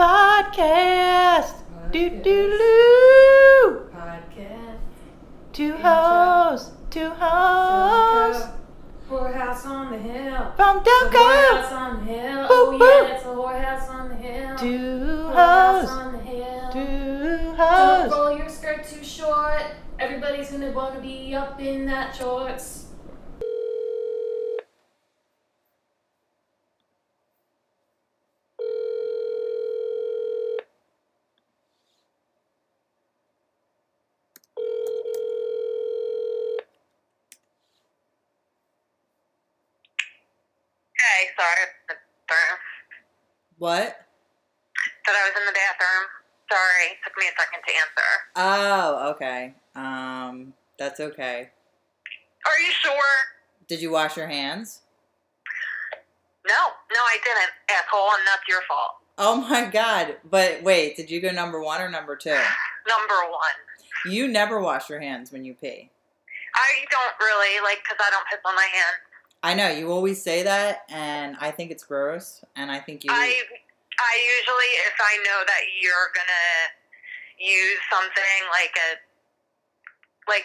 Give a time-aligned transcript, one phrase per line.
[0.00, 1.56] Podcast.
[1.92, 3.82] Do do do.
[3.92, 4.78] Podcast.
[5.52, 6.70] Two hoes.
[6.88, 8.48] Two hoes.
[9.10, 10.52] Whorehouse on the hill.
[10.56, 11.72] From The whorehouse Delco.
[11.72, 12.38] on the hill.
[12.44, 13.08] Boop, oh boop.
[13.08, 14.56] yeah, it's a whorehouse on the hill.
[14.56, 15.88] Two hoes.
[15.90, 16.72] on the hill.
[16.72, 18.10] Two Don't hoes.
[18.10, 19.62] roll your skirt too short.
[19.98, 22.86] Everybody's gonna wanna be up in that shorts.
[40.98, 41.66] Hey, sorry.
[41.88, 41.94] The
[42.28, 42.58] bathroom.
[43.60, 43.92] What?
[45.04, 46.08] Said I was in the bathroom.
[46.50, 46.92] Sorry.
[46.92, 48.10] it Took me a second to answer.
[48.34, 49.54] Oh, okay.
[49.76, 51.50] Um, that's okay.
[52.46, 53.14] Are you sure?
[53.68, 54.80] Did you wash your hands?
[56.48, 56.54] No.
[56.54, 58.92] No, I didn't, asshole, and that's your fault.
[59.18, 60.16] Oh my god.
[60.24, 62.30] But wait, did you go number one or number two?
[62.30, 64.10] Number one.
[64.10, 65.90] You never wash your hands when you pee.
[66.56, 69.09] I don't really, like, because I don't piss on my hands.
[69.42, 73.10] I know, you always say that, and I think it's gross, and I think you.
[73.10, 73.32] I
[74.00, 76.50] I usually, if I know that you're gonna
[77.40, 78.88] use something like a
[80.28, 80.44] like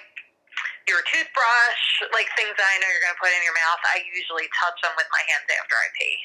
[0.88, 1.84] your toothbrush,
[2.16, 4.96] like things that I know you're gonna put in your mouth, I usually touch them
[4.96, 6.16] with my hands after I pee.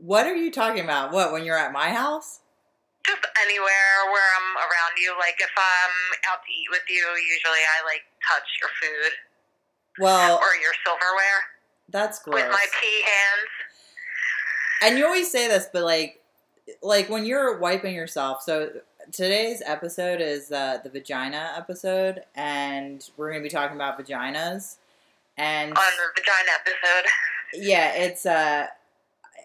[0.00, 1.12] What are you talking about?
[1.12, 2.40] What, when you're at my house?
[3.04, 5.12] Just anywhere where I'm around you.
[5.20, 5.96] Like if I'm
[6.32, 9.12] out to eat with you, usually I like touch your food
[9.98, 11.42] Well, or your silverware
[11.88, 12.34] that's gross.
[12.42, 13.48] with my pee hands.
[14.82, 16.20] and you always say this, but like,
[16.82, 18.42] like when you're wiping yourself.
[18.42, 18.70] So
[19.12, 24.76] today's episode is uh, the vagina episode, and we're gonna be talking about vaginas.
[25.36, 27.10] And On the vagina episode.
[27.54, 28.66] yeah, it's uh,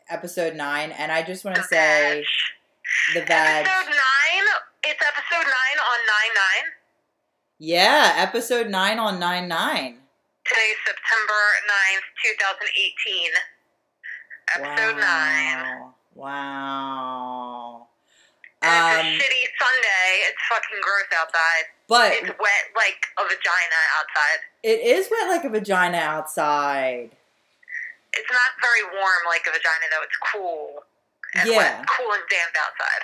[0.10, 2.24] episode nine, and I just want to say
[3.14, 3.66] the vag.
[3.66, 4.48] Episode nine.
[4.84, 6.72] It's episode nine on nine nine.
[7.60, 9.98] Yeah, episode nine on nine nine.
[10.48, 13.32] Today's September 9th, two thousand eighteen.
[14.56, 15.92] Episode nine.
[16.16, 17.88] Wow.
[18.62, 20.08] And Um, it's a shitty Sunday.
[20.32, 21.66] It's fucking gross outside.
[21.88, 24.40] but It's wet like a vagina outside.
[24.64, 27.12] it is wet like a vagina outside.
[28.14, 30.04] It's not very warm like a vagina though.
[30.04, 30.84] It's cool.
[31.36, 31.58] And Yeah.
[31.58, 33.04] wet, cool and damp outside.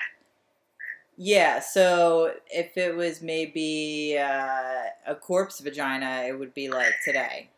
[1.16, 7.50] Yeah, so if it was maybe uh, a corpse vagina, it would be like today.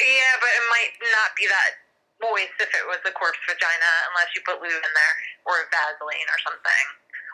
[0.00, 1.80] Yeah, but it might not be that
[2.20, 5.14] moist if it was a corpse vagina unless you put lube in there
[5.48, 6.84] or Vaseline or something.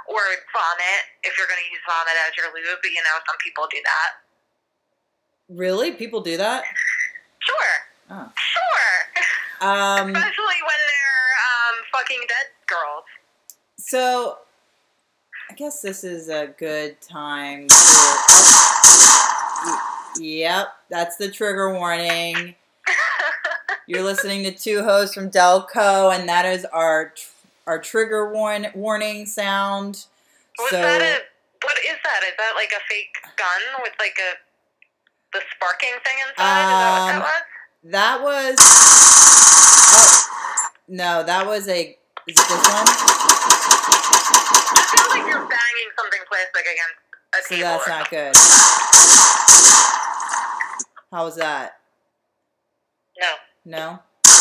[0.07, 0.23] Or
[0.55, 2.79] vomit if you're going to use vomit as your lube.
[2.79, 4.11] But you know, some people do that.
[5.51, 5.91] Really?
[5.99, 6.63] People do that?
[7.43, 7.75] Sure.
[8.11, 8.31] Oh.
[8.39, 8.95] Sure.
[9.59, 13.07] Um, Especially when they're um, fucking dead girls.
[13.79, 14.39] so
[15.49, 17.75] I guess this is a good time to.
[20.21, 22.57] yep, that's the trigger warning.
[23.87, 27.31] You're listening to two hosts from Delco, and that is our tr-
[27.67, 30.07] our trigger warn- warning sound.
[30.59, 31.23] Was so that a.
[31.65, 32.23] What is that?
[32.25, 34.35] Is that like a fake gun with like a.
[35.33, 37.13] The sparking thing inside?
[37.13, 37.23] Um,
[37.93, 38.59] is that what that was?
[38.59, 38.73] that
[39.93, 40.29] was.
[40.29, 41.97] Oh, no, that was a.
[42.27, 43.76] Is it this one?
[43.89, 46.97] It sounds like you're banging something plastic against
[47.35, 47.69] a So table.
[47.69, 48.35] that's not good.
[51.13, 51.79] How was that?
[53.21, 53.33] No.
[53.65, 53.99] No.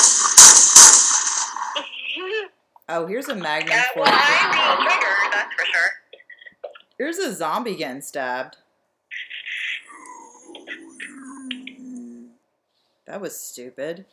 [2.88, 4.02] Oh, here's a magnet Uh, for.
[4.02, 5.90] well, I'm being triggered, that's for sure.
[7.00, 8.58] Here's a zombie getting stabbed.
[13.08, 14.06] That was stupid.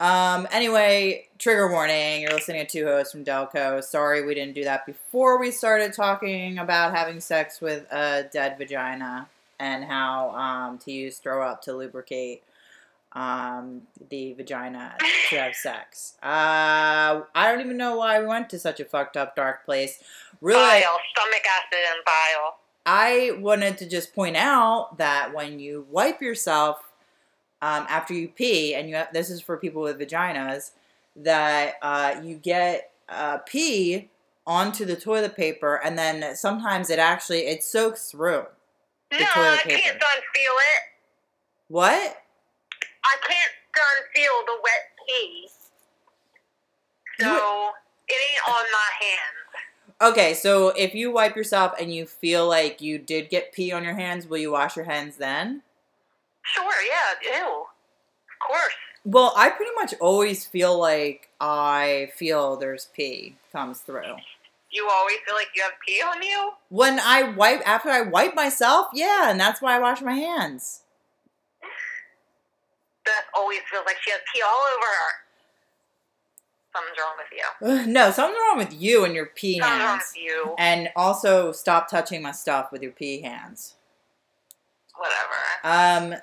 [0.00, 2.22] Um, anyway, trigger warning.
[2.22, 3.82] You're listening to two hosts from Delco.
[3.82, 8.58] Sorry we didn't do that before we started talking about having sex with a dead
[8.58, 9.28] vagina
[9.60, 12.42] and how um, to use throw up to lubricate
[13.12, 14.96] um, the vagina
[15.30, 16.14] to have sex.
[16.22, 20.02] Uh, I don't even know why we went to such a fucked up dark place.
[20.40, 22.58] Really, Bile, stomach acid and bile.
[22.84, 26.91] I wanted to just point out that when you wipe yourself
[27.62, 30.72] um, after you pee, and you have, this is for people with vaginas,
[31.16, 34.10] that uh, you get uh, pee
[34.46, 38.44] onto the toilet paper, and then sometimes it actually it soaks through.
[39.10, 40.82] The no, toilet I can't done feel it.
[41.68, 42.16] What?
[43.04, 45.48] I can't done feel the wet pee.
[47.20, 47.70] So,
[48.08, 50.12] it ain't on my hands.
[50.12, 53.84] Okay, so if you wipe yourself and you feel like you did get pee on
[53.84, 55.62] your hands, will you wash your hands then?
[56.42, 57.46] Sure, yeah, ew.
[57.62, 58.72] Of course.
[59.04, 64.16] Well, I pretty much always feel like I feel there's pee comes through.
[64.70, 66.52] You always feel like you have pee on you?
[66.68, 70.82] When I wipe after I wipe myself, yeah, and that's why I wash my hands.
[73.04, 75.12] Beth always feels like she has pee all over her.
[76.74, 77.80] Something's wrong with you.
[77.82, 80.12] Ugh, no, something's wrong with you and your pee Something's wrong hands.
[80.16, 80.54] with you.
[80.58, 83.74] And also stop touching my stuff with your pee hands.
[84.96, 86.14] Whatever.
[86.14, 86.20] Um,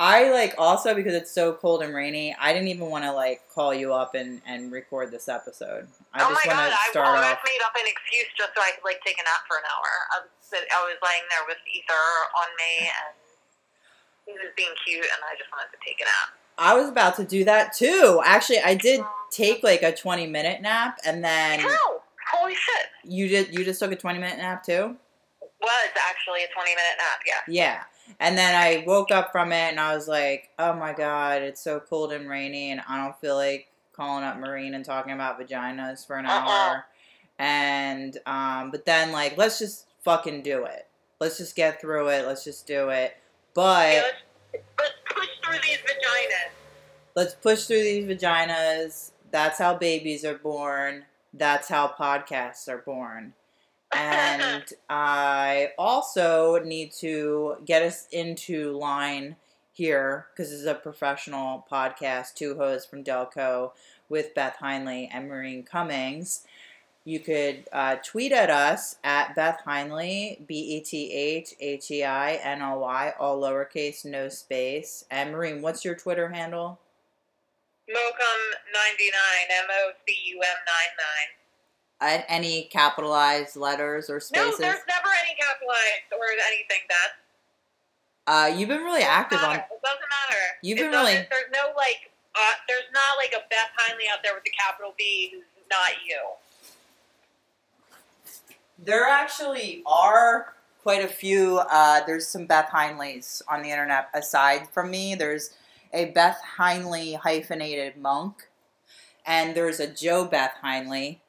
[0.00, 2.34] I like also because it's so cold and rainy.
[2.40, 5.88] I didn't even want to like call you up and and record this episode.
[6.14, 7.44] I oh just my want god, to I start almost off.
[7.44, 9.92] made up an excuse just so I could like take a nap for an hour.
[10.16, 13.12] I was, I was laying there with ether on me and
[14.24, 16.32] he was being cute and I just wanted to take a nap.
[16.56, 18.22] I was about to do that too.
[18.24, 22.00] Actually, I did oh, take like a twenty minute nap, and then No!
[22.32, 22.88] Holy shit.
[23.04, 23.52] you did.
[23.52, 24.96] You just took a twenty minute nap too.
[25.60, 27.44] Was actually a 20 minute nap, yeah.
[27.46, 27.82] Yeah.
[28.18, 31.60] And then I woke up from it and I was like, oh my God, it's
[31.62, 35.38] so cold and rainy and I don't feel like calling up Maureen and talking about
[35.40, 36.48] vaginas for an Uh-uh.
[36.48, 36.84] hour.
[37.38, 40.86] And, um, but then like, let's just fucking do it.
[41.20, 42.26] Let's just get through it.
[42.26, 43.16] Let's just do it.
[43.54, 44.02] But Yeah,
[44.52, 46.50] let's, let's push through these vaginas.
[47.14, 49.10] let's push through these vaginas.
[49.30, 51.04] That's how babies are born.
[51.32, 53.34] That's how podcasts are born.
[53.92, 59.36] And I also need to get us into line
[59.72, 63.72] here because this is a professional podcast, two hosts from Delco
[64.08, 66.44] with Beth Heinly and Maureen Cummings.
[67.04, 72.04] You could uh, tweet at us at Beth Heinly, B E T H H E
[72.04, 75.04] I N L Y, all lowercase, no space.
[75.10, 76.78] And Maureen, what's your Twitter handle?
[77.88, 79.16] Mocum99,
[79.50, 81.49] M O C U M 99.
[82.00, 84.58] Uh, any capitalized letters or spaces?
[84.58, 87.14] No, there's never any capitalized or anything, Beth.
[88.26, 89.56] uh, you've been really active Doesn't on.
[89.56, 90.42] It doesn't matter.
[90.62, 92.10] You've It been really- There's no like.
[92.34, 95.90] Uh, there's not like a Beth Heinly out there with a capital B who's not
[96.06, 96.20] you.
[98.78, 101.58] There actually are quite a few.
[101.58, 105.14] Uh, there's some Beth Heinlys on the internet aside from me.
[105.14, 105.50] There's
[105.92, 108.48] a Beth Heinly hyphenated monk,
[109.26, 111.20] and there's a Joe Beth Heinly,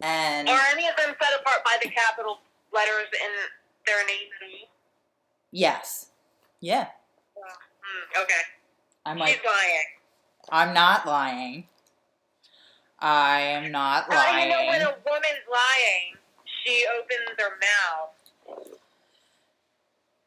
[0.00, 2.38] and Are any of them set apart by the capital
[2.72, 3.30] letters in
[3.86, 4.66] their name?
[5.50, 6.06] yes,
[6.60, 6.88] yeah,
[7.36, 8.42] Hmm, okay.
[9.06, 9.86] I'm She's like, lying.
[10.50, 11.66] I'm not lying.
[12.98, 16.16] I am not How do you know when a woman's lying?
[16.64, 18.77] She opens her mouth.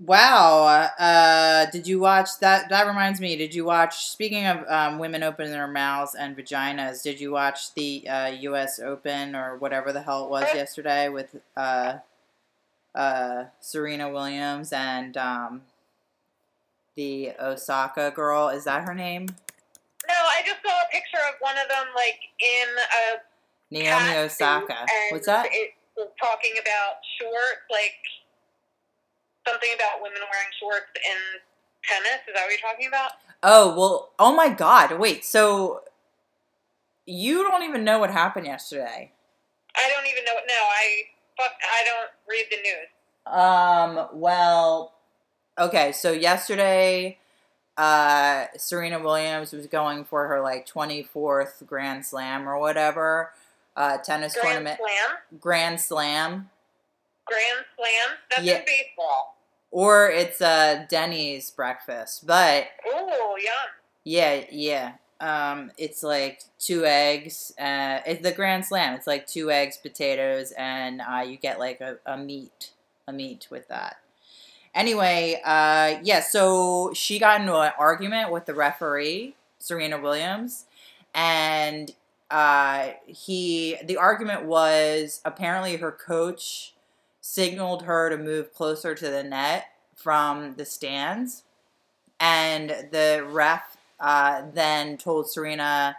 [0.04, 0.90] Wow.
[0.98, 2.70] Uh, did you watch that?
[2.70, 3.36] That reminds me.
[3.36, 4.08] Did you watch?
[4.08, 8.80] Speaking of um, women opening their mouths and vaginas, did you watch the uh, U.S.
[8.80, 11.98] Open or whatever the hell it was yesterday with uh,
[12.96, 15.62] uh, Serena Williams and um,
[16.96, 18.50] the Osaka girl?
[18.50, 19.28] Is that her name?
[20.08, 24.88] No, I just saw a picture of one of them, like in a Naomi Osaka.
[25.12, 25.46] What's that?
[25.52, 27.94] It was talking about shorts, like
[29.48, 31.18] something about women wearing shorts in
[31.84, 32.22] tennis.
[32.28, 33.12] Is that what you're talking about?
[33.44, 34.12] Oh well.
[34.20, 35.00] Oh my God.
[35.00, 35.26] Wait.
[35.26, 35.82] So
[37.06, 39.12] you don't even know what happened yesterday.
[39.76, 40.34] I don't even know.
[40.48, 41.02] No, I
[41.38, 41.52] fuck.
[41.64, 42.88] I don't read the news.
[43.26, 44.94] Um, well,
[45.58, 47.18] okay, so yesterday,
[47.78, 53.32] uh, Serena Williams was going for her like 24th Grand Slam or whatever,
[53.78, 55.40] uh, tennis Grand tournament, Slam.
[55.40, 56.50] Grand Slam,
[57.26, 58.18] Grand Slam.
[58.30, 58.58] That's Yeah.
[58.58, 59.38] in baseball.
[59.72, 63.54] Or it's a Denny's breakfast, but oh, yum.
[64.04, 64.92] yeah, yeah.
[65.22, 67.54] Um, it's like two eggs.
[67.58, 68.96] Uh, it's the Grand Slam.
[68.96, 72.72] It's like two eggs, potatoes, and uh, you get like a, a meat,
[73.08, 73.98] a meat with that.
[74.74, 76.22] Anyway, uh, yeah.
[76.22, 80.66] So she got into an argument with the referee, Serena Williams,
[81.14, 81.92] and
[82.30, 83.78] uh, he.
[83.84, 86.74] The argument was apparently her coach
[87.22, 91.44] signaled her to move closer to the net from the stands,
[92.20, 95.98] and the ref uh, then told Serena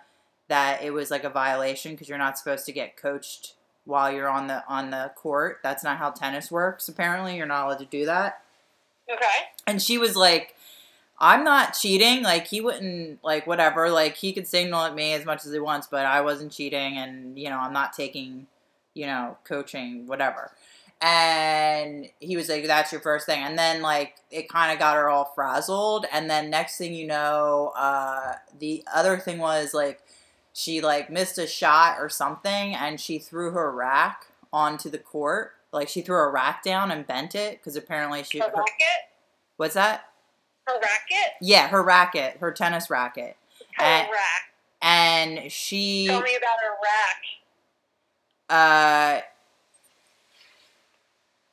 [0.48, 4.28] that it was like a violation because you're not supposed to get coached while you're
[4.28, 5.60] on the on the court.
[5.62, 6.88] That's not how tennis works.
[6.88, 8.42] Apparently, you're not allowed to do that.
[9.10, 9.26] Okay.
[9.66, 10.56] And she was like,
[11.18, 12.22] "I'm not cheating.
[12.22, 13.88] Like he wouldn't like whatever.
[13.90, 16.98] Like he could signal at me as much as he wants, but I wasn't cheating,
[16.98, 18.46] and you know I'm not taking,
[18.94, 20.50] you know, coaching whatever."
[21.04, 24.96] And he was like, "That's your first thing," and then like it kind of got
[24.96, 26.06] her all frazzled.
[26.12, 30.00] And then next thing you know, uh, the other thing was like
[30.52, 35.52] she like missed a shot or something, and she threw her rack onto the court.
[35.72, 38.38] Like she threw a rack down and bent it because apparently she.
[38.38, 39.08] Her Her, racket.
[39.56, 40.04] what's that?
[40.68, 41.32] Her racket.
[41.40, 43.36] Yeah, her racket, her tennis racket.
[43.76, 44.52] And, rack.
[44.80, 46.76] and she Tell me about her
[48.50, 49.20] rack.
[49.20, 49.22] uh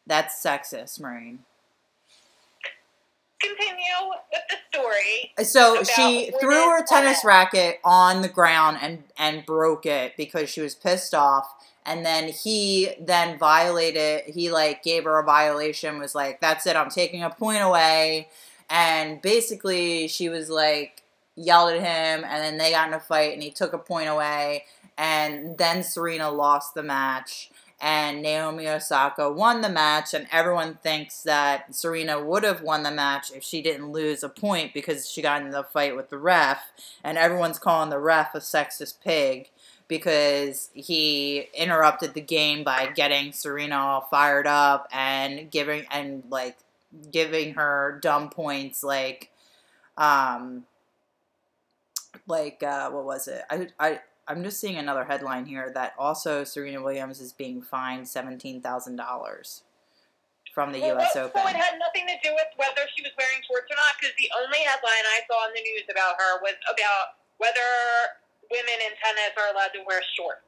[0.09, 1.39] that's sexist, Maureen.
[3.39, 5.33] Continue with the story.
[5.37, 7.25] Uh, so she threw her tennis tennis.
[7.25, 11.53] racket on the ground and and broke it because she was pissed off.
[11.85, 14.33] And then he then violated.
[14.33, 15.99] He like gave her a violation.
[15.99, 16.75] Was like, "That's it.
[16.75, 18.27] I'm taking a point away."
[18.69, 21.03] And basically, she was like
[21.35, 24.09] yelled at him, and then they got in a fight, and he took a point
[24.09, 24.65] away.
[24.97, 27.49] And then Serena lost the match,
[27.81, 32.91] and Naomi Osaka won the match, and everyone thinks that Serena would have won the
[32.91, 36.17] match if she didn't lose a point because she got in the fight with the
[36.17, 36.71] ref,
[37.03, 39.49] and everyone's calling the ref a sexist pig
[39.87, 46.57] because he interrupted the game by getting Serena all fired up and giving and like
[47.11, 49.31] giving her dumb points like
[49.97, 50.63] um
[52.27, 53.43] like uh what was it?
[53.49, 58.07] I I I'm just seeing another headline here that also Serena Williams is being fined
[58.07, 59.63] seventeen thousand dollars
[60.53, 61.11] from the Well, U.S.
[61.15, 61.41] well, Open.
[61.41, 64.13] So it had nothing to do with whether she was wearing shorts or not, because
[64.17, 67.59] the only headline I saw in the news about her was about whether
[68.51, 70.41] women in tennis are allowed to wear shorts.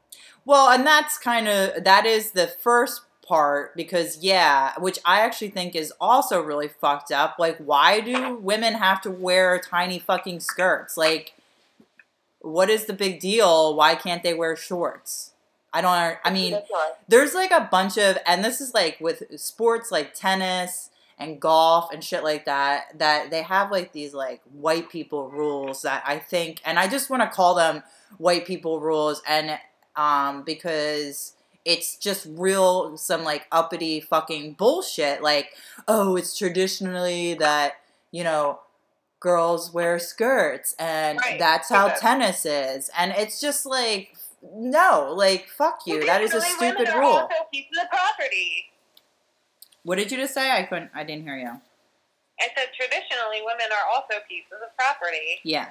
[0.46, 5.50] Well, and that's kind of that is the first part because yeah, which I actually
[5.50, 7.38] think is also really fucked up.
[7.40, 10.98] Like, why do women have to wear tiny fucking skirts?
[10.98, 11.34] Like,
[12.42, 13.76] what is the big deal?
[13.76, 15.34] Why can't they wear shorts?
[15.74, 16.18] I don't.
[16.26, 16.58] I mean,
[17.08, 21.92] there's like a bunch of and this is like with sports like tennis and golf
[21.94, 26.18] and shit like that that they have like these like white people rules that I
[26.20, 27.84] think and I just want to call them
[28.18, 29.58] white people rules and
[29.96, 31.34] um because
[31.64, 35.52] it's just real some like uppity fucking bullshit like
[35.88, 37.76] oh it's traditionally that
[38.12, 38.60] you know
[39.22, 41.96] girls wear skirts and Right, that's how okay.
[42.02, 44.14] tennis is and it's just like
[44.54, 47.90] no like fuck you Well, that is a stupid women rule Are also pieces of
[47.90, 48.66] property.
[49.84, 51.52] what did you just say i couldn't i didn't hear you
[52.40, 55.38] I said traditionally, women are also pieces of property.
[55.44, 55.68] Yeah.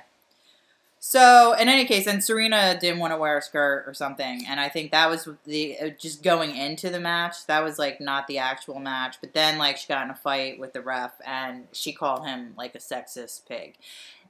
[1.02, 4.60] So in any case, and Serena didn't want to wear a skirt or something, and
[4.60, 7.46] I think that was the uh, just going into the match.
[7.46, 10.60] That was like not the actual match, but then like she got in a fight
[10.60, 13.76] with the ref, and she called him like a sexist pig,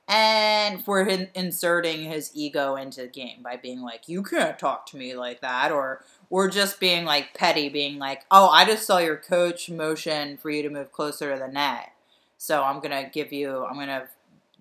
[0.07, 4.87] and for him inserting his ego into the game by being like, "You can't talk
[4.87, 8.87] to me like that," or or just being like petty, being like, "Oh, I just
[8.87, 11.91] saw your coach motion for you to move closer to the net."
[12.39, 14.09] So I'm gonna give you, I'm gonna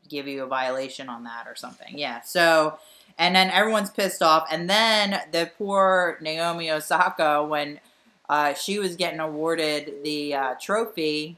[0.09, 1.97] give you a violation on that or something.
[1.97, 2.21] Yeah.
[2.21, 2.79] So,
[3.17, 7.79] and then everyone's pissed off, and then the poor Naomi Osaka when
[8.27, 11.37] uh, she was getting awarded the uh, trophy.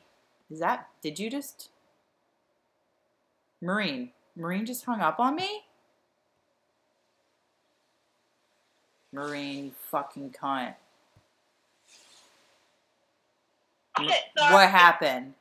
[0.50, 0.88] Is that?
[1.02, 1.70] Did you just?
[3.62, 5.64] Maureen, Maureen just hung up on me.
[9.14, 10.76] Maureen, fucking cunt.
[14.00, 14.22] Shit.
[14.36, 15.34] What happened?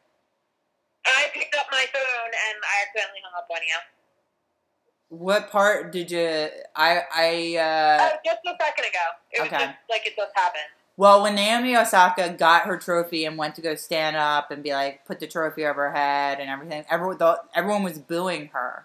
[1.07, 5.17] I picked up my phone and I accidentally hung up on you.
[5.17, 6.49] What part did you?
[6.77, 7.57] I I.
[7.57, 9.07] uh oh, just a second ago.
[9.33, 9.59] It was okay.
[9.59, 10.71] just like it just happened.
[11.01, 14.73] Well, when Naomi Osaka got her trophy and went to go stand up and be
[14.75, 18.85] like, put the trophy over her head and everything, everyone thought, everyone was booing her.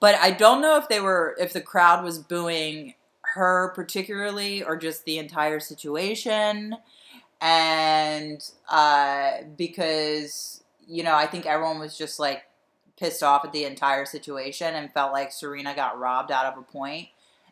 [0.00, 2.94] But I don't know if they were, if the crowd was booing
[3.34, 6.76] her particularly or just the entire situation.
[7.42, 12.44] And uh, because, you know, I think everyone was just like
[12.98, 16.62] pissed off at the entire situation and felt like Serena got robbed out of a
[16.62, 17.08] point.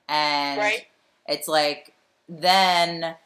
[0.09, 0.87] And Right.
[1.27, 1.95] it's like
[2.29, 3.17] then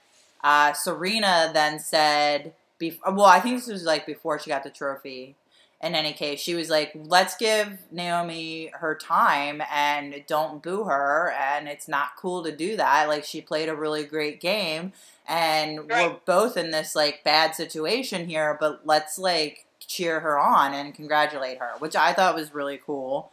[0.44, 4.70] uh, Serena then said, bef- well, I think this was like before she got the
[4.70, 5.36] trophy.
[5.80, 11.32] In any case, she was like, let's give Naomi her time and don't boo her.
[11.32, 13.08] And it's not cool to do that.
[13.08, 14.92] Like, she played a really great game.
[15.26, 20.72] And we're both in this like bad situation here, but let's like cheer her on
[20.72, 23.30] and congratulate her, which I thought was really cool.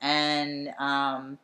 [0.00, 1.38] And um,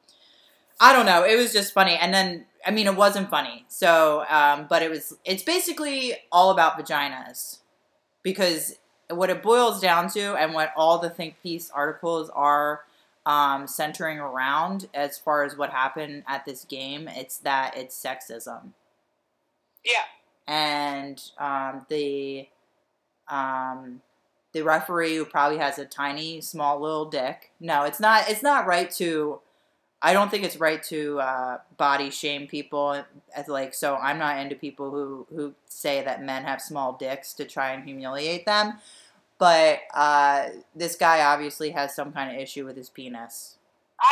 [0.78, 1.24] I don't know.
[1.24, 1.96] It was just funny.
[1.96, 3.64] And then, I mean, it wasn't funny.
[3.68, 7.58] So, um, but it was, it's basically all about vaginas.
[8.22, 8.76] Because
[9.08, 12.82] what it boils down to and what all the think piece articles are
[13.24, 18.72] um, centering around as far as what happened at this game, it's that it's sexism.
[19.84, 20.04] Yeah.
[20.46, 22.48] And um, the
[23.28, 24.02] um,
[24.52, 27.52] the referee who probably has a tiny, small little dick.
[27.60, 28.28] No, it's not.
[28.28, 29.40] It's not right to.
[30.02, 33.04] I don't think it's right to uh, body shame people.
[33.36, 37.32] As like, so I'm not into people who who say that men have small dicks
[37.34, 38.74] to try and humiliate them.
[39.38, 43.56] But uh, this guy obviously has some kind of issue with his penis.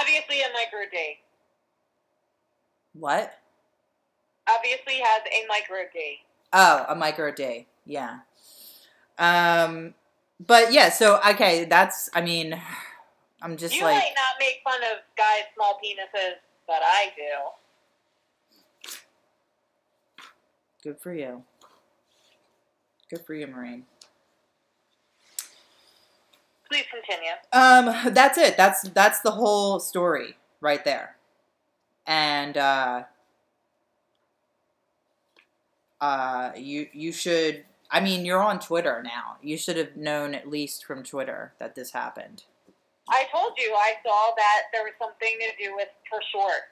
[0.01, 1.19] Obviously, a micro D.
[2.95, 3.35] What?
[4.49, 6.19] Obviously, has a micro D.
[6.53, 7.67] Oh, a micro D.
[7.85, 8.21] Yeah.
[9.19, 9.95] Um,
[10.41, 10.91] but yeah.
[10.91, 12.11] So okay, that's.
[12.15, 12.61] I mean,
[13.43, 13.95] I'm just like you like.
[13.97, 17.69] might not make fun of guys' small penises, but I do.
[20.83, 21.43] Good for you.
[23.11, 23.85] Good for you, Maureen.
[26.69, 27.33] Please continue.
[27.53, 28.57] Um, that's it.
[28.57, 31.17] That's that's the whole story right there.
[32.07, 33.05] And uh
[36.01, 39.37] uh you you should I mean, you're on Twitter now.
[39.43, 42.45] You should have known at least from Twitter that this happened.
[43.09, 46.69] I told you I saw that there was something to do with her short.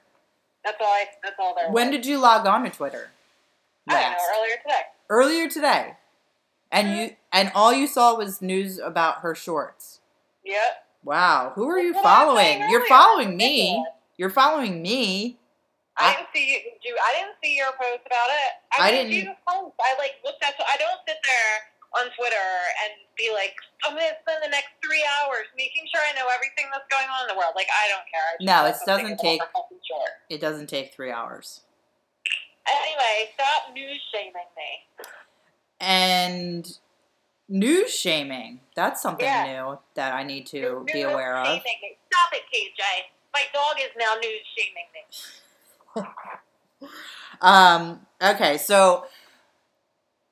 [0.63, 0.87] That's all.
[0.87, 1.97] I, that's all there When was.
[1.97, 3.09] did you log on to Twitter?
[3.87, 4.17] I don't know.
[4.37, 4.81] Earlier today.
[5.09, 5.93] Earlier today.
[6.71, 10.01] And you and all you saw was news about her shorts.
[10.45, 10.85] Yep.
[11.03, 12.69] Wow, who are you That's following?
[12.69, 13.85] You're following me.
[14.17, 15.37] You're following me.
[15.99, 16.45] I didn't see
[16.83, 16.93] you.
[16.97, 18.51] I didn't see your post about it.
[18.77, 19.11] I I, didn't.
[19.33, 19.73] the post.
[19.81, 20.53] I like looked at.
[20.57, 21.53] So I don't sit there
[21.97, 22.49] on Twitter
[22.85, 26.69] and be like, I'm gonna spend the next three hours making sure I know everything
[26.71, 27.53] that's going on in the world.
[27.55, 28.27] Like I don't care.
[28.37, 29.41] I No, it doesn't take-
[29.87, 30.11] short.
[30.29, 31.61] It doesn't take three hours.
[32.67, 34.71] Anyway, stop news shaming me.
[35.79, 36.67] And
[37.47, 38.59] news shaming.
[38.75, 39.45] That's something Yeah.
[39.45, 41.47] new that I need to You're be aware of.
[41.47, 41.97] me.
[42.11, 42.83] Stop it, KJ.
[43.33, 45.01] My dog is now news shaming me.
[47.41, 49.05] Um, okay, so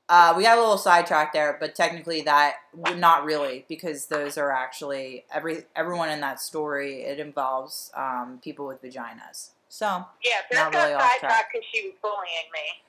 [0.10, 2.56] uh, we got a little sidetracked there, but technically that
[2.96, 7.02] not really because those are actually every everyone in that story.
[7.02, 9.52] It involves um, people with vaginas.
[9.70, 11.48] So Yeah, Beth Not really off track.
[11.52, 12.84] because she was bullying me.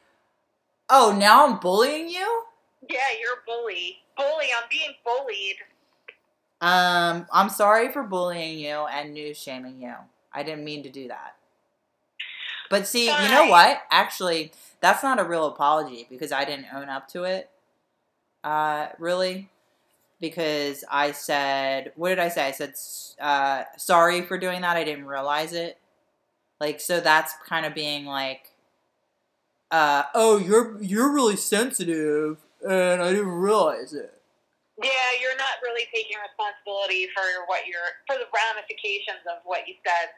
[0.89, 2.45] oh, now I'm bullying you.
[2.89, 3.99] Yeah, you're a bully.
[4.17, 5.57] Bully, I'm being bullied.
[6.61, 9.95] Um, I'm sorry for bullying you and news shaming you.
[10.33, 11.35] I didn't mean to do that.
[12.71, 13.83] But see, you know what?
[13.91, 17.51] Actually, that's not a real apology because I didn't own up to it.
[18.43, 19.49] Uh, really?
[20.21, 22.47] Because I said, what did I say?
[22.47, 22.75] I said,
[23.21, 24.77] uh, sorry for doing that.
[24.77, 25.79] I didn't realize it.
[26.61, 28.51] Like, so that's kind of being like,
[29.71, 34.13] uh, oh, you're you're really sensitive, and I didn't realize it.
[34.83, 39.75] Yeah, you're not really taking responsibility for what you're for the ramifications of what you
[39.85, 40.11] said.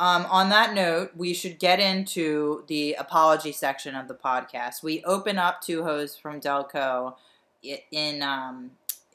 [0.00, 4.82] Um, on that note, we should get into the apology section of the podcast.
[4.82, 7.16] We open up two hosts from Delco
[7.62, 8.70] in um,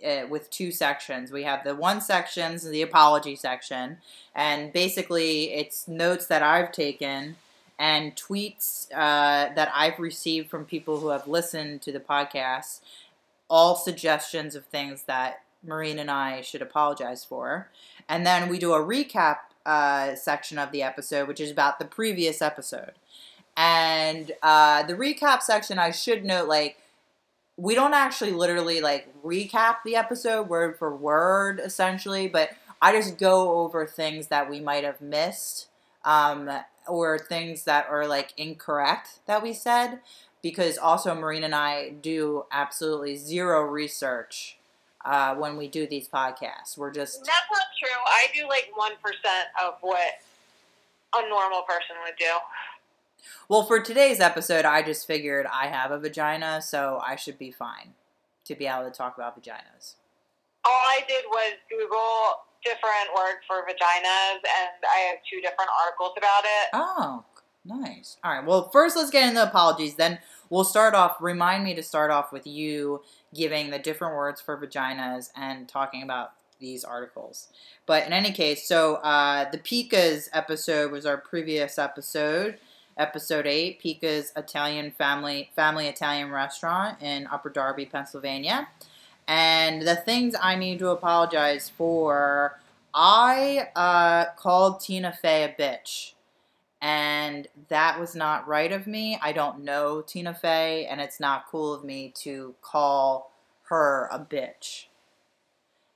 [0.06, 1.32] uh, with two sections.
[1.32, 3.98] We have the one sections, the apology section,
[4.36, 7.38] and basically it's notes that I've taken
[7.80, 12.82] and tweets uh, that I've received from people who have listened to the podcast.
[13.50, 17.70] All suggestions of things that Maureen and I should apologize for.
[18.08, 21.86] And then we do a recap uh, section of the episode, which is about the
[21.86, 22.94] previous episode.
[23.58, 26.78] And uh, the recap section, I should note, like,
[27.58, 32.50] we don't actually literally like recap the episode word for word, essentially, but
[32.82, 35.68] I just go over things that we might have missed
[36.04, 36.50] um,
[36.88, 40.00] or things that are like incorrect that we said.
[40.42, 44.58] Because also, Maureen and I do absolutely zero research
[45.06, 46.78] uh, when we do these podcasts.
[46.78, 47.98] We're just That's not true.
[48.06, 50.20] I do like one percent of what
[51.16, 52.32] a normal person would do.
[53.48, 57.52] Well, for today's episode, I just figured I have a vagina, so I should be
[57.52, 57.94] fine
[58.46, 59.96] to be able to talk about vaginas.
[60.64, 66.14] All I did was Google different words for vaginas, and I have two different articles
[66.18, 66.70] about it.
[66.74, 67.24] Oh,
[67.64, 68.18] nice.
[68.24, 68.46] All right.
[68.46, 69.96] Well, first, let's get into the apologies.
[69.96, 71.18] Then we'll start off.
[71.22, 73.02] Remind me to start off with you
[73.36, 77.50] giving the different words for vaginas and talking about these articles.
[77.86, 82.58] But in any case, so uh, the Pica's episode was our previous episode.
[82.98, 88.70] Episode eight, Pica's Italian family family Italian restaurant in Upper Darby, Pennsylvania.
[89.28, 92.60] And the things I need to apologize for,
[92.94, 96.15] I uh, called Tina Fey a bitch.
[96.82, 99.18] And that was not right of me.
[99.22, 103.32] I don't know Tina Fey, and it's not cool of me to call
[103.64, 104.86] her a bitch.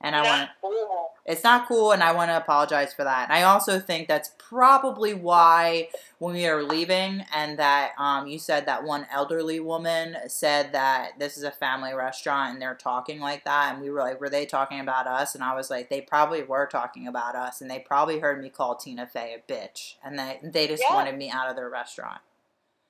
[0.02, 1.10] And I want cool.
[1.26, 3.28] it's not cool, and I want to apologize for that.
[3.28, 8.38] And I also think that's probably why when we are leaving, and that um, you
[8.38, 13.20] said that one elderly woman said that this is a family restaurant, and they're talking
[13.20, 15.34] like that, and we were like, were they talking about us?
[15.34, 18.48] And I was like, they probably were talking about us, and they probably heard me
[18.48, 20.94] call Tina Fey a bitch, and they they just Yeah.
[20.94, 22.20] wanted me out of their restaurant.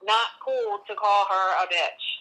[0.03, 2.21] Not cool to call her a bitch.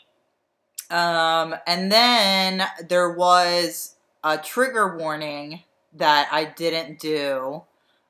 [0.92, 7.64] Um, and then there was a trigger warning that I didn't do.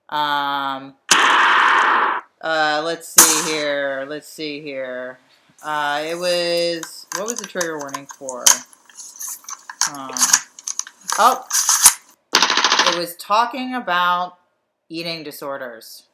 [0.10, 0.95] Um,
[2.41, 4.06] uh, let's see here.
[4.08, 5.19] Let's see here.
[5.63, 8.45] Uh, it was what was the trigger warning for?
[11.17, 11.45] Oh,
[12.88, 14.38] it was talking about
[14.88, 16.08] eating disorders,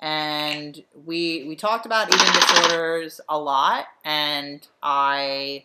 [0.00, 5.64] and we we talked about eating disorders a lot, and I.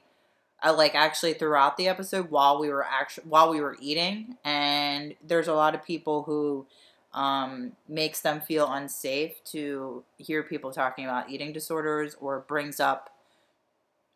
[0.61, 5.15] I like actually throughout the episode while we were actually while we were eating, and
[5.25, 6.65] there's a lot of people who
[7.13, 13.09] um, makes them feel unsafe to hear people talking about eating disorders or brings up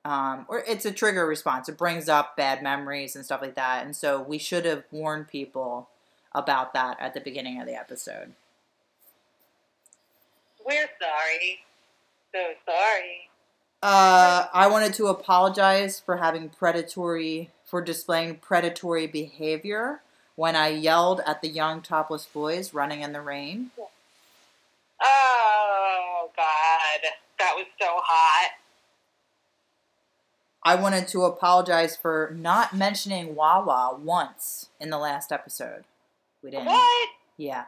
[0.05, 3.83] um, or it's a trigger response it brings up bad memories and stuff like that
[3.83, 5.89] and so we should have warned people
[6.33, 8.33] about that at the beginning of the episode
[10.65, 11.59] We're sorry.
[12.33, 13.29] So sorry.
[13.85, 20.01] Uh, i wanted to apologize for having predatory for displaying predatory behavior
[20.35, 23.71] when i yelled at the young topless boys running in the rain
[25.01, 28.51] Oh God, that was so hot.
[30.63, 35.83] I wanted to apologize for not mentioning Wawa once in the last episode.
[36.41, 36.65] We didn't.
[36.65, 37.09] What?
[37.37, 37.65] Yeah.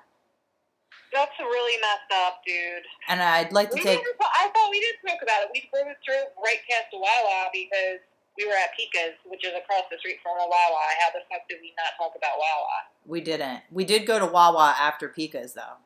[1.13, 2.83] That's really messed up, dude.
[3.07, 3.99] And I'd like to We take.
[3.99, 5.49] I thought we did talk about it.
[5.53, 8.03] We drove through right past the Wawa because
[8.37, 10.81] we were at Pica's, which is across the street from a Wawa.
[10.99, 12.91] How the fuck did we not talk about Wawa?
[13.05, 13.61] We didn't.
[13.71, 15.79] We did go to Wawa after Pica's, though.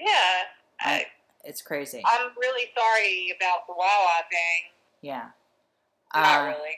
[0.00, 0.46] Yeah,
[0.80, 1.06] I,
[1.44, 2.02] It's crazy.
[2.06, 4.70] I'm really sorry about the Wawa thing.
[5.02, 5.28] Yeah.
[6.14, 6.76] Not Uh, really.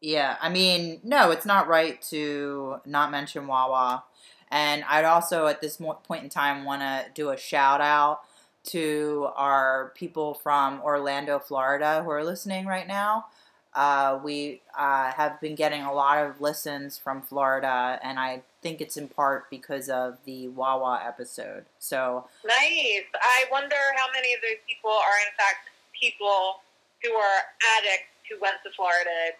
[0.00, 4.04] Yeah, I mean, no, it's not right to not mention Wawa.
[4.50, 8.20] And I'd also, at this point in time, want to do a shout out
[8.66, 13.26] to our people from Orlando, Florida, who are listening right now.
[13.74, 18.80] Uh, we uh, have been getting a lot of listens from Florida, and I think
[18.80, 21.66] it's in part because of the Wawa episode.
[21.78, 23.04] So, Nice.
[23.20, 26.60] I wonder how many of those people are in fact people
[27.04, 27.38] who are
[27.78, 29.36] addicts who went to Florida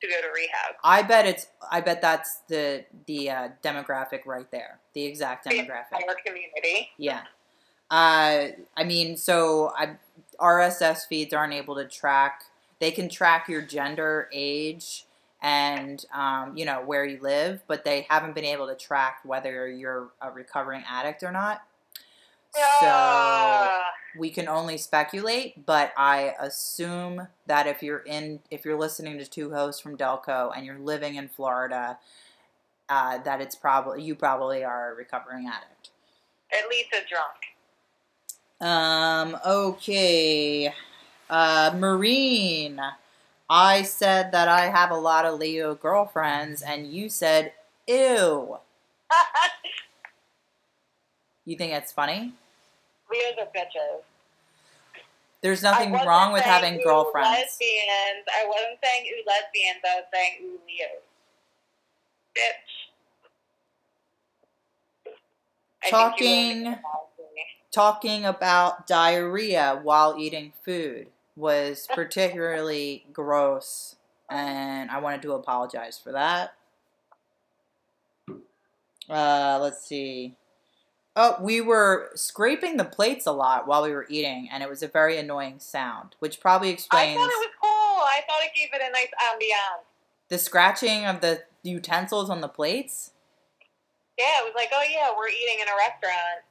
[0.00, 0.76] to go to rehab.
[0.84, 1.46] I bet it's.
[1.70, 5.92] I bet that's the the uh, demographic right there, the exact demographic.
[5.92, 6.90] Our community.
[6.96, 7.22] Yeah.
[7.90, 9.96] Uh, I mean, so I,
[10.38, 12.42] RSS feeds aren't able to track.
[12.80, 15.06] They can track your gender, age,
[15.42, 19.68] and um, you know where you live, but they haven't been able to track whether
[19.68, 21.62] you're a recovering addict or not.
[22.54, 28.78] So Ah, we can only speculate, but I assume that if you're in, if you're
[28.78, 31.98] listening to two hosts from Delco and you're living in Florida,
[32.88, 35.90] uh, that it's probably you probably are a recovering addict.
[36.52, 37.38] at least a drunk.
[38.60, 40.72] Um, okay.
[41.30, 42.80] Uh, Maureen,
[43.48, 47.52] I said that I have a lot of Leo girlfriends, and you said,
[47.86, 48.58] ew.
[51.44, 52.34] You think that's funny?
[53.10, 54.02] Leos are bitches.
[55.40, 57.28] There's nothing wrong with having girlfriends.
[57.28, 58.26] Lesbians.
[58.28, 59.80] I wasn't saying ooh lesbians.
[59.84, 61.02] I was saying ooh Leos.
[62.36, 62.74] Bitch.
[65.80, 67.42] I think you Talking- ruined it all for me.
[67.70, 73.94] Talking about diarrhea while eating food was particularly gross,
[74.28, 76.54] and I wanted to apologize for that.
[79.08, 80.34] Uh, let's see.
[81.20, 84.84] Oh, we were scraping the plates a lot while we were eating, and it was
[84.84, 87.70] a very annoying sound, which probably explained I thought it was cool.
[87.70, 89.82] I thought it gave it a nice ambiance.
[90.28, 93.10] the scratching of the utensils on the plates.
[94.16, 96.44] Yeah, it was like, oh yeah, we're eating in a restaurant.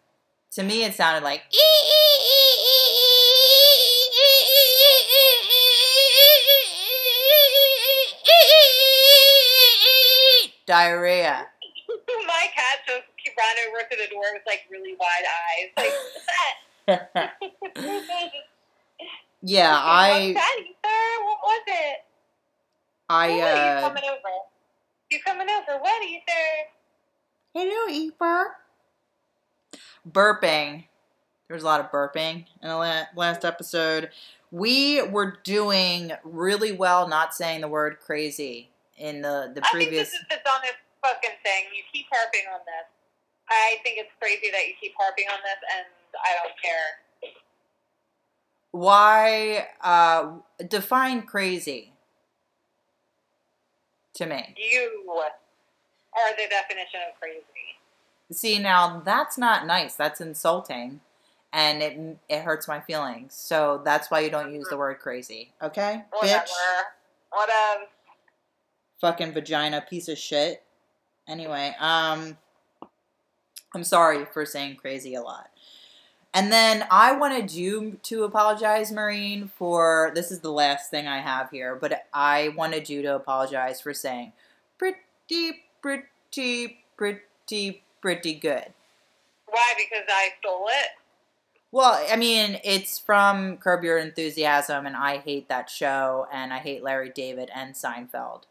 [0.52, 1.44] To me, it sounded like
[10.66, 11.48] diarrhea.
[12.28, 13.07] My cat just
[13.38, 15.70] ran over to the door with like really wide eyes.
[15.78, 15.94] Like,
[19.42, 21.24] yeah, I, What's that, Ether?
[21.24, 21.98] What was it?
[23.10, 24.30] I, oh, he's uh, coming over.
[25.10, 25.80] He's coming over.
[25.80, 26.72] What, Ether?
[27.54, 28.46] hello, Eeper.
[30.10, 30.86] Burping.
[31.48, 34.10] There was a lot of burping in the last episode.
[34.52, 39.90] We were doing really well not saying the word crazy in the, the I think
[39.90, 40.10] previous.
[40.10, 41.64] this is the dumbest fucking thing.
[41.76, 42.97] You keep harping on this.
[43.50, 45.86] I think it's crazy that you keep harping on this, and
[46.24, 47.32] I don't care.
[48.72, 50.34] Why uh,
[50.68, 51.94] define crazy
[54.16, 54.54] to me?
[54.58, 57.42] You are the definition of crazy.
[58.32, 59.96] See, now that's not nice.
[59.96, 61.00] That's insulting,
[61.54, 63.34] and it it hurts my feelings.
[63.34, 65.54] So that's why you don't use the word crazy.
[65.62, 66.44] Okay, Whatever.
[66.44, 66.50] bitch,
[67.32, 67.86] Whatever.
[69.00, 70.64] fucking vagina, piece of shit.
[71.28, 72.38] Anyway, um,
[73.74, 75.50] I'm sorry for saying crazy a lot.
[76.34, 81.20] And then I wanted you to apologize, Maureen, for this is the last thing I
[81.20, 84.34] have here, but I wanted you to apologize for saying
[84.78, 88.74] pretty, pretty, pretty, pretty good.
[89.48, 89.74] Why?
[89.78, 90.90] Because I stole it.
[91.72, 96.60] Well, I mean, it's from Curb Your Enthusiasm, and I hate that show, and I
[96.60, 98.44] hate Larry David and Seinfeld.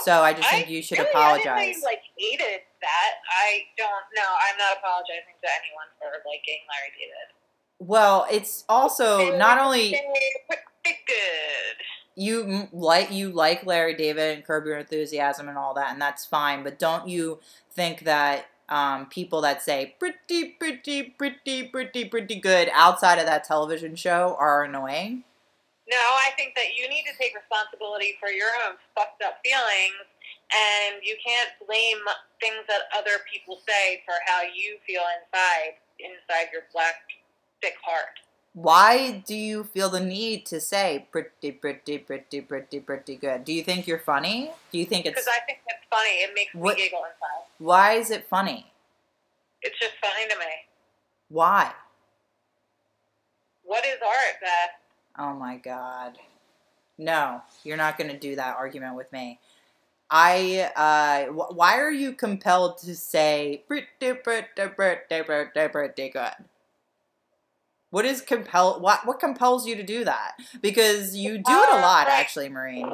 [0.00, 1.74] So I just think you should really, I apologize.
[1.74, 3.22] didn't, like hated that.
[3.30, 4.04] I don't.
[4.14, 7.28] No, I'm not apologizing to anyone for liking Larry David.
[7.78, 9.90] Well, it's also not only
[10.46, 11.76] pretty good.
[12.14, 16.24] you like you like Larry David and Curb Your Enthusiasm and all that, and that's
[16.24, 16.62] fine.
[16.62, 17.40] But don't you
[17.74, 23.44] think that um, people that say pretty, pretty, pretty, pretty, pretty good outside of that
[23.44, 25.24] television show are annoying?
[25.90, 30.06] No, I think that you need to take responsibility for your own fucked up feelings,
[30.52, 31.98] and you can't blame
[32.40, 36.94] things that other people say for how you feel inside, inside your black,
[37.60, 38.20] thick heart.
[38.54, 43.44] Why do you feel the need to say pretty, pretty, pretty, pretty, pretty good?
[43.44, 44.50] Do you think you're funny?
[44.70, 46.10] Do you think it's Because I think it's funny.
[46.22, 47.46] It makes What- me giggle inside.
[47.58, 48.70] why is it funny?
[49.62, 50.52] It's just funny to me.
[51.28, 51.72] Why?
[53.64, 54.70] What is art, Beth?
[55.18, 56.18] Oh my god.
[56.98, 59.38] No, you're not going to do that argument with me.
[60.14, 66.32] I uh wh- why are you compelled to say pretty pretty pretty pretty pretty good?
[67.90, 70.32] What is compel what what compels you to do that?
[70.60, 72.92] Because you do it a Uh, lot actually, Maureen.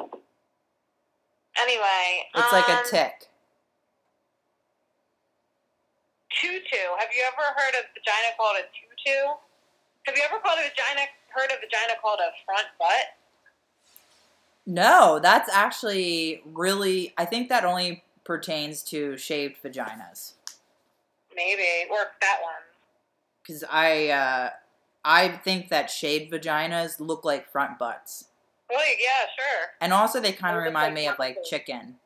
[1.60, 3.28] Anyway, It's like a um, tick.
[6.30, 6.78] Tutu.
[7.00, 9.18] Have you ever heard of vagina called a tutu?
[10.06, 11.02] Have you ever called a vagina
[11.34, 13.17] heard of a vagina called a front butt?
[14.68, 20.34] No, that's actually really I think that only pertains to shaved vaginas.
[21.34, 21.90] Maybe.
[21.90, 22.62] Or that one.
[23.46, 24.50] Cuz I uh
[25.04, 28.26] I think that shaved vaginas look like front butts.
[28.70, 29.68] Well, yeah, sure.
[29.80, 31.96] And also, they kind of remind like me of like chicken,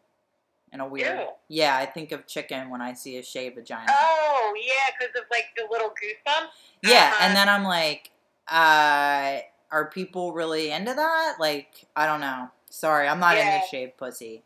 [0.73, 1.19] in a weird.
[1.19, 1.29] Ew.
[1.49, 3.87] Yeah, I think of chicken when I see a shaved vagina.
[3.91, 6.49] Oh, yeah, because of like the little goosebumps.
[6.83, 7.17] yeah, uh-huh.
[7.21, 8.11] and then I'm like,
[8.49, 9.41] uh,
[9.73, 11.37] are people really into that?
[11.41, 12.49] Like, I don't know.
[12.71, 13.57] Sorry, I'm not Yeah.
[13.57, 14.45] into shaved pussy.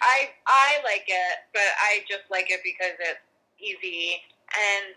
[0.00, 3.20] I I like it, but I just like it because it's
[3.58, 4.22] easy.
[4.54, 4.94] And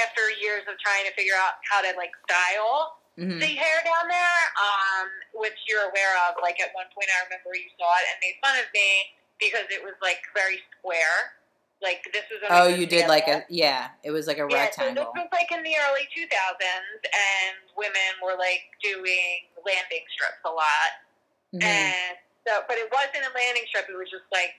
[0.00, 4.08] after years of trying to figure out how to like style hmm the hair down
[4.08, 8.04] there, um, which you're aware of, like at one point I remember you saw it
[8.08, 11.36] and made fun of me because it was like very square.
[11.82, 12.40] Like this was.
[12.50, 13.88] Oh, you did like a yeah.
[14.04, 15.04] It was like a Yeah, rectangle.
[15.04, 16.28] so this was like in the early 2000s,
[17.04, 20.92] and women were like doing landing strips a lot.
[21.54, 21.64] Mhm.
[21.64, 22.16] And
[22.46, 23.86] so, but it wasn't a landing strip.
[23.88, 24.54] It was just like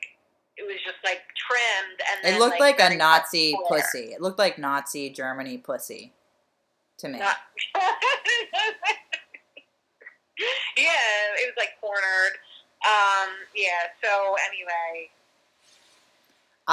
[0.57, 4.13] it was just like trimmed, and then, It looked like, a Nazi pussy.
[4.13, 6.13] It looked like Nazi Germany pussy
[6.97, 7.19] to me.
[7.19, 7.37] Not-
[10.77, 12.35] yeah, it was like cornered.
[12.85, 13.93] Um, yeah.
[14.03, 15.09] So anyway,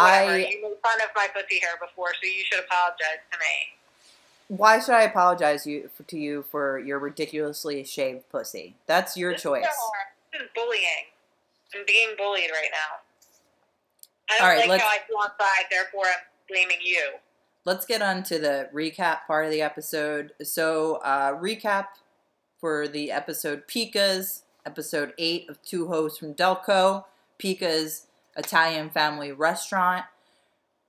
[0.03, 0.33] whatever.
[0.33, 4.57] I you made fun of my pussy hair before, so you should apologize to me.
[4.57, 8.77] why should I apologize you for, to you for your ridiculously shaved pussy?
[8.87, 9.65] That's your This is choice.
[9.65, 11.07] our- This is bullying.
[11.75, 13.01] I'm being bullied right now.
[14.31, 17.13] I don't All right, like let's- how I feel inside, therefore I'm blaming you.
[17.65, 20.33] let's get on to the recap part of the episode.
[20.43, 21.89] So, uh, recap
[22.59, 27.05] for the episode Pica's, episode 8 of Two Hosts from Delco,
[27.39, 30.05] Pica's Italian Family Restaurant.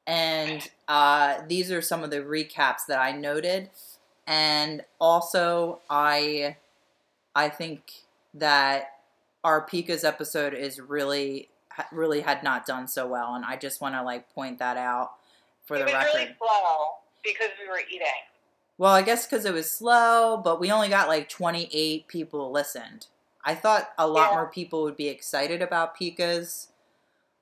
[0.08, 3.69] And uh, these are some of the recaps that I noted.
[4.25, 6.58] And also, I,
[7.36, 7.91] I think
[8.34, 8.91] that
[9.43, 11.49] our Pica's episode is really,
[11.91, 13.36] really had not done so well.
[13.36, 15.12] And I just want to like point that out
[15.65, 16.10] for it the was record.
[16.15, 16.86] really slow
[17.23, 18.08] because we were eating.
[18.80, 23.08] Well, I guess because it was slow, but we only got like 28 people listened.
[23.43, 24.36] I thought a lot Yeah.
[24.36, 26.67] more people would be excited about Pica's.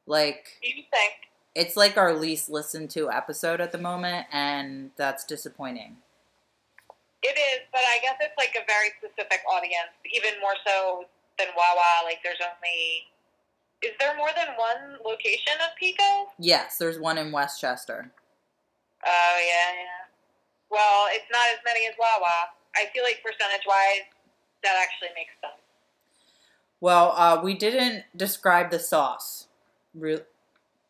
[0.07, 1.13] Like, Do you think?
[1.53, 5.97] it's like our least listened to episode at the moment, and that's disappointing.
[7.23, 11.05] It is, but I guess it's like a very specific audience, even more so
[11.37, 12.05] than Wawa.
[12.05, 13.11] Like there's only.
[13.83, 16.31] Is there more than one location of Pico?
[16.39, 18.11] Yes, there's one in West Chester.
[19.05, 20.07] Oh yeah, yeah.
[20.71, 22.49] Well, it's not as many as Wawa.
[22.75, 24.07] I feel like percentage wise,
[24.63, 25.61] that actually makes sense.
[26.79, 29.46] Well, uh, we didn't describe the sauce
[29.97, 30.21] re-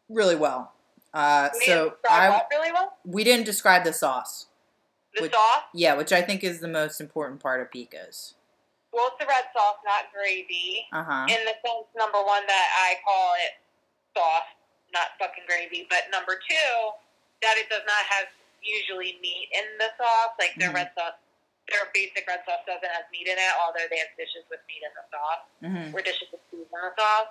[0.09, 0.73] really well.
[1.13, 2.93] Uh, We so I, really well.
[3.05, 4.47] we didn't describe the sauce.
[5.15, 5.63] The Which- sauce.
[5.73, 8.35] Yeah, which I think is the most important part of Pica's.
[8.91, 10.85] Well, it's the red sauce, not gravy.
[10.91, 11.25] Uh huh.
[11.29, 13.53] In the sense, number one, that I call it
[14.15, 14.49] sauce.
[14.93, 15.85] not fucking gravy.
[15.91, 16.71] But number two,
[17.43, 18.27] that it does not have
[18.63, 20.31] usually meat in the sauce.
[20.39, 20.75] Like their Mhm.
[20.79, 21.19] red sauce,
[21.67, 24.81] their basic red sauce doesn't have meat in it, although they have dishes with meat
[24.81, 25.95] in the sauce Mm-hmm.
[25.95, 27.27] or dishes with food in the sauce.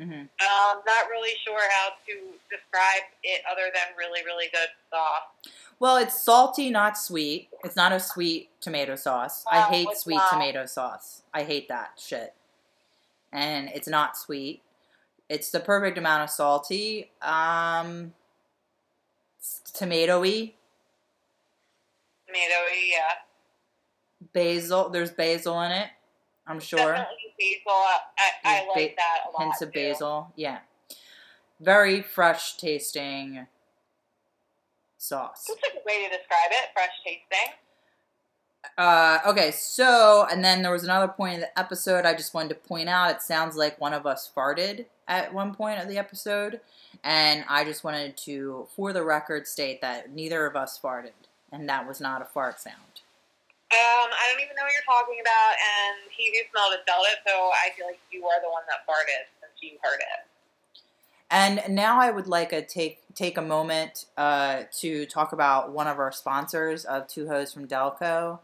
[0.00, 0.12] Mm-hmm.
[0.12, 2.14] Um, not really sure how to
[2.50, 5.52] describe it other than really, really good sauce.
[5.78, 7.48] Well, it's salty, not sweet.
[7.64, 9.44] It's not a sweet tomato sauce.
[9.50, 10.30] I hate sweet not.
[10.30, 11.22] tomato sauce.
[11.34, 12.32] I hate that shit.
[13.30, 14.62] And it's not sweet.
[15.28, 17.10] It's the perfect amount of salty.
[17.20, 18.14] Um,
[19.38, 20.52] it's tomatoey,
[22.90, 23.12] yeah.
[24.32, 24.88] basil.
[24.88, 25.88] There's basil in it.
[26.50, 26.78] I'm sure.
[26.78, 27.72] Definitely basil.
[27.72, 29.42] I, I, like that a lot.
[29.42, 29.78] Hints of too.
[29.78, 30.32] basil.
[30.34, 30.58] Yeah.
[31.60, 33.46] Very fresh tasting
[34.98, 35.46] sauce.
[35.46, 36.70] That's a good way to describe it.
[36.74, 37.54] Fresh tasting.
[38.76, 42.50] Uh, okay, so and then there was another point in the episode I just wanted
[42.50, 43.10] to point out.
[43.10, 46.60] It sounds like one of us farted at one point of the episode,
[47.02, 51.12] and I just wanted to, for the record, state that neither of us farted,
[51.50, 52.99] and that was not a fart sound.
[53.70, 57.06] Um, I don't even know what you're talking about, and he who smelled it felt
[57.06, 60.26] it, so I feel like you are the one that farted since you heard it.
[61.30, 65.86] And now I would like to take take a moment uh, to talk about one
[65.86, 68.40] of our sponsors of Two Hoes from Delco,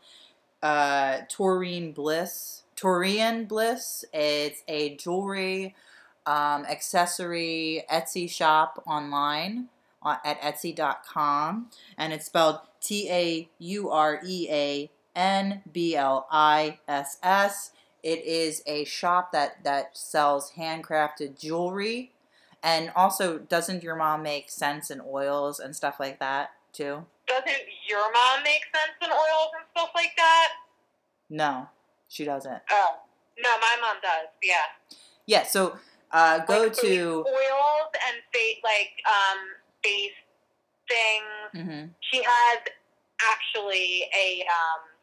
[0.63, 2.63] uh, Taurean Bliss.
[2.77, 4.05] Taurean Bliss.
[4.13, 5.75] It's a jewelry,
[6.25, 9.71] um, accessory Etsy shop online
[10.05, 16.29] uh, at Etsy.com, and it's spelled T A U R E A N B L
[16.31, 17.73] I S S.
[18.03, 22.13] It is a shop that that sells handcrafted jewelry.
[22.63, 27.05] And also, doesn't your mom make scents and oils and stuff like that too?
[27.27, 30.49] Doesn't your mom make sense in oils and stuff like that?
[31.29, 31.69] No,
[32.09, 32.63] she doesn't.
[32.71, 32.97] Oh,
[33.39, 34.29] no, my mom does.
[34.43, 34.99] Yeah.
[35.27, 35.77] Yeah, so
[36.13, 37.25] uh, go Like, to.
[37.27, 39.39] oils and face like um
[39.83, 40.13] face
[40.89, 41.65] things.
[41.67, 42.59] hmm She has
[43.23, 44.96] actually a um.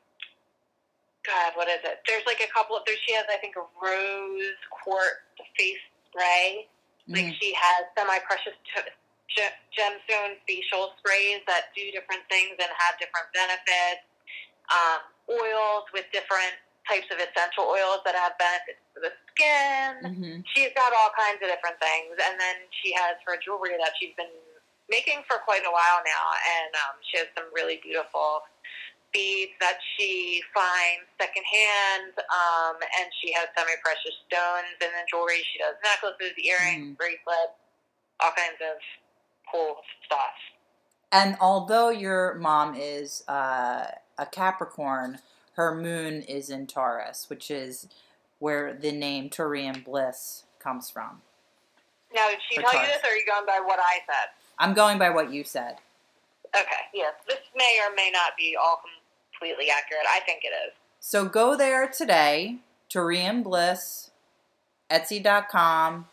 [1.23, 2.03] God, what is it?
[2.07, 2.99] There's like a couple of there.
[3.07, 5.23] She has, I think, a rose quartz
[5.57, 5.79] face
[6.12, 6.67] spray.
[7.09, 8.95] Like hmm she has semi-precious t-
[9.27, 14.07] ge- gemstone facial sprays that do different things and have different benefits.
[14.71, 16.55] Um, oils with different
[16.88, 19.91] types of essential oils that have benefits for the skin.
[20.07, 23.91] hmm She's got all kinds of different things, and then she has her jewelry that
[23.99, 24.31] she's been
[24.91, 26.25] making for quite a while now,
[26.59, 28.43] and um, she has some really beautiful
[29.13, 35.45] beads that she finds secondhand, um, and she has semi-precious stones and then jewelry.
[35.54, 36.97] She does necklaces, earrings, Mhm.
[36.97, 37.54] bracelets,
[38.19, 38.78] all kinds of
[39.52, 40.34] cool stuff.
[41.12, 45.21] And although your mom is uh, a Capricorn,
[45.54, 47.88] her moon is in Taurus, which is
[48.39, 51.21] where the name Taurean Bliss comes from.
[52.13, 54.30] Now, did she tell you this, or are you going by what I said?
[54.58, 55.78] I'm going by what you said.
[56.56, 57.13] Okay, yes.
[57.28, 58.82] This may or may not be all
[59.43, 60.06] completely accurate.
[60.10, 60.73] I think it is.
[60.99, 62.58] So go there today,
[62.89, 64.12] Taurean Bliss,
[64.89, 66.08] Etsy.com.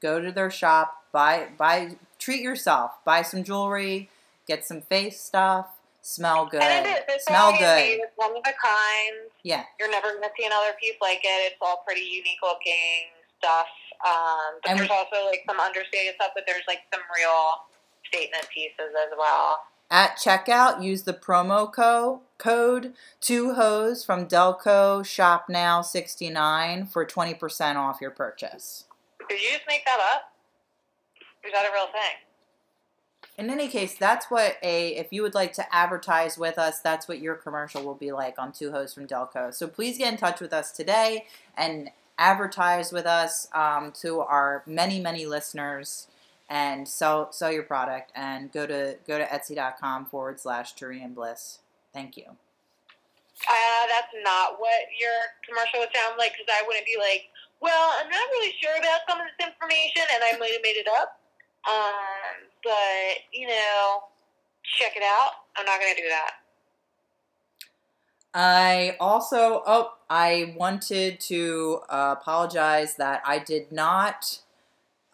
[0.00, 4.10] Go to their shop, buy buy treat yourself, buy some jewelry,
[4.48, 5.66] get some face stuff,
[6.00, 7.04] smell good, And it is.
[7.08, 8.02] It's smell good.
[8.02, 9.30] It's one of a kind.
[9.44, 11.52] Yeah, You're never going to see another piece like it.
[11.52, 13.68] It's all pretty unique looking stuff.
[14.04, 17.62] Um, but And there's also like some understated stuff, but there's like some real
[18.10, 19.60] statement pieces as well.
[19.92, 27.04] At checkout, use the promo co- code two hoes from Delco Shop Now 69 for
[27.04, 28.86] 20% off your purchase.
[29.28, 30.32] Did you just make that up?
[31.44, 33.36] Is that a real thing?
[33.36, 37.06] In any case, that's what a if you would like to advertise with us, that's
[37.06, 39.52] what your commercial will be like on Two Hosts from Delco.
[39.52, 44.62] So please get in touch with us today and advertise with us um, to our
[44.66, 46.06] many many listeners
[46.52, 51.60] and sell sell your product and go to go to etsy.com forward slash Taurean Bliss.
[51.94, 52.24] Thank you.
[52.28, 55.16] Uh, that's not what your
[55.48, 57.24] commercial would sound like because I wouldn't be like,
[57.60, 60.76] well, I'm not really sure about some of this information and I might have made
[60.76, 61.18] it up.
[61.66, 64.04] Um, but, you know,
[64.78, 65.32] check it out.
[65.56, 66.30] I'm not going to do that.
[68.34, 74.40] I also, oh, I wanted to uh, apologize that I did not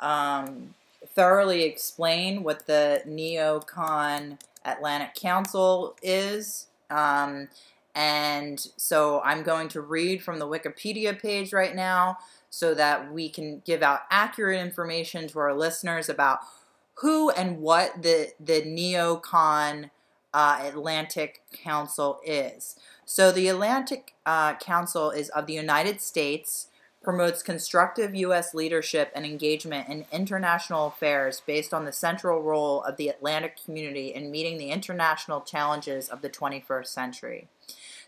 [0.00, 0.74] um,
[1.18, 6.68] thoroughly explain what the Neocon Atlantic Council is.
[6.90, 7.48] Um,
[7.92, 12.18] and so I'm going to read from the Wikipedia page right now
[12.50, 16.38] so that we can give out accurate information to our listeners about
[16.98, 19.90] who and what the, the Neocon
[20.32, 22.76] uh, Atlantic Council is.
[23.04, 26.67] So the Atlantic uh, Council is of the United States,
[27.08, 28.52] promotes constructive U.S.
[28.52, 34.08] leadership and engagement in international affairs based on the central role of the Atlantic community
[34.08, 37.48] in meeting the international challenges of the 21st century.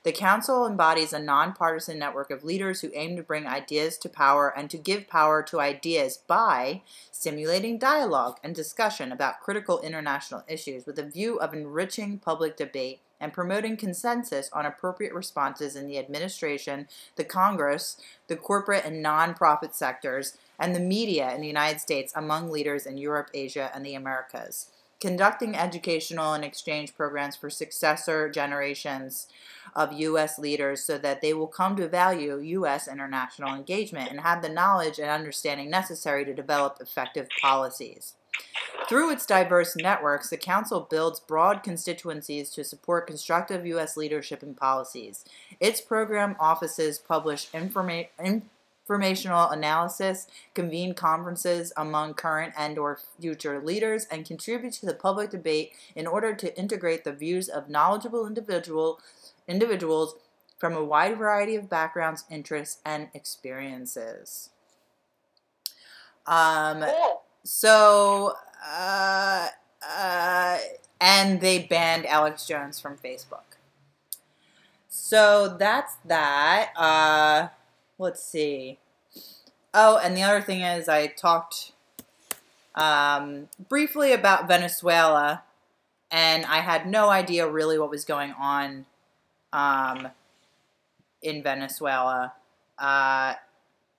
[0.03, 4.53] The Council embodies a nonpartisan network of leaders who aim to bring ideas to power
[4.55, 10.85] and to give power to ideas by stimulating dialogue and discussion about critical international issues
[10.85, 15.99] with a view of enriching public debate and promoting consensus on appropriate responses in the
[15.99, 17.97] administration, the Congress,
[18.29, 22.99] the corporate and nonprofit sectors, and the media in the United States among leaders in
[22.99, 24.67] Europe, Asia, and the Americas.
[25.01, 29.29] Conducting educational and exchange programs for successor generations
[29.75, 30.39] of U.S.
[30.39, 32.87] leaders so that they will come to value U.S.
[32.87, 38.15] international engagement and have the knowledge and understanding necessary to develop effective policies.
[38.89, 43.97] Through its diverse networks, the Council builds broad constituencies to support constructive U.S.
[43.97, 45.25] leadership and policies.
[45.61, 54.07] Its program offices publish informa- informational analysis, convene conferences among current and or future leaders,
[54.11, 58.99] and contribute to the public debate in order to integrate the views of knowledgeable individual
[59.47, 60.17] individuals
[60.59, 64.51] from a wide variety of backgrounds, interests, and experiences.
[66.27, 67.23] Um, Cool.
[67.45, 68.35] So,
[68.67, 69.49] uh,
[69.87, 70.59] uh,
[71.01, 73.57] and they banned Alex Jones from Facebook.
[74.89, 76.73] So that's that.
[76.77, 77.49] Uh,
[77.99, 78.79] let's see.
[79.73, 81.73] Oh, and the other thing is, I talked
[82.75, 85.43] um, briefly about Venezuela,
[86.11, 88.87] and I had no idea really what was going on
[89.53, 90.09] um,
[91.23, 92.35] in Venezuela.
[92.79, 93.35] Uh,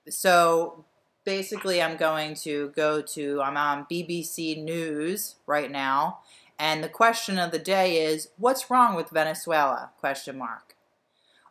[0.09, 0.83] so
[1.23, 6.19] basically, I'm going to go to, I'm on BBC News right now,
[6.57, 9.91] and the question of the day is, what's wrong with Venezuela?
[9.99, 10.75] Question mark.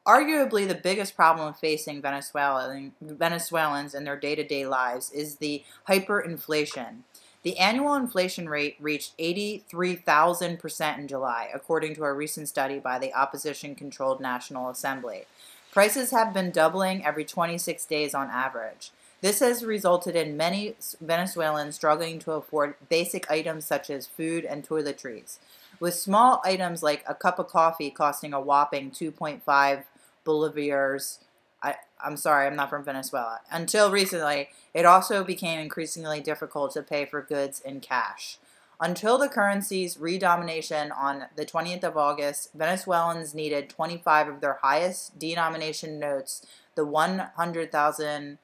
[0.06, 5.62] Arguably, the biggest problem facing Venezuelan, Venezuelans in their day to day lives is the
[5.88, 7.02] hyperinflation.
[7.42, 13.14] The annual inflation rate reached 83,000% in July, according to a recent study by the
[13.14, 15.24] opposition controlled National Assembly.
[15.72, 18.90] Prices have been doubling every 26 days on average.
[19.20, 24.66] This has resulted in many Venezuelans struggling to afford basic items such as food and
[24.66, 25.38] toiletries.
[25.78, 29.84] With small items like a cup of coffee costing a whopping 2.5
[30.24, 31.18] bolivars,
[31.62, 33.40] I, I'm sorry, I'm not from Venezuela.
[33.50, 38.38] Until recently, it also became increasingly difficult to pay for goods in cash.
[38.82, 45.18] Until the currency's redomination on the 20th of August, Venezuelans needed 25 of their highest
[45.18, 48.38] denomination notes, the 100,000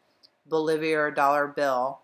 [0.49, 2.01] Bolivar dollar bill,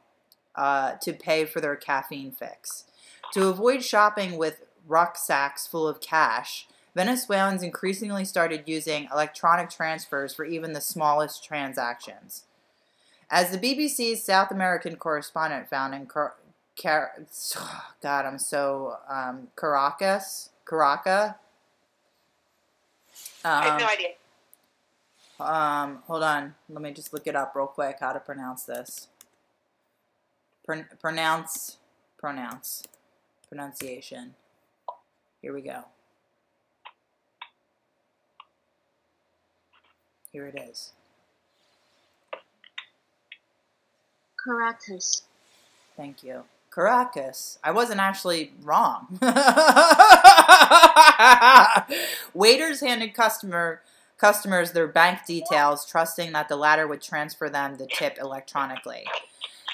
[0.54, 2.84] uh, to pay for their caffeine fix.
[3.32, 10.44] To avoid shopping with rucksacks full of cash, Venezuelans increasingly started using electronic transfers for
[10.44, 12.44] even the smallest transactions.
[13.30, 16.34] As the BBC's South American correspondent found in Car-
[16.80, 17.12] Car-
[18.02, 21.32] God, I'm so um, Caracas, Caracas.
[23.44, 24.08] I have no Um, idea.
[25.40, 26.54] Um, hold on.
[26.68, 27.96] Let me just look it up real quick.
[28.00, 29.08] How to pronounce this?
[30.64, 31.78] Pron- pronounce,
[32.18, 32.84] pronounce,
[33.48, 34.34] pronunciation.
[35.40, 35.84] Here we go.
[40.32, 40.92] Here it is.
[44.42, 45.22] Caracas.
[45.96, 46.44] Thank you.
[46.70, 47.58] Caracas.
[47.62, 49.18] I wasn't actually wrong.
[52.34, 53.82] Waiters handed customer
[54.22, 59.04] customers their bank details, trusting that the latter would transfer them the tip electronically.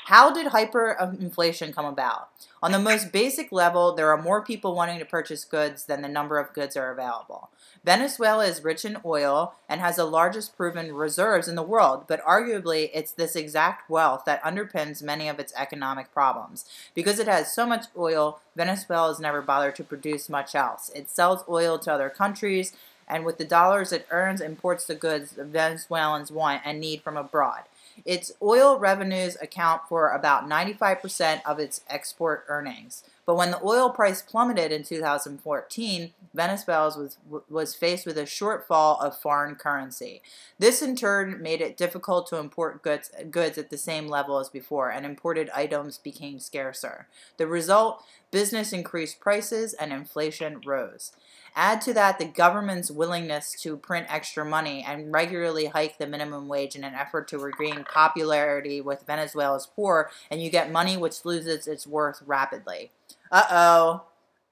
[0.07, 2.30] How did hyperinflation come about?
[2.62, 6.09] On the most basic level, there are more people wanting to purchase goods than the
[6.09, 7.51] number of goods are available.
[7.84, 12.24] Venezuela is rich in oil and has the largest proven reserves in the world, but
[12.24, 16.64] arguably it's this exact wealth that underpins many of its economic problems.
[16.94, 20.90] Because it has so much oil, Venezuela has never bothered to produce much else.
[20.94, 22.72] It sells oil to other countries,
[23.09, 27.16] and with the dollars it earns, imports the goods the Venezuelans want and need from
[27.16, 27.62] abroad.
[28.04, 33.02] Its oil revenues account for about 95% of its export earnings.
[33.28, 37.18] But when the oil price plummeted in 2014, Venezuela was,
[37.50, 40.22] was faced with a shortfall of foreign currency.
[40.58, 44.48] This in turn made it difficult to import goods, goods at the same level as
[44.48, 47.06] before, and imported items became scarcer.
[47.36, 51.12] The result business increased prices and inflation rose.
[51.54, 56.48] Add to that the government's willingness to print extra money and regularly hike the minimum
[56.48, 61.26] wage in an effort to regain popularity with Venezuela's poor, and you get money which
[61.26, 62.90] loses its worth rapidly.
[63.30, 64.04] Uh oh.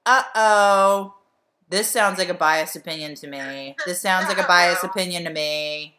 [0.05, 1.13] Uh oh.
[1.69, 3.75] This sounds like a biased opinion to me.
[3.85, 5.97] This sounds like a biased opinion to me.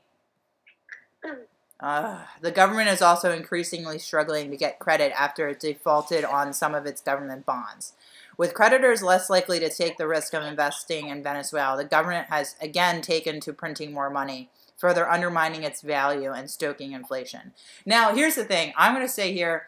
[1.81, 6.75] Uh, the government is also increasingly struggling to get credit after it defaulted on some
[6.75, 7.93] of its government bonds.
[8.37, 12.57] With creditors less likely to take the risk of investing in Venezuela, the government has
[12.61, 17.53] again taken to printing more money, further undermining its value and stoking inflation.
[17.85, 19.67] Now, here's the thing I'm going to say here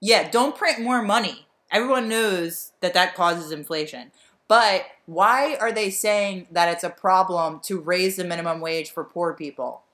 [0.00, 1.46] yeah, don't print more money.
[1.70, 4.10] Everyone knows that that causes inflation.
[4.48, 9.04] But why are they saying that it's a problem to raise the minimum wage for
[9.04, 9.82] poor people?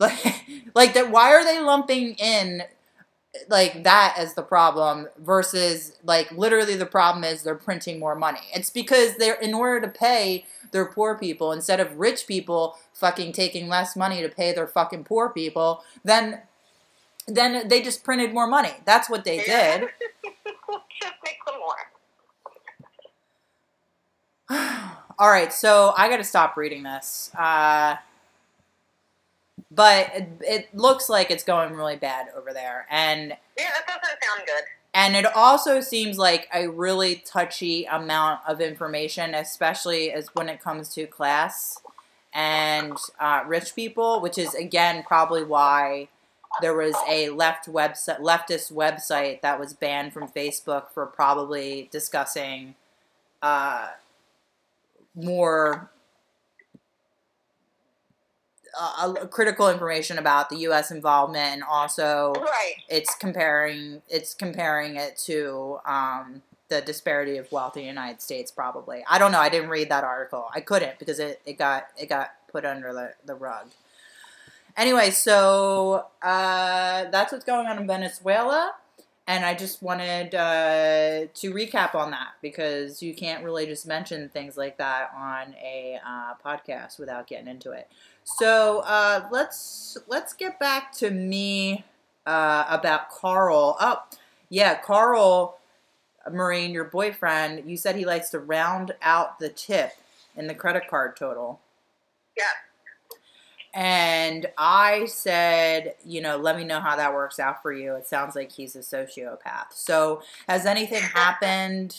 [0.00, 0.44] Like,
[0.76, 1.10] like that.
[1.10, 2.62] Why are they lumping in
[3.48, 8.42] like that as the problem versus like literally the problem is they're printing more money?
[8.54, 13.32] It's because they're in order to pay their poor people instead of rich people fucking
[13.32, 15.82] taking less money to pay their fucking poor people.
[16.04, 16.42] Then,
[17.28, 18.72] then they just printed more money.
[18.84, 19.82] That's what they did.
[21.00, 21.76] Just make some more.
[25.18, 27.30] All right, so I got to stop reading this.
[27.38, 27.96] Uh,
[29.70, 34.18] but it, it looks like it's going really bad over there, and Yeah, that doesn't
[34.22, 34.64] sound good.
[34.94, 40.60] and it also seems like a really touchy amount of information, especially as when it
[40.62, 41.80] comes to class
[42.32, 46.08] and uh, rich people, which is again probably why
[46.60, 52.74] there was a left website, leftist website that was banned from Facebook for probably discussing
[53.42, 53.88] uh,
[55.14, 55.90] more
[58.78, 60.90] uh, critical information about the U.S.
[60.90, 62.74] involvement and also Right.
[62.88, 68.50] it's comparing it's comparing it to um, the disparity of wealth in the United States.
[68.50, 69.40] Probably, I don't know.
[69.40, 70.48] I didn't read that article.
[70.54, 73.68] I couldn't because it, it got it got put under the, the rug.
[74.78, 78.74] Anyway, so uh, that's what's going on in Venezuela,
[79.26, 84.28] and I just wanted uh, to recap on that because you can't really just mention
[84.28, 87.90] things like that on a uh, podcast without getting into it.
[88.22, 91.84] So uh, let's let's get back to me
[92.24, 93.76] uh, about Carl.
[93.80, 94.04] Oh,
[94.48, 95.58] yeah, Carl
[96.30, 97.68] Maureen, your boyfriend.
[97.68, 99.94] You said he likes to round out the tip
[100.36, 101.58] in the credit card total.
[102.36, 102.44] Yeah.
[103.74, 107.94] And I said, you know, let me know how that works out for you.
[107.94, 109.72] It sounds like he's a sociopath.
[109.72, 111.94] So, has anything happened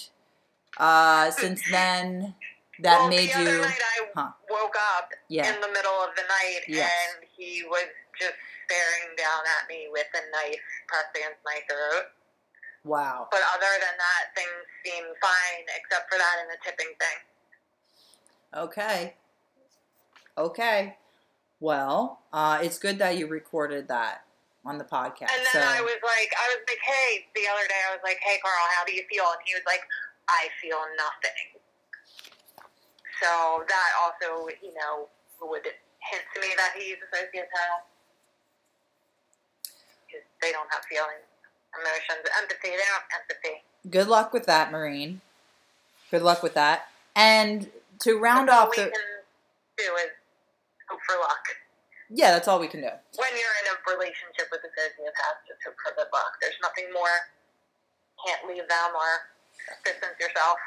[0.78, 2.34] uh, since then
[2.82, 3.62] that well, made the other you?
[3.62, 4.32] night I Huh.
[4.50, 5.54] woke up Yeah.
[5.54, 6.92] in the middle of the night Yes.
[7.18, 7.86] and he was
[8.20, 8.34] just
[8.66, 12.06] staring down at me with a knife pressed against my throat.
[12.84, 13.28] Wow.
[13.32, 17.18] But other than that, things seem fine except for that and the tipping thing.
[18.56, 19.14] Okay.
[20.38, 20.98] Okay.
[21.60, 24.24] Well, uh, it's good that you recorded that
[24.66, 25.32] on the podcast.
[25.32, 28.04] And then so, I was like, I was like, hey, the other day I was
[28.04, 29.28] like, hey, Carl, how do you feel?
[29.28, 29.82] And he was like,
[30.30, 31.60] I feel nothing.
[33.22, 35.10] So that also, you know,
[35.42, 37.84] would hint to me that he's a sociopath.
[40.08, 41.28] Because they don't have feelings,
[41.76, 42.70] emotions, empathy.
[42.72, 43.64] They don't have empathy.
[43.90, 45.22] good luck with that, Maureen.
[46.12, 46.88] Good luck with that.
[47.16, 48.92] And to round That's off the.
[49.78, 50.12] do is
[50.90, 51.46] hope for luck.
[52.10, 52.90] Yeah, that's all we can do.
[53.16, 56.34] When you're in a relationship with a sociopath, just hope for good luck.
[56.42, 57.30] There's nothing more.
[58.26, 59.30] Can't leave them or
[59.86, 60.58] distance yourself.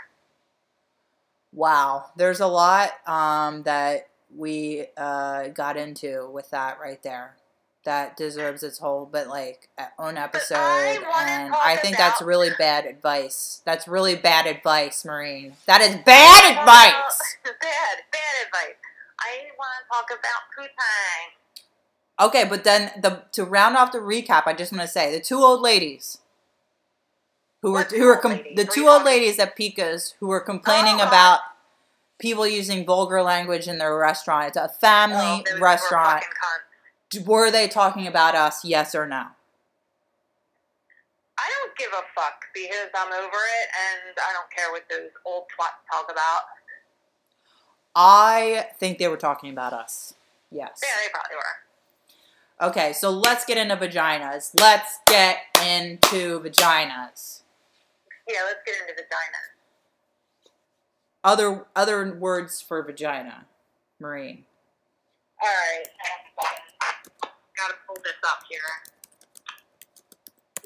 [1.53, 2.07] Wow.
[2.17, 7.37] There's a lot um, that we uh, got into with that right there.
[7.85, 12.51] That deserves its whole, but like uh, own episode, I and I think that's really
[12.57, 13.61] bad advice.
[13.65, 15.55] That's really bad advice, Maureen.
[15.67, 17.37] That is bad advice.
[17.45, 18.77] bad, bad advice.
[19.25, 22.27] I want to talk about Putang.
[22.29, 25.21] Okay, but then the to round off the recap, I just want to say the
[25.23, 26.19] two old ladies
[27.63, 31.07] who were who were com- the two old ladies at Pica's who were complaining Oh.
[31.09, 31.41] about
[32.19, 34.49] people using vulgar language in their restaurant.
[34.49, 36.23] It's a family Oh, were restaurant.
[36.25, 37.25] fucking.
[37.27, 38.65] Were they talking about us?
[38.65, 39.27] Yes or no?
[41.39, 45.11] I don't give a fuck because I'm over it and I don't care what those
[45.25, 46.43] old twats talk about.
[47.95, 50.15] I think they were talking about us.
[50.51, 50.81] Yes.
[50.83, 52.69] Yeah, they probably were.
[52.69, 54.53] Okay, so let's get into vaginas.
[54.59, 57.43] Let's get into vaginas.
[58.29, 59.43] Yeah, let's get into vagina.
[61.25, 63.47] Other other words for vagina,
[64.01, 64.45] Maureen.
[65.43, 65.85] All right.
[67.57, 68.61] Gotta pull this up here.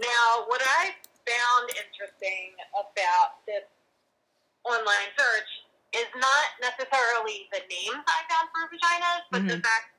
[0.01, 0.93] Now, what I
[1.27, 3.65] found interesting about this
[4.65, 5.66] online search
[5.97, 9.65] is not necessarily the names I found for vaginas, but the Mhm.
[9.65, 9.91] fact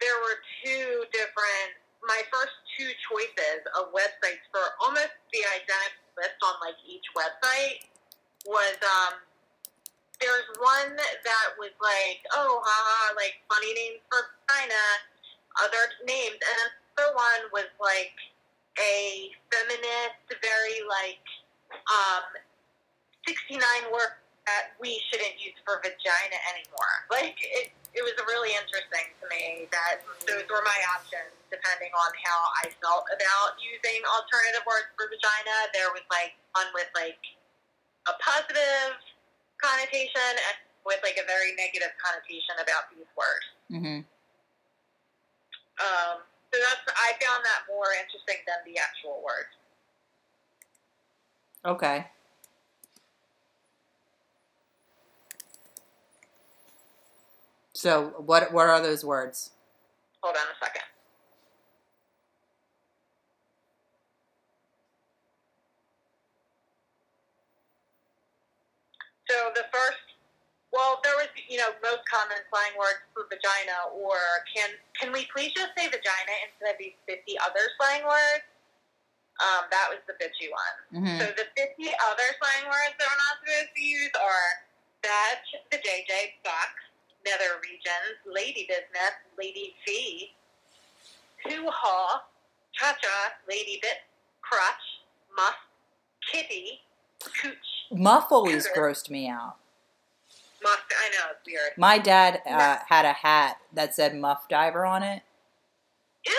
[0.00, 6.36] there were two different, my first two choices of websites for almost the identical list
[6.42, 7.86] on like each website
[8.44, 9.22] was um
[10.20, 14.84] there's one that was like, oh, haha, like funny names for vagina,
[15.58, 18.14] other names, and another one was like
[18.78, 21.26] a feminist, very like
[21.74, 22.22] um,
[23.26, 23.60] 69
[23.92, 24.14] word
[24.46, 27.06] that we shouldn't use for vagina anymore.
[27.10, 32.10] Like it, it was really interesting to me that those were my options depending on
[32.24, 35.70] how I felt about using alternative words for vagina.
[35.76, 37.20] There was like one with like
[38.10, 38.98] a positive
[39.60, 43.46] connotation and with like a very negative connotation about these words.
[43.70, 44.00] Mm-hmm.
[45.78, 46.16] Um,
[46.50, 49.54] so that's I found that more interesting than the actual words.
[51.62, 52.10] Okay.
[57.82, 59.50] So what what are those words?
[60.22, 60.86] Hold on a second.
[69.26, 69.98] So the first,
[70.70, 74.14] well, there was, you know, most common slang words for vagina, or
[74.54, 78.46] can can we please just say vagina instead of these fifty other slang words?
[79.42, 81.02] Um, that was the bitchy one.
[81.02, 81.18] Mm-hmm.
[81.18, 84.48] So the 50 other slang words that we're not supposed to use are
[85.02, 86.91] batch, the JJ, sucks,
[87.24, 90.30] nether regions, lady business, lady fee,
[91.46, 92.22] hoo-ha,
[92.72, 93.98] cha-cha, lady bit,
[94.40, 95.02] crutch,
[95.36, 95.54] muff,
[96.30, 96.80] kitty,
[97.40, 97.56] cooch,
[97.92, 98.80] Muff always Cougar.
[98.88, 99.56] grossed me out.
[100.62, 101.72] muff, I know, it's weird.
[101.76, 105.22] My dad uh, had a hat that said Muff Diver on it.
[106.26, 106.32] Ew,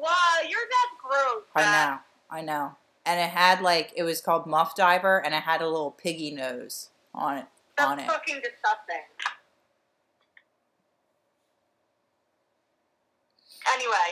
[0.00, 0.10] wow,
[0.48, 1.44] your dad's gross.
[1.54, 1.98] I know,
[2.30, 2.76] I know.
[3.06, 6.30] And it had like it was called Muff Diver, and it had a little piggy
[6.30, 7.46] nose on it.
[7.78, 8.06] That's On it.
[8.06, 9.02] fucking disgusting.
[13.74, 14.08] Anyway,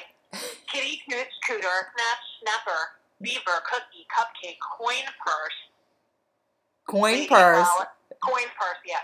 [0.68, 2.80] kitty, cooch, cooter, snap, snapper,
[3.22, 5.58] beaver, cookie, cupcake, coin purse,
[6.88, 7.66] Coin purse.
[7.66, 7.92] flower-
[8.22, 9.02] coin purse, yeah.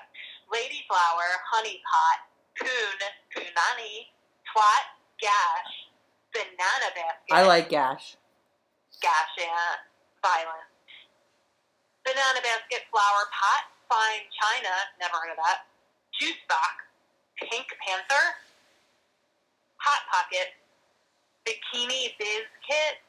[0.52, 2.18] Lady flower, honey pot,
[2.60, 2.98] coon,
[3.34, 4.12] poonani,
[4.52, 4.84] twat,
[5.20, 5.72] gash,
[6.32, 7.32] banana basket.
[7.32, 8.16] I like gash.
[9.00, 9.76] gash, yeah,
[10.22, 10.68] violent.
[12.04, 15.66] Banana basket, flower pot, fine china, never heard of that.
[16.18, 16.84] Juice box,
[17.50, 18.36] pink panther,
[19.82, 20.54] hot pocket,
[21.42, 23.02] bikini biz kit,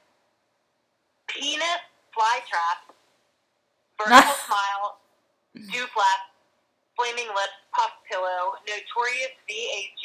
[1.30, 2.89] penis fly trap,
[3.97, 4.97] vertical smile,
[5.69, 6.19] duplex,
[6.97, 10.03] flaming lips, puff pillow, notorious VAG,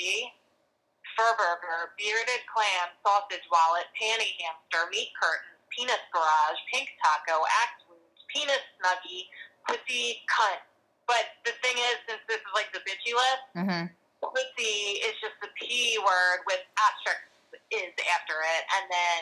[1.16, 7.80] fur burger, bearded clam, sausage wallet, panty hamster, meat Curtain, penis garage, pink taco, axe
[7.88, 9.28] wounds, penis snuggie,
[9.68, 10.60] pussy cunt.
[11.08, 13.84] But the thing is, since this is like the bitchy list, Mm-hmm.
[14.22, 17.28] Pussy is just the P word with asterisk
[17.70, 19.20] is after it, and then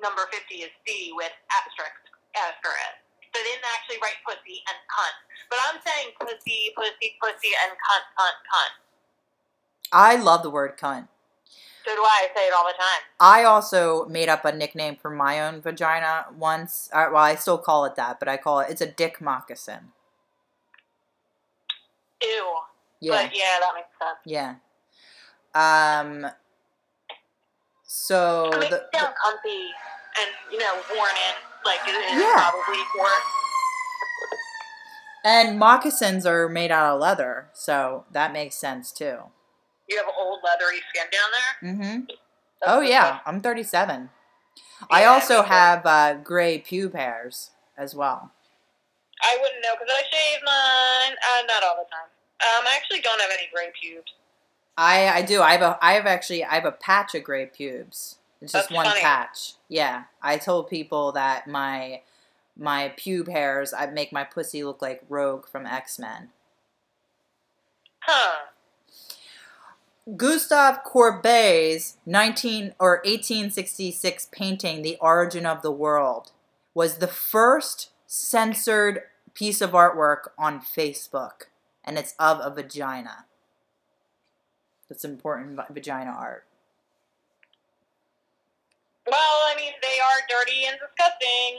[0.00, 2.02] number 50 is C with asterisk
[2.36, 2.94] after it.
[3.32, 5.16] So they didn't actually write pussy and cunt.
[5.50, 8.74] But I'm saying pussy, pussy, pussy, and cunt, cunt, cunt.
[9.92, 11.08] I love the word cunt.
[11.84, 12.28] So do I.
[12.28, 13.02] I say it all the time.
[13.20, 16.90] I also made up a nickname for my own vagina once.
[16.92, 19.92] Uh, well, I still call it that, but I call it it's a dick moccasin.
[22.22, 22.56] Ew.
[23.00, 24.18] Yeah, But yeah, that makes sense.
[24.24, 24.54] yeah.
[25.54, 26.26] Um.
[27.84, 29.70] So It makes the, comfy
[30.20, 31.34] and, you know, worn in,
[31.64, 32.50] like it is Yeah.
[32.50, 33.06] probably for.
[35.24, 39.18] and moccasins are made out of leather, so that makes sense too.
[39.88, 41.72] You have old leathery skin down there?
[41.72, 42.00] Mm-hmm.
[42.60, 43.20] That's Oh yeah.
[43.24, 44.10] I'm 37.
[44.90, 48.32] I also have uh, gray pube hairs as well.
[49.22, 51.16] I wouldn't know because I shave mine.
[51.16, 52.08] Uh, not all the time.
[52.40, 54.12] Um, I actually don't have any gray pubes.
[54.76, 55.42] I I do.
[55.42, 58.18] I have a I have actually I have a patch of gray pubes.
[58.40, 59.00] It's just That's one funny.
[59.00, 59.54] patch.
[59.68, 60.04] Yeah.
[60.22, 62.02] I told people that my
[62.56, 66.28] my pube hairs I make my pussy look like Rogue from X-Men.
[68.00, 68.46] Huh.
[70.16, 76.32] Gustave Courbet's 19 or 1866 painting The Origin of the World
[76.72, 79.02] was the first censored
[79.34, 81.48] piece of artwork on Facebook
[81.88, 83.24] and it's of a vagina.
[84.90, 86.44] That's important vagina art.
[89.10, 91.56] Well, I mean, they are dirty and disgusting.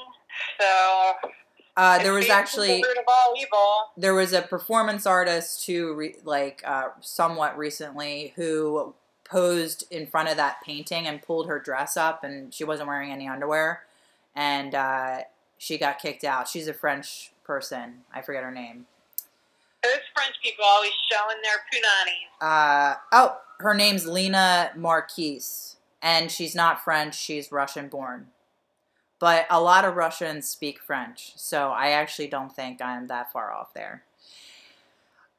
[0.60, 1.30] So
[1.76, 3.92] Uh, there was actually the root of all evil.
[3.98, 10.30] there was a performance artist who re- like uh, somewhat recently who posed in front
[10.30, 13.84] of that painting and pulled her dress up and she wasn't wearing any underwear
[14.36, 15.20] and uh,
[15.58, 18.88] she got kicked out she's a french person i forget her name
[19.84, 22.42] Those French people always showing their punanis.
[22.42, 28.28] uh, oh her name's lena marquise and she's not french she's russian born
[29.20, 33.52] but a lot of russians speak french so i actually don't think i'm that far
[33.52, 34.04] off there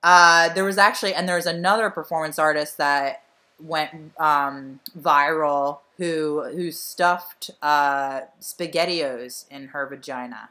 [0.02, 3.22] uh, there was actually and there was another performance artist that
[3.62, 10.48] went um, viral who who stuffed uh, spaghettios in her vagina.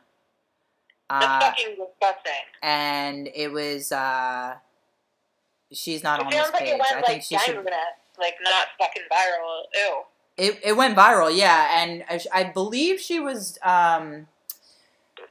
[1.09, 2.31] Uh, fucking disgusting.
[2.61, 4.55] and it was uh,
[5.71, 6.69] she's not It on this like page.
[6.69, 7.55] it went I think like she should.
[8.19, 9.63] like not fucking viral.
[9.75, 10.01] Ew.
[10.37, 13.57] It, it went viral, yeah, and I, I believe she was.
[13.61, 14.27] Um,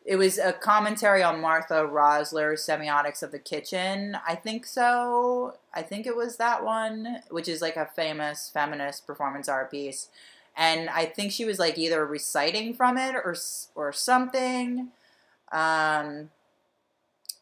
[0.05, 4.19] it was a commentary on Martha Rosler's Semiotics of the Kitchen.
[4.27, 5.55] I think so.
[5.73, 10.09] I think it was that one, which is like a famous feminist performance art piece,
[10.57, 13.35] and I think she was like either reciting from it or
[13.75, 14.89] or something.
[15.53, 16.31] Um,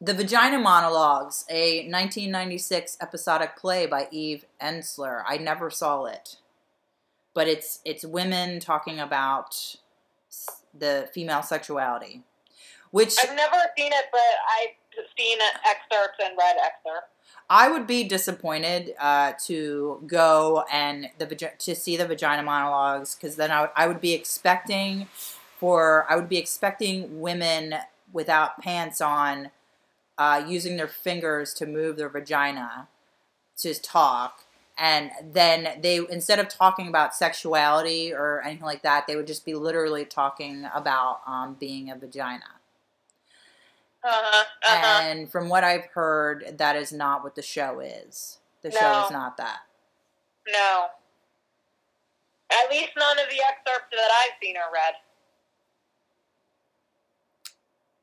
[0.00, 5.22] the Vagina Monologues, a 1996 episodic play by Eve Ensler.
[5.26, 6.36] I never saw it
[7.36, 9.76] but it's it's women talking about
[10.76, 12.22] the female sexuality,
[12.90, 14.20] which I've never seen it, but
[14.58, 15.38] I've seen
[15.68, 17.12] excerpts and read excerpts.
[17.50, 23.36] I would be disappointed uh, to go and the to see the vagina monologues because
[23.36, 25.06] then I would, I would be expecting
[25.58, 27.74] for I would be expecting women
[28.16, 29.50] without pants on
[30.18, 32.88] uh, using their fingers to move their vagina
[33.58, 34.42] to talk
[34.78, 39.44] and then they instead of talking about sexuality or anything like that they would just
[39.44, 42.44] be literally talking about um, being a vagina
[44.04, 44.44] Uh huh.
[44.66, 45.00] Uh huh.
[45.02, 48.38] and from what I've heard, that is not what the show is.
[48.62, 49.58] The show is not that.
[50.48, 50.86] No.
[52.52, 54.94] At least none of the excerpts that I've seen are read.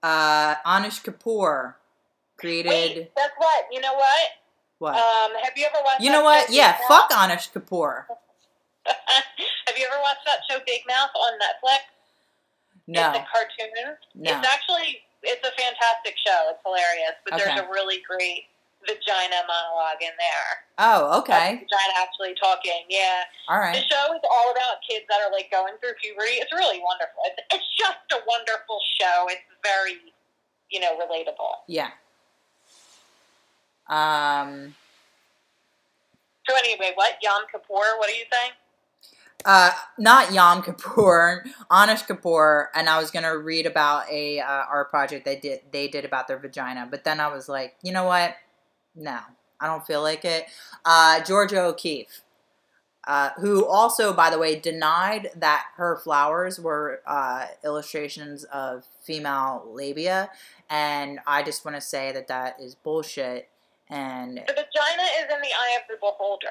[0.04, 1.76] Uh, Anish Kapoor
[2.38, 3.66] created Wait, that's what.
[3.72, 4.28] You know what?
[4.80, 4.96] what?
[4.96, 6.02] Um, have you ever watched?
[6.02, 6.48] you that know what?
[6.50, 8.04] show Yeah, Big fuck Anish Kapoor.
[8.10, 8.18] Mouth?
[8.86, 11.80] have you ever watched that show Big Mouth on Netflix?
[12.86, 13.96] No, It's a cartoon.
[14.16, 14.30] no.
[14.38, 16.52] It's actually it's a fantastic show.
[16.52, 18.44] It's hilarious, but there's a really great
[18.86, 20.52] vagina monologue in there.
[20.80, 21.62] Oh, okay.
[21.64, 22.86] Vagina actually talking.
[22.90, 23.24] Yeah.
[23.50, 23.76] All right.
[23.76, 26.40] The show is all about kids that are like going through puberty.
[26.40, 27.24] It's really wonderful.
[27.26, 29.28] It's, it's just a wonderful show.
[29.30, 30.00] It's very,
[30.70, 31.64] you know, relatable.
[31.68, 31.92] Yeah.
[33.88, 34.76] Um.
[36.50, 37.98] So anyway, what Yom Kippur?
[38.00, 38.52] What are you saying?
[39.46, 44.90] Uh, not Yom Kippur, Anish Kapoor, and I was gonna read about a uh, art
[44.90, 48.06] project they did they did about their vagina, but then I was like, you know
[48.06, 48.36] what?
[48.96, 49.20] No,
[49.60, 50.46] I don't feel like it.
[50.86, 52.22] Uh, Georgia O'Keeffe,
[53.08, 59.64] uh, who also, by the way, denied that her flowers were uh, illustrations of female
[59.72, 60.30] labia,
[60.70, 63.50] and I just want to say that that is bullshit.
[63.90, 66.48] And The vagina is in the eye of the beholder.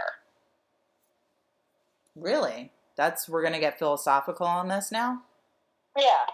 [2.15, 5.23] really, that's we're gonna get philosophical on this now.
[5.97, 6.27] Yeah.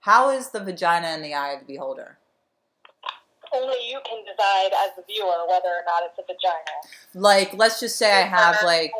[0.00, 2.18] How is the vagina in the eye of the beholder?
[3.52, 6.54] Only you can decide as a viewer whether or not it's a vagina.
[7.14, 8.92] Like, let's just say I have like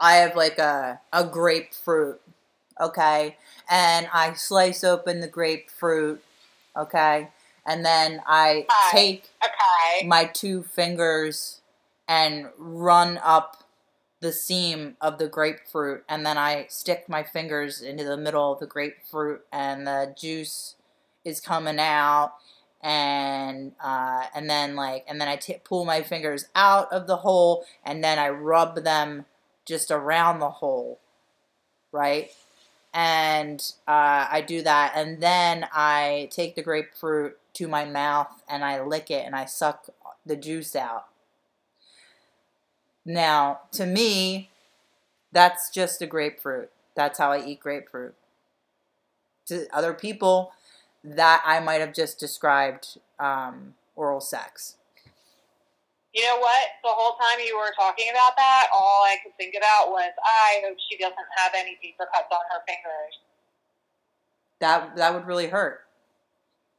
[0.00, 2.20] I have like a a grapefruit,
[2.80, 3.36] okay,
[3.70, 6.22] and I slice open the grapefruit,
[6.76, 7.28] okay,
[7.66, 8.90] and then I Hi.
[8.90, 10.06] take Okay.
[10.06, 11.60] my two fingers
[12.08, 13.64] and run up
[14.20, 18.58] the seam of the grapefruit and then I stick my fingers into the middle of
[18.58, 20.76] the grapefruit and the juice
[21.24, 22.32] is coming out
[22.84, 27.16] and uh, and then like and then I t- pull my fingers out of the
[27.16, 29.24] hole and then I rub them
[29.66, 31.00] just around the hole
[31.90, 32.30] right
[32.92, 38.64] and uh, I do that and then I take the grapefruit to my mouth and
[38.64, 39.88] I lick it and I suck
[40.26, 41.06] the juice out
[43.04, 44.50] now, to me,
[45.32, 46.70] that's just a grapefruit.
[46.96, 48.14] That's how I eat grapefruit.
[49.46, 50.52] To other people,
[51.04, 54.76] that I might have just described um, oral sex.
[56.14, 56.78] You know what?
[56.82, 60.62] The whole time you were talking about that, all I could think about was, I
[60.64, 63.14] hope she doesn't have any paper cuts on her fingers.
[64.60, 65.82] That that would really hurt.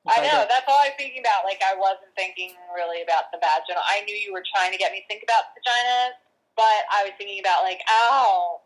[0.07, 0.45] I know.
[0.45, 0.49] did.
[0.49, 1.43] That's all I was thinking about.
[1.43, 3.84] Like, I wasn't thinking really about the vaginal.
[3.84, 6.15] I knew you were trying to get me to think about vaginas,
[6.55, 8.61] but I was thinking about, like, oh,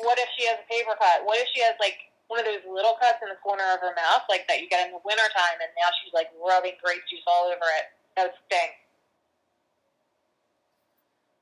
[0.00, 1.26] what if she has a paper cut?
[1.26, 1.98] What if she has, like,
[2.28, 4.86] one of those little cuts in the corner of her mouth, like that you get
[4.86, 7.86] in the wintertime, and now she's, like, rubbing grape juice all over it?
[8.16, 8.72] That would stink.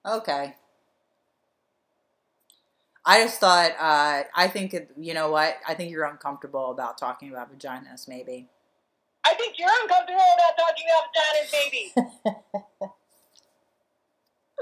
[0.05, 0.55] Okay.
[3.05, 3.73] I just thought.
[3.79, 5.57] Uh, I think it, you know what.
[5.67, 8.07] I think you're uncomfortable about talking about vaginas.
[8.09, 8.49] Maybe.
[9.25, 11.53] I think you're uncomfortable about talking about vaginas,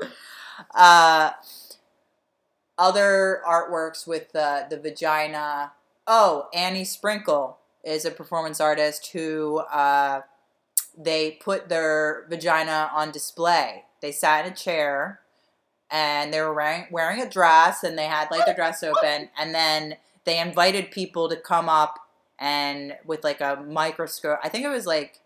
[0.01, 0.15] maybe.
[0.75, 1.31] uh,
[2.79, 5.73] other artworks with the the vagina.
[6.13, 10.23] Oh, Annie Sprinkle is a performance artist who uh,
[10.99, 13.85] they put their vagina on display.
[14.03, 15.21] They sat in a chair
[15.89, 19.55] and they were wearing wearing a dress, and they had like the dress open, and
[19.55, 22.01] then they invited people to come up
[22.41, 24.41] and with like a microscope.
[24.43, 25.21] I think it was like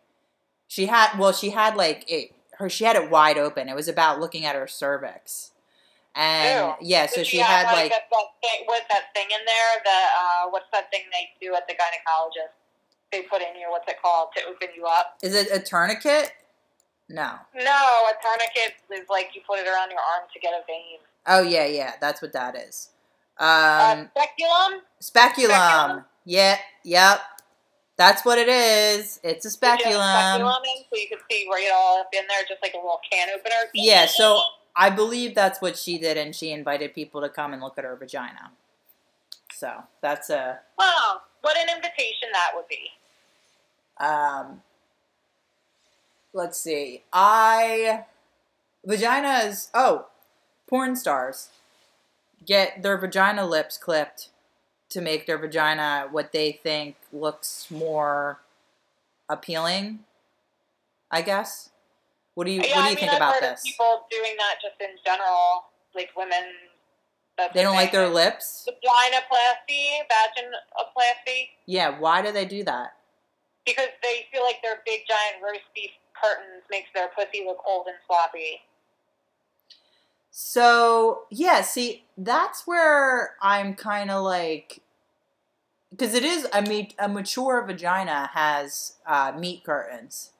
[0.68, 3.70] she had well, she had like it her she had it wide open.
[3.70, 5.52] It was about looking at her cervix.
[6.16, 6.74] And Ew.
[6.80, 9.72] yeah, so Did she had like that, that thing, what's that thing in there?
[9.84, 12.54] The uh, what's that thing they do at the gynecologist?
[13.10, 13.66] They put in you.
[13.70, 15.18] What's it called to open you up?
[15.22, 16.32] is it a tourniquet?
[17.08, 17.32] No.
[17.54, 17.62] No,
[18.10, 20.98] a tourniquet is like you put it around your arm to get a vein.
[21.26, 22.90] Oh yeah, yeah, that's what that is.
[23.38, 24.82] uh, Um speculum.
[25.00, 25.50] speculum.
[25.50, 26.04] speculum?
[26.24, 27.20] Yeah, yep.
[27.96, 29.20] That's what it is.
[29.22, 30.00] It's a Did you have speculum.
[30.02, 33.00] speculum in so you could see right all up in there, just like a little
[33.10, 33.54] can opener.
[33.74, 34.40] Yeah, so
[34.76, 37.84] I believe that's what she did, and she invited people to come and look at
[37.84, 38.50] her vagina.
[39.52, 42.90] So that's a Wow, what an invitation that would be.
[44.04, 44.62] um.
[46.32, 47.04] Let's see.
[47.12, 48.04] I
[48.86, 49.68] vaginas.
[49.72, 50.06] Oh,
[50.68, 51.50] porn stars
[52.44, 54.28] get their vagina lips clipped
[54.90, 58.40] to make their vagina what they think looks more
[59.28, 60.00] appealing.
[61.10, 61.70] I guess.
[62.34, 63.62] What do you yeah, What do I you mean, think I've about this?
[63.64, 65.64] People doing that just in general,
[65.94, 66.44] like women.
[67.52, 68.68] They don't like their lips.
[68.68, 71.98] Vaginoplasty, vaginoplasty, Yeah.
[71.98, 72.94] Why do they do that?
[73.66, 77.86] because they feel like their big giant roast beef curtains makes their pussy look old
[77.86, 78.60] and sloppy.
[80.30, 84.80] So yeah, see, that's where I'm kind of like,
[85.90, 90.30] because it is a meat, a mature vagina has uh, meat curtains.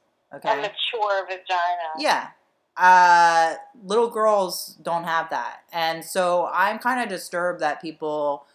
[0.42, 1.90] A mature vagina.
[1.98, 2.28] Yeah.
[2.76, 3.54] Uh,
[3.84, 8.46] little girls don't have that, and so I'm kind of disturbed that people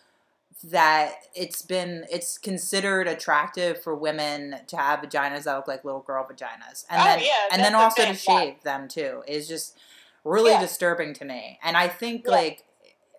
[0.62, 6.02] that it's been it's considered attractive for women to have vaginas that look like little
[6.02, 8.42] girl vaginas, and Oh, then yeah, and then also to thing, yeah.
[8.42, 9.78] shave them too is just
[10.26, 10.60] really Yeah.
[10.60, 11.58] disturbing to me.
[11.64, 12.66] And I think like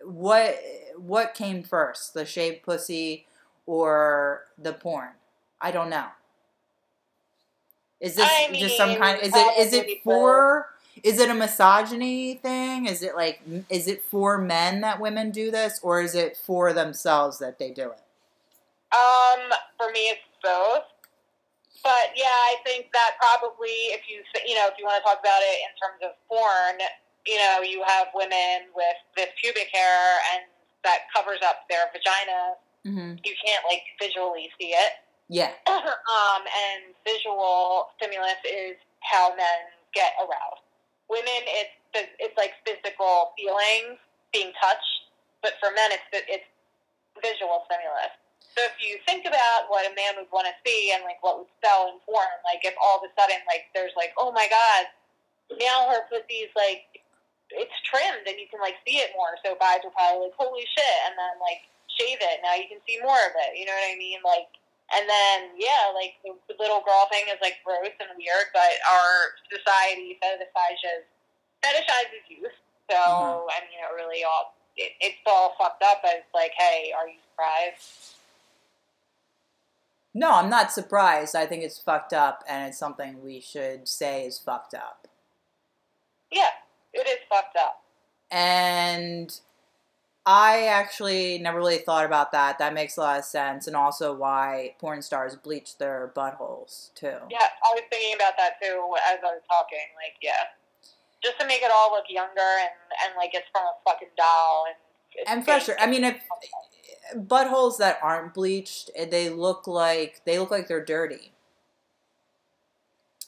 [0.03, 0.59] what
[0.99, 3.27] what came first, the shaved pussy
[3.65, 5.13] or the porn?
[5.63, 6.09] I don't know.
[8.01, 9.21] Is this I just some mean, kind?
[9.23, 10.69] Is it is it for?
[11.03, 12.87] Is it a misogyny thing?
[12.87, 16.73] Is it like is it for men that women do this, or is it for
[16.73, 18.01] themselves that they do it?
[18.93, 20.85] Um, for me, it's both.
[21.83, 25.21] But yeah, I think that probably if you you know if you want to talk
[25.21, 26.81] about it in terms of porn,
[27.27, 30.45] you know, you have women with this pubic hair and
[30.85, 32.57] that covers up their vagina.
[32.87, 33.21] Mm-hmm.
[33.25, 34.93] You can't like visually see it.
[35.31, 35.55] Yeah.
[35.71, 38.75] um, and visual stimulus is
[39.07, 39.63] how men
[39.95, 40.67] get aroused.
[41.07, 41.75] Women, it's
[42.19, 43.99] it's like physical feelings,
[44.35, 44.95] being touched,
[45.43, 46.51] but for men, it's it's
[47.23, 48.11] visual stimulus.
[48.59, 51.39] So if you think about what a man would want to see and like what
[51.39, 54.51] would sell in porn, like if all of a sudden like there's like oh my
[54.51, 54.91] god,
[55.63, 56.91] now her pussy's like
[57.55, 60.67] it's trimmed and you can like see it more, so guys are probably like holy
[60.67, 62.43] shit, and then like shave it.
[62.43, 63.55] Now you can see more of it.
[63.55, 64.23] You know what I mean?
[64.27, 64.51] Like
[64.93, 69.35] and then, yeah, like the, little girl thing is like gross and weird, but our
[69.51, 71.07] society fetishizes
[71.63, 72.53] fetishizes youth.
[72.91, 73.47] So Mhm.
[73.51, 76.01] I mean, it really all it, it's all fucked up.
[76.03, 78.15] But it's like, hey, are you surprised?
[80.13, 81.37] No, I'm not surprised.
[81.37, 85.07] I think it's fucked up, and it's something we should say is fucked up.
[86.33, 86.51] Yeah,
[86.93, 87.83] it is fucked up.
[88.31, 89.39] And
[90.33, 92.59] I actually never really thought about that.
[92.59, 97.17] That makes a lot of sense, and also why porn stars bleach their buttholes too.
[97.29, 99.79] Yeah, I was thinking about that too as I was talking.
[99.97, 100.55] Like, yeah,
[101.21, 102.71] just to make it all look younger and
[103.05, 104.77] and like it's from a fucking doll and.
[105.13, 105.75] It's And fresher.
[105.81, 106.23] I mean, if
[107.17, 111.33] buttholes that aren't bleached, eh, they look like they look like they're dirty,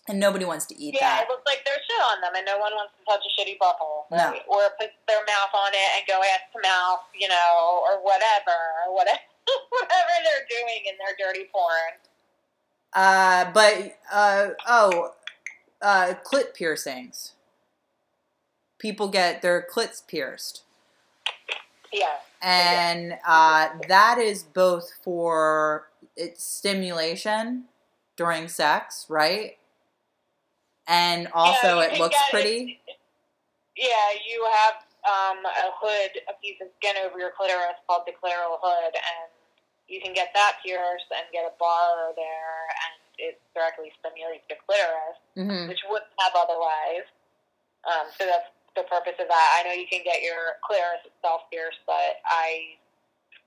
[0.09, 1.23] and nobody wants to eat Yeah, that.
[1.25, 3.57] it looks like there's shit on them, and no one wants to touch a shitty.
[4.11, 4.17] No.
[4.31, 4.43] right?
[4.49, 8.57] Or put their mouth on it and go ass to mouth, you know, or whatever,
[8.87, 9.19] or whatever,
[9.71, 11.95] whatever they're doing in their dirty porn.
[12.95, 15.13] Uh, but uh, oh,
[15.81, 17.33] uh, clit piercings.
[18.79, 20.63] People get their clits pierced.
[21.93, 22.17] Yeah.
[22.41, 27.65] and uh, that is both for its stimulation
[28.17, 29.59] during sex, right?
[30.93, 32.77] And also, you it looks pretty.
[33.77, 38.13] Yeah, you have um, a hood, a piece of skin over your clitoris called the
[38.13, 39.33] clitoral hood, and
[39.89, 44.57] you can get that pierced and get a bar there, and it directly stimulates the
[44.69, 45.19] clitoris.
[45.33, 47.09] hmm which wouldn't have otherwise.
[47.89, 49.49] Um, so that's the purpose of that.
[49.57, 52.77] I know you can get your clitoris itself pierced, but I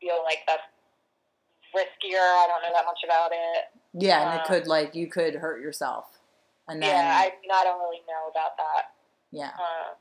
[0.01, 0.65] feel like that's
[1.77, 2.25] riskier.
[2.25, 3.69] I don't know that much about it.
[3.93, 6.14] Yeah, and it Uh, could like you could hurt yourself,
[6.67, 8.93] and then yeah, I mean, I don't really know about that.
[9.31, 9.51] yeah.
[9.59, 9.93] Uh,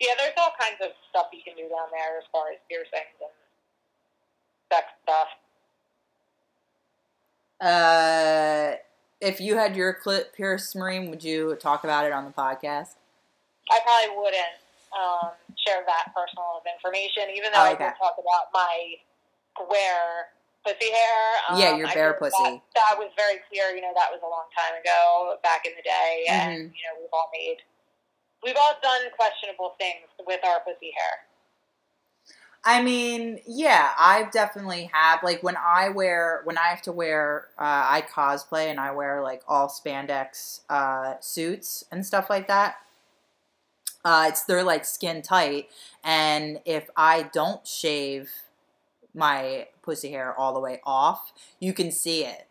[0.00, 3.16] Yeah, there's all kinds of stuff you can do down there as far as piercings
[3.20, 3.30] and
[4.72, 5.28] sex stuff.
[7.60, 8.74] Uh,
[9.20, 12.96] if you had your clit pierced, Maureen, would you talk about it on the podcast?
[13.70, 14.58] I probably wouldn't
[14.90, 15.30] um,
[15.66, 17.84] share that personal information, even though Oh, I okay.
[17.86, 18.94] did talk about my
[19.54, 20.26] square
[20.64, 21.20] pussy hair.
[21.50, 22.34] Um, Yeah, your bare pussy.
[22.42, 23.74] That, that was very clear.
[23.74, 26.50] You know, that was a long time ago, back in the day, Mm-hmm.
[26.50, 27.58] and you know, we've all made,
[28.42, 31.26] we've all done questionable things with our pussy hair.
[32.64, 35.20] I mean, yeah, I've definitely have.
[35.24, 39.20] Like when I wear, when I have to wear, uh, I cosplay and I wear
[39.20, 42.76] like all spandex uh, suits and stuff like that.
[44.04, 45.70] Uh, it's they're like skin tight,
[46.04, 48.30] and if I don't shave
[49.14, 52.46] my pussy hair all the way off, you can see it.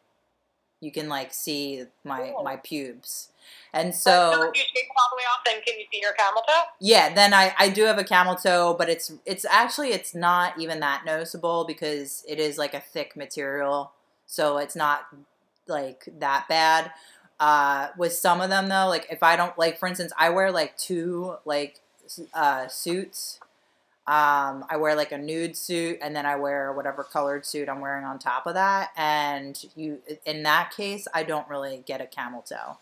[0.80, 2.44] You can like see my Cool.
[2.44, 3.30] my pubes,
[3.72, 6.14] and so so if you shave all the way off, then can you see your
[6.14, 6.62] camel toe?
[6.80, 10.60] yeah, then I, I do have a camel toe, but it's it's actually it's not
[10.60, 13.92] even that noticeable because it is like a thick material,
[14.26, 15.02] so it's not
[15.68, 16.92] like that bad.
[17.40, 20.52] Uh, with some of them though, like if I don't like, for instance, I wear
[20.52, 21.80] like two like
[22.34, 23.40] uh, suits.
[24.08, 27.80] Um, I wear like a nude suit, and then I wear whatever colored suit I'm
[27.82, 28.90] wearing on top of that.
[28.98, 32.78] And you, in that case, I don't really get a camel toe.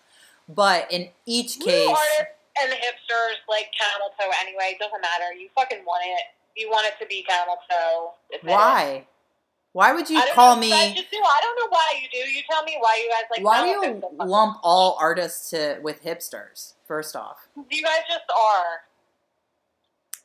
[0.47, 4.71] But in each case, artists and hipsters like camel toe anyway.
[4.75, 5.33] It doesn't matter.
[5.37, 6.23] You fucking want it.
[6.59, 8.13] You want it to be camel toe.
[8.43, 9.05] Why?
[9.73, 10.69] Why would you call know, me?
[10.69, 11.17] just do.
[11.17, 12.29] I don't know why you do.
[12.29, 13.45] You tell me why you guys like.
[13.45, 14.27] Why do you toe so much.
[14.27, 16.73] lump all artists to with hipsters?
[16.87, 18.81] First off, You guys just are.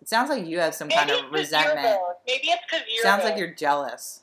[0.04, 1.98] It sounds like you have some Maybe kind of resentment.
[2.26, 3.02] Maybe it's because you're.
[3.02, 4.20] Sounds like you're jealous.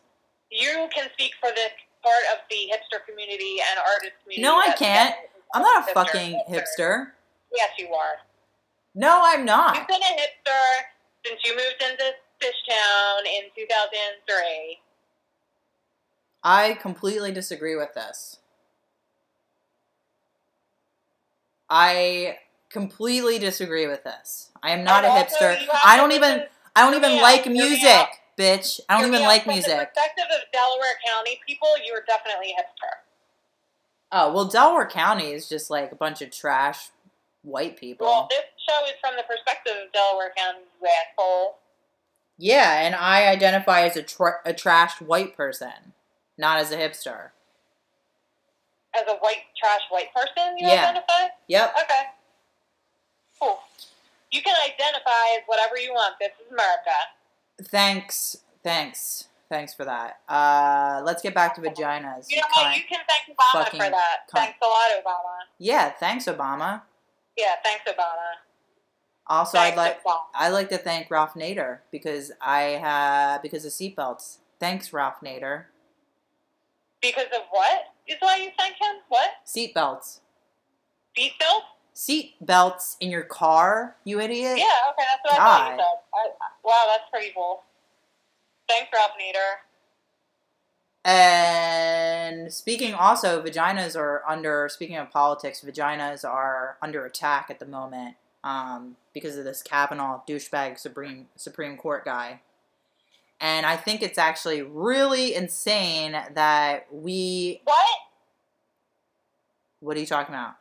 [0.51, 1.71] You can speak for this
[2.03, 4.43] part of the hipster community and artist community.
[4.43, 5.15] No, I can't.
[5.55, 5.93] I'm not a hipster.
[5.95, 7.07] fucking hipster.
[7.51, 8.17] Yes, you are.
[8.93, 9.75] No, I'm not.
[9.75, 10.83] You've been a hipster
[11.25, 14.81] since you moved into Fishtown in 2003.
[16.43, 18.37] I completely disagree with this.
[21.71, 22.37] I
[22.71, 24.49] completely disagree with this.
[24.63, 25.57] I am not a And also, hipster.
[25.83, 26.43] I don't even.
[26.75, 28.07] I don't even like out, music,
[28.37, 28.79] bitch.
[28.87, 29.71] I don't even like From music.
[29.77, 32.93] the perspective of Delaware County people, you are definitely a hipster.
[34.13, 36.89] Oh well, Delaware County is just like a bunch of trash
[37.41, 38.07] white people.
[38.07, 41.57] Well, this show is from the perspective of Delaware County, you asshole.
[42.37, 45.93] Yeah, and I identify as a, tra- a trashed white person,
[46.37, 47.29] not as a hipster.
[48.95, 50.81] As a white, trash white person, you Yeah.
[50.83, 51.27] identify?
[51.47, 51.75] Yep.
[51.83, 52.01] Okay.
[53.41, 53.59] Cool.
[54.31, 56.15] You can identify as whatever you want.
[56.19, 56.97] This is America.
[57.63, 58.37] Thanks.
[58.63, 59.27] Thanks.
[59.49, 60.19] Thanks for that.
[60.29, 62.27] Uh, let's get back to vaginas.
[62.29, 62.75] You know what?
[62.75, 64.17] You can thank Obama for that.
[64.31, 65.35] Thanks a lot, Obama.
[65.57, 66.83] yeah, thanks, Obama.
[67.37, 68.39] Yeah, thanks, Obama.
[69.27, 70.19] Also, thanks, I'd like Obama.
[70.33, 74.37] I like to thank Ralph Nader because I have because of seatbelts.
[74.59, 75.65] Thanks, Ralph Nader.
[77.01, 77.93] Because of what?
[78.07, 79.01] Is why you thank him?
[79.09, 79.31] What?
[79.45, 80.19] Seatbelts.
[81.17, 81.63] Seatbelts.
[81.93, 82.31] Seatbelt?
[82.41, 84.57] Seatbelts in your car, you idiot.
[84.57, 85.85] Yeah, okay, that's what I thought you said.
[86.13, 86.29] I,
[86.63, 87.63] wow, that's pretty cool.
[88.67, 89.59] Thanks, Ralph Nader.
[91.03, 97.65] And speaking also, vaginas are under, speaking of politics, vaginas are under attack at the
[97.65, 102.41] moment um, because of this Kavanaugh douchebag Supreme, Supreme Court guy.
[103.39, 107.61] And I think it's actually really insane that we.
[107.63, 107.85] What?
[109.79, 110.53] What are you talking about?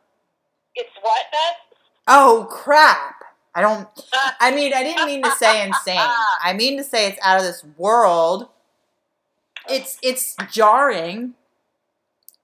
[0.75, 1.77] It's what, Beth?
[2.07, 3.23] Oh, crap!
[3.53, 3.87] I don't.
[4.39, 5.97] I mean, I didn't mean to say insane.
[6.43, 8.47] I mean to say it's out of this world.
[9.69, 11.33] It's it's jarring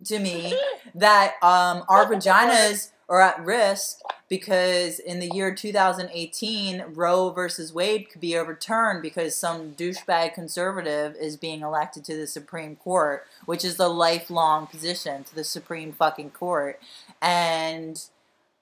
[0.06, 0.58] to me
[0.94, 8.10] that um, our vaginas are at risk because in the year 2018, Roe versus Wade
[8.10, 13.64] could be overturned because some douchebag conservative is being elected to the Supreme Court, which
[13.64, 16.80] is the lifelong position to the Supreme fucking Court,
[17.22, 18.04] and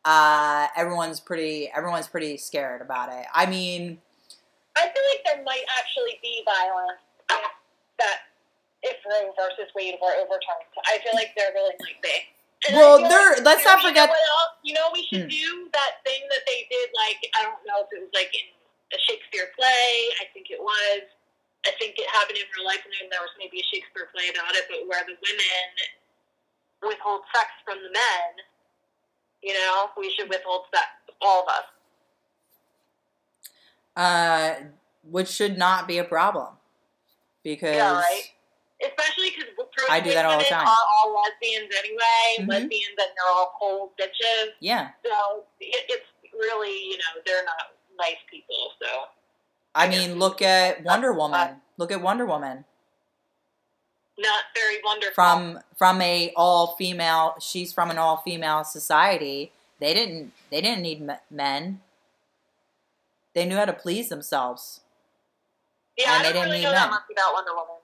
[0.05, 3.25] uh, everyone's pretty everyone's pretty scared about it.
[3.33, 3.99] I mean,
[4.77, 7.01] I feel like there might actually be violence
[7.31, 7.51] if
[7.99, 8.17] that
[8.83, 10.69] if Roe versus Wade were overturned.
[10.85, 12.13] I feel like there really might be.
[12.69, 14.53] And Well, there- like- let's you know- not you forget- know what else?
[14.63, 15.33] You know, we should Hmm.
[15.33, 16.89] do that thing that they did.
[16.93, 18.45] Like I don't know if it was like in
[18.93, 20.13] a Shakespeare play.
[20.21, 21.01] I think it was.
[21.65, 24.29] I think it happened in real life, and then there was maybe a Shakespeare play
[24.29, 25.65] about it, but where the women
[26.85, 28.29] withhold sex from the men.
[29.45, 30.87] You know, we should withhold sex,
[31.21, 31.63] all of us.
[33.95, 34.55] uh,
[35.03, 36.47] which should not be a problem
[37.43, 38.23] because Yeah, right.
[38.83, 40.67] Especially because I do that all the time.
[40.67, 42.35] are all lesbians anyway.
[42.39, 42.47] Mhm.
[42.49, 44.51] Lesbians and they're all cold bitches.
[44.59, 48.73] yeah, So it, it's really, you know, they're not nice people.
[48.81, 49.07] So
[49.73, 51.61] I mean, look at Wonder Woman.
[51.77, 52.65] Look at Wonder Woman.
[54.18, 55.13] Not very wonderful.
[55.13, 59.51] From from a all female, she's from an all female society.
[59.80, 61.82] They didn't they didn't need men.
[63.34, 64.82] They knew how to please themselves.
[65.97, 66.82] yeah, and I they didn't really need know men.
[66.82, 67.76] that much about Wonder Woman.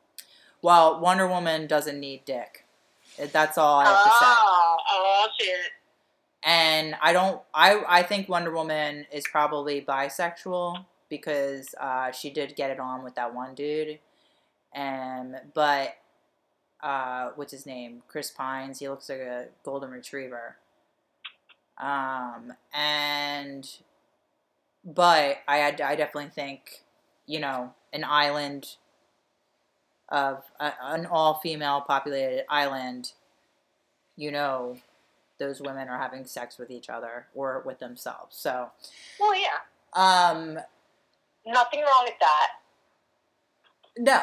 [0.62, 2.66] Well, Wonder Woman doesn't need dick.
[3.18, 4.26] That's all I have to say.
[4.26, 5.56] Oh, oh shit.
[6.44, 7.42] and I don't.
[7.54, 13.04] I I think Wonder Woman is probably bisexual because uh, she did get it on
[13.04, 14.00] with that one dude,
[14.74, 15.96] and but
[16.82, 18.04] uh, what's his name?
[18.08, 18.80] Chris Pines.
[18.80, 20.58] He looks like a golden retriever.
[21.78, 23.68] Um, and
[24.84, 26.84] but I I definitely think
[27.26, 28.76] you know an island
[30.10, 33.14] of a, an all female populated island.
[34.16, 34.78] You know
[35.42, 38.38] those women are having sex with each other or with themselves.
[38.38, 38.70] So,
[39.20, 39.58] Well, yeah,
[39.94, 40.60] um,
[41.48, 42.48] nothing wrong with that.
[43.98, 44.22] No,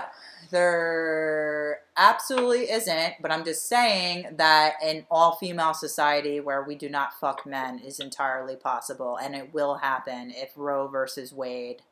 [0.51, 3.15] there absolutely isn't.
[3.21, 7.79] But I'm just saying that an all female society where we do not fuck men
[7.79, 11.83] is entirely possible, and it will happen if Roe versus Wade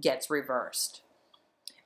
[0.00, 1.02] gets reversed.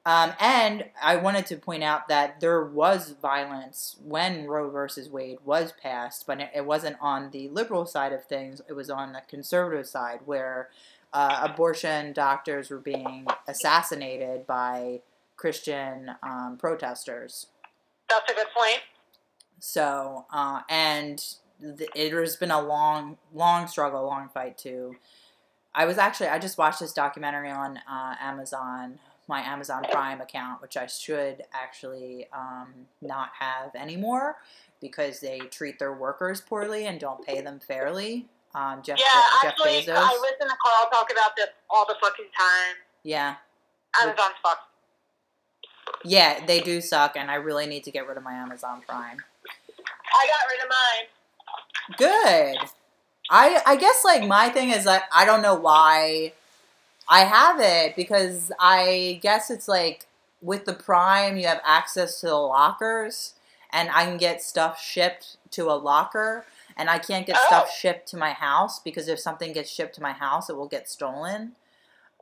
[0.07, 5.37] Um, and I wanted to point out that there was violence when Roe versus Wade
[5.45, 8.62] was passed, but it, it wasn't on the liberal side of things.
[8.68, 10.70] It was on the conservative side, where
[11.12, 15.00] uh, abortion doctors were being assassinated by
[15.36, 17.46] Christian um, protesters.
[18.09, 18.80] That's a good point.
[19.61, 21.22] So, uh, and
[21.61, 24.96] th- it has been a long, long struggle, long fight too.
[25.74, 28.98] I was actually, I just watched this documentary on uh, Amazon,
[29.28, 34.36] my Amazon Prime account, which I should actually um, not have anymore
[34.80, 38.26] because they treat their workers poorly and don't pay them fairly.
[38.55, 39.05] Um, Jeff, yeah,
[39.42, 39.94] Jeff actually, Bezos.
[39.96, 42.76] I listen to Carl talk about this all the fucking time.
[43.03, 43.36] yeah.
[44.03, 44.62] Amazon's fucked.
[46.05, 49.16] Yeah, they do suck, and I really need to get rid of my Amazon Prime.
[50.14, 51.96] I got rid of mine.
[51.96, 52.70] Good.
[53.30, 56.32] I I guess like my thing is like I don't know why
[57.09, 60.07] I have it because I guess it's like
[60.40, 63.34] with the Prime you have access to the lockers
[63.72, 66.44] and I can get stuff shipped to a locker
[66.79, 67.74] and I can't get stuff Oh.
[67.76, 70.89] shipped to my house because if something gets shipped to my house it will get
[70.89, 71.57] stolen.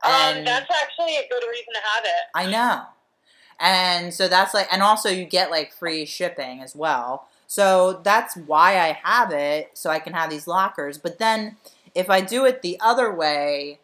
[0.03, 2.23] Um, And- that's actually a good reason to have it.
[2.35, 2.83] I know.
[3.59, 7.27] And so that's like, and also you get like free shipping as well.
[7.47, 10.97] So that's why I have it, so I can have these lockers.
[10.97, 11.57] But then
[11.95, 13.79] if I do it the other way,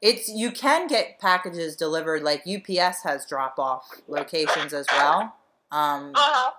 [0.00, 2.22] it's you can get packages delivered.
[2.22, 5.34] Like UPS has drop off locations as well.
[5.72, 6.50] Um, Uh huh.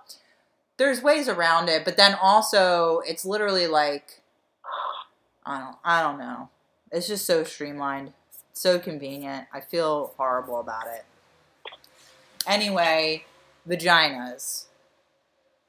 [0.80, 4.22] There's ways around it, but then also it's literally like
[5.44, 6.48] I don't I don't know.
[6.90, 8.14] It's just so streamlined,
[8.54, 9.46] so convenient.
[9.52, 11.04] I feel horrible about it.
[12.46, 13.24] Anyway,
[13.68, 14.64] vaginas,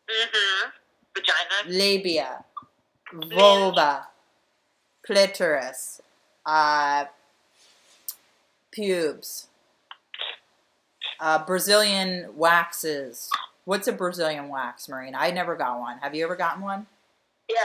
[0.09, 0.69] Mm-hmm.
[1.13, 1.77] Vagina.
[1.77, 2.45] labia,
[3.13, 4.07] vulva,
[5.05, 6.01] clitoris,
[6.45, 7.05] uh,
[8.71, 9.47] pubes,
[11.19, 13.29] uh, Brazilian waxes.
[13.65, 15.17] What's a Brazilian wax, Marina?
[15.19, 15.97] I never got one.
[15.99, 16.87] Have you ever gotten one?
[17.49, 17.57] Yeah.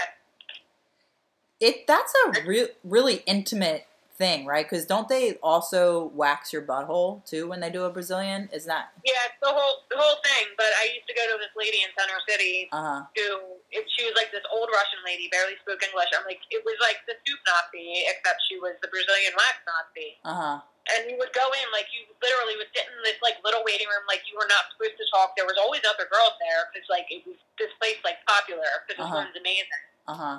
[1.60, 3.86] It that's a re- really intimate
[4.16, 4.64] thing, right?
[4.68, 8.48] Because don't they also wax your butthole too when they do a Brazilian?
[8.52, 10.52] Is that Yeah, it's the whole the whole thing.
[10.56, 13.84] But I used to go to this lady in Center City uh huh who if
[13.96, 16.08] she was like this old Russian lady, barely spoke English.
[16.16, 20.08] I'm like, it was like the soup Nazi, except she was the Brazilian wax Nazi.
[20.28, 20.58] uh huh
[20.94, 23.90] And you would go in, like you literally would sit in this like little waiting
[23.90, 25.34] room, like you were not supposed to talk.
[25.34, 29.02] There was always other girls there because like it was this place like popular because
[29.02, 29.26] this Uh-huh.
[29.26, 29.82] one's amazing.
[30.06, 30.38] uh huh.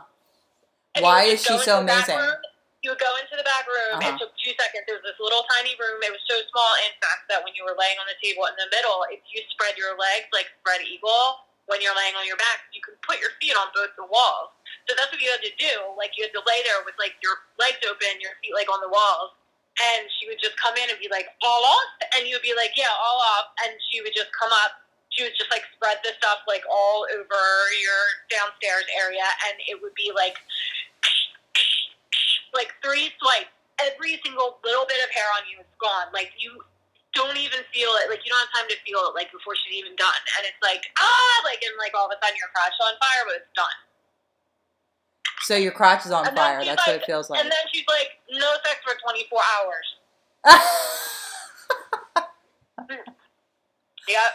[0.95, 2.17] And Why is she so into the back amazing?
[2.23, 2.39] room,
[2.81, 3.99] you would go into the back room.
[3.99, 4.07] Uh-huh.
[4.07, 4.87] It took two seconds.
[4.87, 5.99] It was this little tiny room.
[6.01, 8.55] It was so small, in fact, that when you were laying on the table in
[8.57, 12.39] the middle, if you spread your legs like spread eagle when you're laying on your
[12.39, 14.55] back, you could put your feet on both the walls.
[14.87, 15.73] So that's what you had to do.
[15.99, 18.79] Like you had to lay there with like your legs open, your feet like on
[18.81, 19.36] the walls.
[19.77, 21.89] And she would just come in and be like, all off?
[22.17, 23.53] And you would be like, yeah, all off.
[23.61, 24.81] And she would just come up.
[25.13, 27.43] She would just like spread the stuff like all over
[27.77, 29.25] your downstairs area.
[29.49, 30.37] And it would be like,
[32.53, 33.53] like three swipes.
[33.77, 36.09] Every single little bit of hair on you is gone.
[36.09, 36.57] Like you
[37.13, 38.09] don't even feel it.
[38.09, 39.13] Like you don't have time to feel it.
[39.13, 40.21] Like before she's even done.
[40.37, 43.23] And it's like ah, like and like all of a sudden your crotch on fire,
[43.29, 43.77] but it's done.
[45.47, 46.65] So your crotch is on And fire.
[46.65, 47.39] That's what it feels like.
[47.39, 50.99] And then she's like, no sex for 24 hours.
[54.09, 54.31] Yep.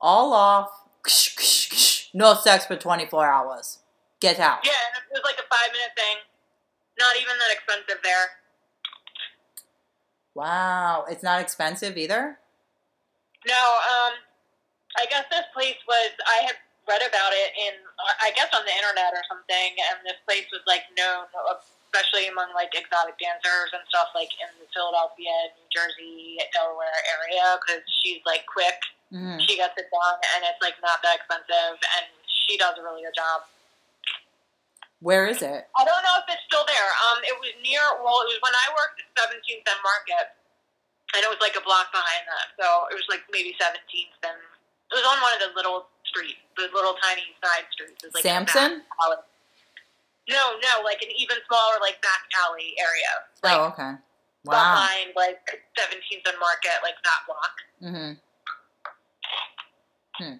[0.00, 0.70] All off.
[2.14, 3.78] No sex for 24 hours.
[4.20, 4.58] Get out.
[4.64, 6.16] Yeah, and it was like a five minute thing.
[6.98, 8.26] not even that expensive there.
[10.34, 12.38] Wow, it's not expensive either.
[13.46, 14.12] No, um,
[14.98, 16.10] I guess this place was.
[16.26, 16.56] I had
[16.88, 17.74] read about it in,
[18.20, 21.30] I guess, on the internet or something, and this place was like known,
[21.86, 26.90] especially among like exotic dancers and stuff, like in the Philadelphia, New Jersey, Delaware
[27.20, 28.78] area, because she's like quick.
[29.14, 32.06] hmm She gets it done, and it's like not that expensive, and
[32.48, 33.46] she does a really good job.
[35.02, 35.66] Where is it?
[35.74, 36.90] I don't know if it's still there.
[37.10, 37.82] Um, it was near.
[37.98, 40.26] Well, it was when I worked at 17th and Market,
[41.14, 42.54] and it was like a block behind that.
[42.54, 46.44] So it was like maybe 17th, and it was on one of the little streets,
[46.56, 48.04] the little tiny side streets.
[48.04, 48.84] Was like Sansom?
[50.28, 53.12] No, no, like an even smaller like back alley area,
[53.42, 53.98] like oh, okay.
[54.44, 54.74] Wow.
[54.74, 55.40] behind like
[55.78, 57.54] 17th and Market, like that block.
[57.80, 58.12] hmm
[60.18, 60.36] Hmm.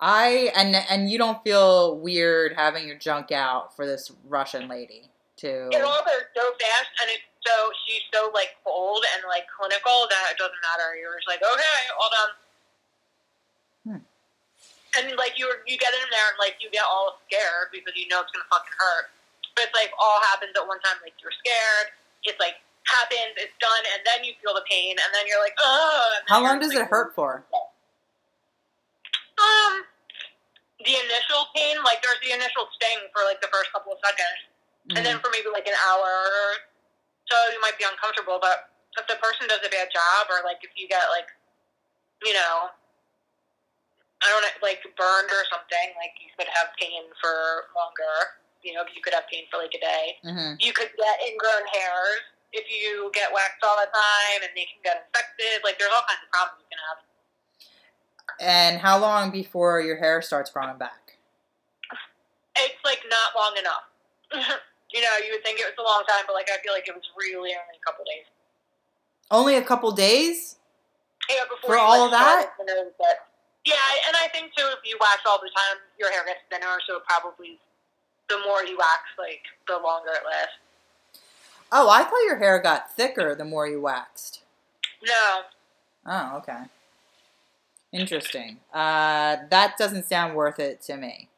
[0.00, 5.10] I and and you don't feel weird having your junk out for this Russian lady
[5.38, 5.68] to.
[5.72, 10.06] It all goes so fast, and it's so she's so like cold and like clinical
[10.08, 10.96] that it doesn't matter.
[10.96, 12.30] You're just like, okay, all done.
[13.98, 14.04] Hmm.
[14.96, 18.08] And like you you get in there and like you get all scared because you
[18.08, 19.12] know it's gonna fucking hurt.
[19.54, 20.96] But it's like all happens at one time.
[21.04, 21.92] Like you're scared.
[22.24, 22.56] It's like
[22.88, 23.36] happens.
[23.36, 26.24] It's done, and then you feel the pain, and then you're like, oh.
[26.26, 27.44] How long does it hurt for?
[29.38, 29.84] Um,
[30.82, 34.40] the initial pain, like there's the initial sting for like the first couple of seconds,
[34.96, 35.22] and then Mhm.
[35.22, 36.56] for maybe like an hour or
[37.28, 40.64] so you might be uncomfortable but if the person does a bad job or like
[40.64, 41.28] if you get like
[42.24, 42.70] you know
[44.22, 48.74] i don't know like burned or something like you could have pain for longer you
[48.74, 50.58] know you could have pain for like a day Mhm.
[50.60, 52.22] you could get ingrown hairs
[52.52, 56.02] if you get waxed all the time and they can get infected like there's all
[56.08, 56.98] kinds of problems you can have
[58.40, 61.18] And how long before your hair starts growing back?
[62.56, 63.86] it's like not long enough
[64.92, 66.88] you know you would think it was a long time but like i feel like
[66.88, 68.26] it was really only a couple days
[69.30, 70.56] Only a couple days?
[71.28, 72.48] Yeah, before For all of that?
[73.68, 74.04] Start to notice it.
[74.04, 76.78] Yeah, and I think too, if you wax all the time, your hair gets thinner.
[76.88, 77.58] So probably,
[78.28, 80.58] the more you wax, like the longer it lasts.
[81.70, 84.40] Oh, I thought your hair got thicker the more you waxed.
[85.06, 85.40] No,
[86.06, 86.62] Oh, okay.
[87.92, 88.58] Interesting.
[88.72, 91.28] Uh, that doesn't sound worth it to me.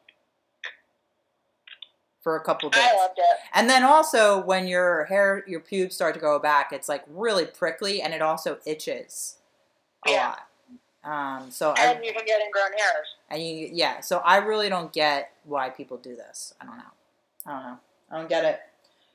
[2.21, 2.83] For a couple days.
[2.85, 3.39] I loved it.
[3.53, 7.45] And then also when your hair, your pubes start to go back, it's like really
[7.45, 9.37] prickly and it also itches
[10.07, 10.27] a Yeah.
[10.29, 10.47] lot.
[11.03, 13.07] Um, so And I, you can get ingrown hairs.
[13.29, 16.53] and you, yeah, so I really don't get why people do this.
[16.61, 16.83] I don't know.
[17.45, 17.77] I don't know.
[18.11, 18.59] I don't get it.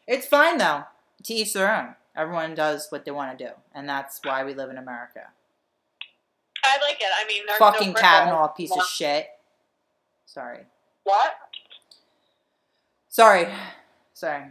[0.09, 0.85] It's fine though.
[1.25, 1.95] To each their own.
[2.17, 5.29] Everyone does what they want to do, and that's why we live in America.
[6.65, 7.07] I like it.
[7.15, 8.01] I mean, Fucking no.
[8.01, 8.83] Kavanaugh, piece Yeah.
[8.83, 9.29] of shit.
[10.25, 10.65] Sorry.
[11.05, 11.35] What?
[13.09, 13.49] Sorry.
[14.15, 14.47] Sorry.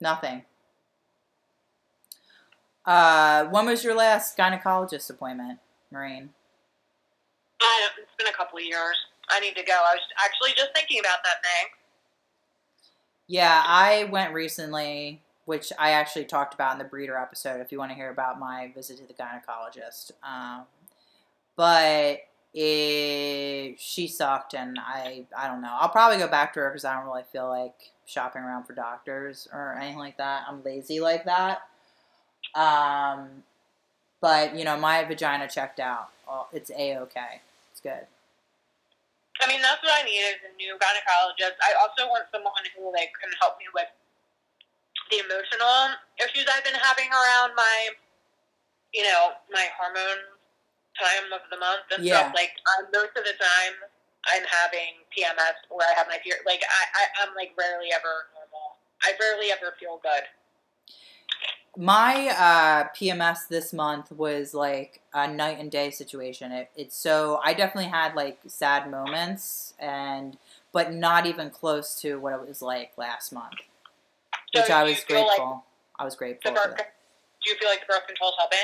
[0.00, 0.44] Nothing.
[2.84, 5.58] Uh, when was your last gynecologist appointment,
[5.90, 6.30] Maureen?
[7.60, 8.96] I, it's been a couple of years.
[9.30, 9.72] I need to go.
[9.72, 11.70] I was actually just thinking about that thing.
[13.28, 17.60] Yeah, I went recently, which I actually talked about in the breeder episode.
[17.60, 20.64] If you want to hear about my visit to the gynecologist, um,
[21.54, 22.22] but
[22.52, 25.76] it, she sucked, and I I don't know.
[25.78, 28.72] I'll probably go back to her because I don't really feel like shopping around for
[28.72, 30.42] doctors or anything like that.
[30.48, 31.60] I'm lazy like that.
[32.56, 33.44] Um,
[34.20, 36.08] but you know, my vagina checked out.
[36.52, 37.40] It's a okay.
[37.80, 38.04] It's good.
[39.40, 41.56] I mean, that's what I need is a new gynecologist.
[41.64, 43.88] I also want someone who like can help me with
[45.08, 47.88] the emotional issues I've been having around my,
[48.92, 50.28] you know, my hormone
[51.00, 52.28] time of the month and Yeah.
[52.28, 52.36] stuff.
[52.36, 53.74] Like um, most of the time,
[54.28, 56.44] I'm having PMS where I have my period.
[56.44, 58.76] Like I, I, I'm like rarely ever normal.
[59.00, 60.28] I rarely ever feel good.
[61.76, 66.50] My uh, PMS this month was like a night and day situation.
[66.52, 70.36] It, it's so I definitely had like sad moments and
[70.72, 73.54] but not even close to what it was like last month,
[74.54, 75.64] So which I was feel like grateful.
[75.98, 76.52] I was grateful.
[76.52, 76.94] birth, For that.
[77.44, 78.58] do you feel like the birth control's helping?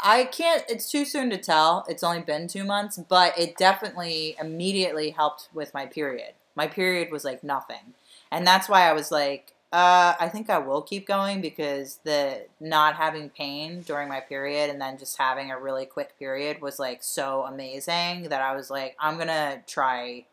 [0.00, 0.64] I can't.
[0.68, 1.84] It's too soon to tell.
[1.88, 6.34] It's only been two months, but it definitely immediately helped with my period.
[6.56, 7.94] My period was like nothing,
[8.30, 12.46] and that's why I was like, uh, I think I will keep going because the
[12.60, 16.78] not having pain during my period and then just having a really quick period was
[16.78, 20.26] like so amazing that I was like, I'm gonna try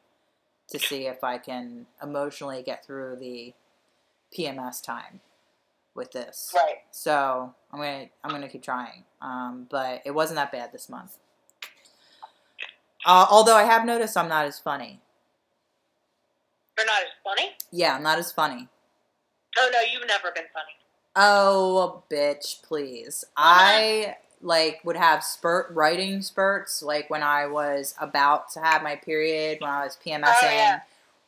[0.69, 3.55] to see if I can emotionally get through the
[4.31, 5.21] PMS time
[5.95, 6.51] with this.
[6.53, 6.75] Right.
[6.91, 9.05] So I'm gonna I'm gonna keep trying.
[9.23, 11.17] Um, but it wasn't that bad this month.
[13.03, 15.01] Uh, although I have noticed I'm not as funny.
[16.77, 17.53] They're not as funny.
[17.71, 18.67] Yeah, I'm not as funny.
[19.57, 20.75] Oh no, you've never been funny.
[21.15, 23.25] Oh, bitch, please.
[23.35, 28.95] I like would have spurt writing spurts like when I was about to have my
[28.95, 30.23] period, when I was PMSing.
[30.25, 30.79] Oh, yeah.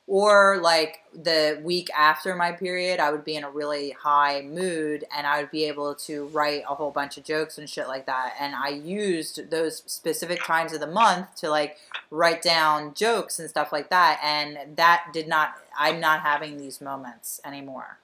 [0.05, 5.05] Or like the week after my period, I would be in a really high mood
[5.15, 8.05] and I would be able to write a whole bunch of jokes and shit like
[8.07, 8.33] that.
[8.37, 11.77] And I used those specific times of the month to like
[12.11, 14.19] write down jokes and stuff like that.
[14.21, 17.99] And that did not, I'm not having these moments anymore.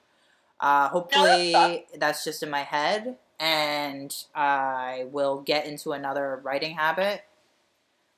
[0.60, 1.98] Uh, hopefully, sucks.
[1.98, 7.24] that's just in my head, and I will get into another writing habit.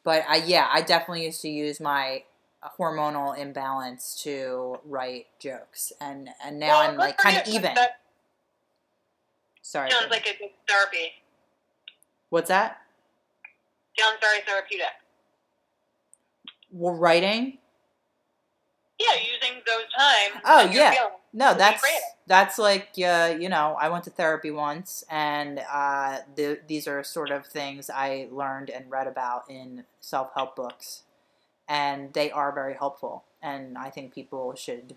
[0.03, 2.25] But I, yeah, I definitely used to use my
[2.79, 7.75] hormonal imbalance to write jokes, and and now Well, I'm like kind of even.
[7.75, 8.01] That
[9.63, 9.91] Sorry.
[9.91, 11.13] sounds like a good therapy.
[12.31, 12.81] What's that?
[13.99, 14.87] Sounds very therapeutic.
[16.73, 17.59] Well, writing?
[18.99, 20.43] Yeah, using those times.
[20.45, 20.91] Oh, yeah.
[20.93, 21.83] feeling- No, that's
[22.27, 27.03] that's like uh, you know I went to therapy once, and uh, the, these are
[27.03, 31.03] sort of things I learned and read about in self help books,
[31.69, 33.25] and they are very helpful.
[33.43, 34.97] And I think people should.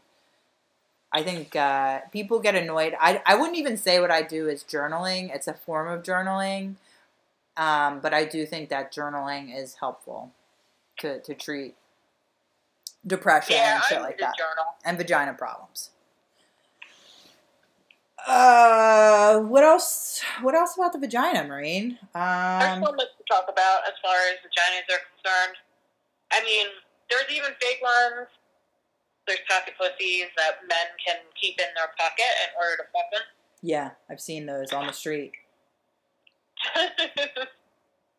[1.11, 2.95] I think uh, people get annoyed.
[2.99, 5.33] I I wouldn't even say what I do is journaling.
[5.33, 6.75] It's a form of journaling,
[7.55, 10.31] um, but I do think that journaling is helpful
[10.99, 11.75] to to treat
[13.07, 14.65] depression Yeah, and shit like that journal.
[14.83, 15.91] and vagina problems.
[18.25, 20.21] Uh, what else?
[20.41, 21.99] What else about the vagina, Maureen?
[22.13, 25.57] There's Um, so much to talk about as far as vaginas are concerned.
[26.31, 26.67] I mean,
[27.09, 28.27] there's even fake ones.
[29.27, 33.21] There's pocket pussies that men can keep in their pocket in order to fuck them.
[33.61, 35.33] yeah, I've seen those on the street.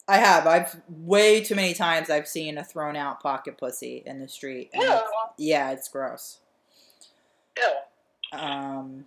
[0.09, 0.47] I have.
[0.47, 2.11] I've way too many times.
[2.11, 4.71] I've seen a thrown out pocket pussy in the street.
[4.73, 4.89] And Ew.
[4.89, 5.05] it's-
[5.39, 6.39] yeah, it's gross.
[7.57, 8.39] Ew.
[8.39, 9.07] Um,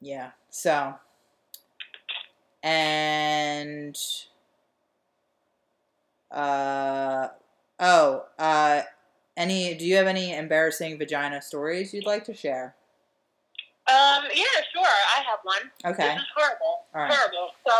[0.00, 0.30] yeah.
[0.50, 0.94] So,
[2.62, 3.96] and
[6.30, 7.28] uh,
[7.78, 8.82] oh, uh,
[9.36, 9.74] any?
[9.74, 12.74] Do you have any embarrassing vagina stories you'd like to share?
[13.88, 14.84] Um, yeah, sure.
[14.84, 15.70] I have one.
[15.84, 16.14] Okay.
[16.14, 16.84] This is horrible.
[16.94, 17.12] All right.
[17.12, 17.50] Horrible.
[17.66, 17.72] So,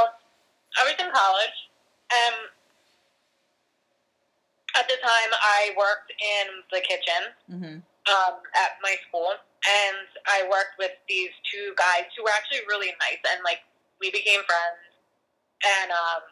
[0.80, 1.58] I was in college.
[2.10, 2.34] Um,
[4.76, 7.78] at the time, I worked in the kitchen Mm-hmm.
[8.10, 12.92] Um, at my school, and I worked with these two guys who were actually really
[12.98, 13.62] nice, and like
[14.00, 14.80] we became friends.
[15.60, 16.22] And um,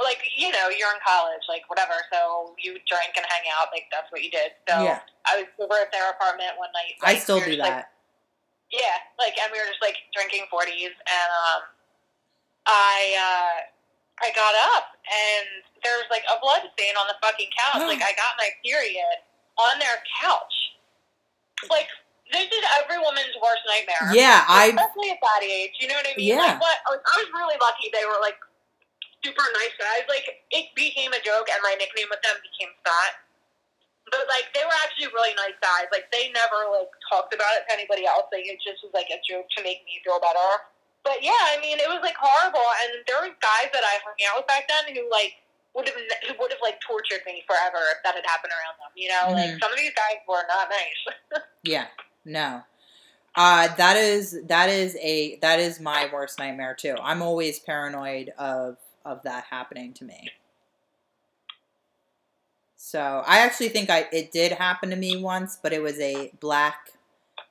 [0.00, 3.88] like you know, you're in college, like whatever, so you drink and hang out, like
[3.92, 4.56] that's what you did.
[4.68, 5.00] So Yeah.
[5.28, 6.96] I was over at their apartment one night.
[7.02, 7.92] I still we do just, like, that.
[8.72, 11.60] yeah, like, and we were just like drinking forties, and um,
[12.64, 13.56] I uh,
[14.24, 17.84] I got up, and there was like a blood stain on the fucking couch.
[17.84, 19.20] like, I got my period
[19.58, 20.56] on their couch.
[21.68, 21.88] Like,
[22.32, 24.12] this is every woman's worst nightmare.
[24.12, 24.74] Yeah, I.
[24.74, 25.74] especially at that age.
[25.80, 26.36] You know what I mean?
[26.36, 26.58] Yeah.
[26.58, 26.78] Like, what?
[26.90, 27.88] Like, I was really lucky.
[27.94, 28.36] They were like
[29.24, 30.04] super nice guys.
[30.10, 33.22] Like, it became a joke, and my nickname with them became Scott.
[34.10, 35.90] But like, they were actually really nice guys.
[35.90, 38.30] Like, they never like talked about it to anybody else.
[38.30, 40.66] Like, it just was like a joke to make me feel better.
[41.06, 42.66] But yeah, I mean, it was like horrible.
[42.82, 45.38] And there were guys that I hung out with back then who like
[45.76, 45.96] would have
[46.28, 48.92] who would have like tortured me forever if that had happened around them.
[48.96, 49.60] You know, like Mhm.
[49.60, 51.42] some of these guys were not nice.
[51.62, 51.88] Yeah.
[52.24, 52.62] No.
[53.34, 56.96] Uh, that is that is a that is my worst nightmare too.
[57.02, 60.30] I'm always paranoid of of that happening to me.
[62.76, 66.32] So I actually think I it did happen to me once, but it was a
[66.40, 66.90] black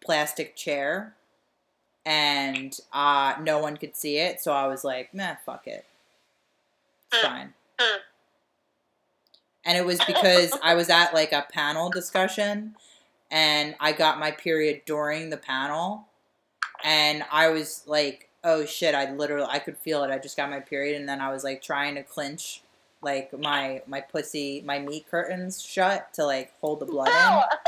[0.03, 1.15] plastic chair,
[2.06, 4.41] and uh, no one could see it.
[4.41, 5.85] So I was like, "Nah, fuck it,
[7.11, 7.27] it's Hmm.
[7.27, 7.53] fine."
[9.65, 12.75] And it was because I was at like a panel discussion,
[13.31, 16.05] and I got my period during the panel,
[16.83, 20.11] and I was like, "Oh shit!" I literally I could feel it.
[20.11, 22.61] I just got my period, and then I was like trying to clinch
[23.01, 27.13] like my my pussy my meat curtains shut to like hold the blood in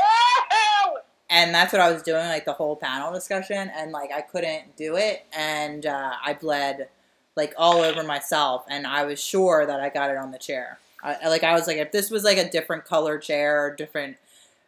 [1.30, 4.76] and that's what I was doing, like the whole panel discussion, and like I couldn't
[4.76, 6.88] do it, and uh, I bled
[7.36, 10.78] like all over myself, and I was sure that I got it on the chair.
[11.02, 14.16] I, like I was like, if this was like a different color chair or different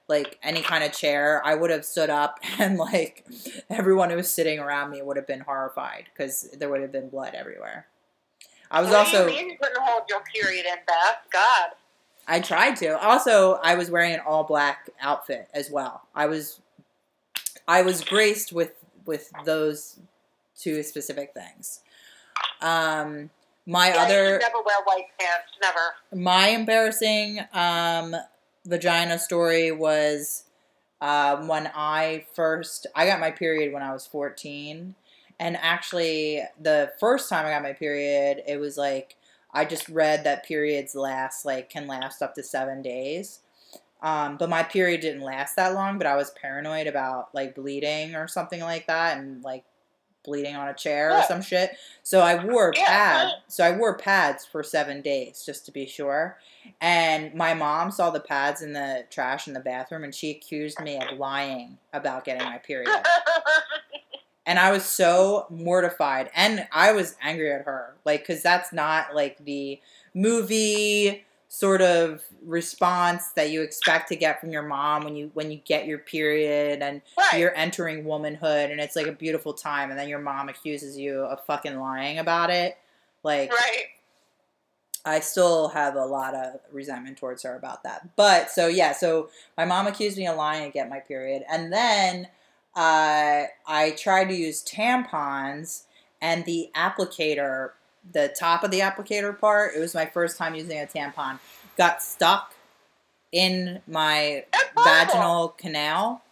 [0.08, 3.24] like any kind of chair, I would have stood up, and like
[3.68, 7.08] everyone who was sitting around me would have been horrified because there would have been
[7.08, 7.86] blood everywhere.
[8.70, 9.26] I was What also.
[9.26, 11.18] do you mean you couldn't hold your period in, Beth?
[11.32, 11.70] God.
[12.28, 12.96] I tried to.
[13.00, 16.02] Also, I was wearing an all black outfit as well.
[16.14, 16.60] I was
[17.66, 18.72] I was graced with
[19.04, 19.98] with those
[20.56, 21.80] two specific things.
[22.60, 23.30] Um
[23.70, 25.52] my Yeah, other never wear white pants.
[25.62, 26.22] Never.
[26.24, 28.14] my embarrassing um
[28.66, 30.44] vagina story was
[31.00, 34.94] Um, when I first, I got my period when I was 14.
[35.38, 39.16] And actually, the first time I got my period, it was like,
[39.52, 43.40] I just read that periods last, like, can last up to seven days.
[44.02, 48.14] Um, but my period didn't last that long, but I was paranoid about, like, bleeding
[48.14, 49.64] or something like that and, like,
[50.24, 51.72] bleeding on a chair or some shit.
[52.02, 53.24] So I wore a Yeah, pad.
[53.24, 53.34] right.
[53.48, 56.38] So I wore pads for seven days just to be sure.
[56.80, 60.80] And my mom saw the pads in the trash in the bathroom and she accused
[60.80, 62.90] me of lying about getting my period.
[64.46, 67.94] And I was so mortified and I was angry at her.
[68.04, 69.78] Like, because that's not like the
[70.12, 75.50] movie sort of response that you expect to get from your mom when you when
[75.50, 77.40] you get your period and right.
[77.40, 81.22] you're entering womanhood and it's like a beautiful time and then your mom accuses you
[81.22, 82.78] of fucking lying about it
[83.24, 83.86] like right.
[85.04, 89.28] i still have a lot of resentment towards her about that but so yeah so
[89.58, 92.28] my mom accused me of lying to get my period and then
[92.76, 95.82] uh, i tried to use tampons
[96.22, 97.70] and the applicator
[98.12, 101.38] the top of the applicator part it was my first time using a tampon
[101.76, 102.54] got stuck
[103.32, 104.44] in my
[104.84, 106.22] vaginal canal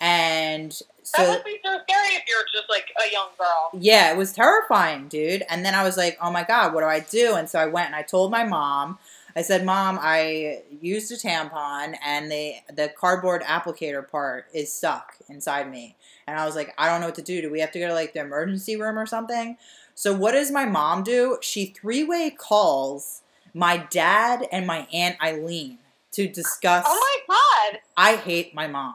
[0.00, 3.70] and That so would be so scary if you're just like a young girl.
[3.80, 6.86] yeah it was terrifying dude and then i was like oh my god what do
[6.86, 7.34] i do?
[7.34, 8.98] And so i went and i told my mom
[9.34, 15.14] i said mom i used a tampon and the the cardboard applicator part is stuck
[15.28, 15.96] inside me.
[16.28, 17.40] And i was like i don't know what to do.
[17.42, 19.56] Do we have to go to like the emergency room or something
[19.96, 25.78] so what does my mom do she three-way calls my dad and my aunt eileen
[26.12, 27.80] to discuss Oh my god.
[27.96, 28.94] I hate my mom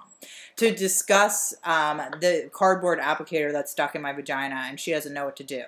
[0.61, 5.26] to discuss um, the cardboard applicator that's stuck in my vagina, and she doesn't know
[5.26, 5.64] what to do.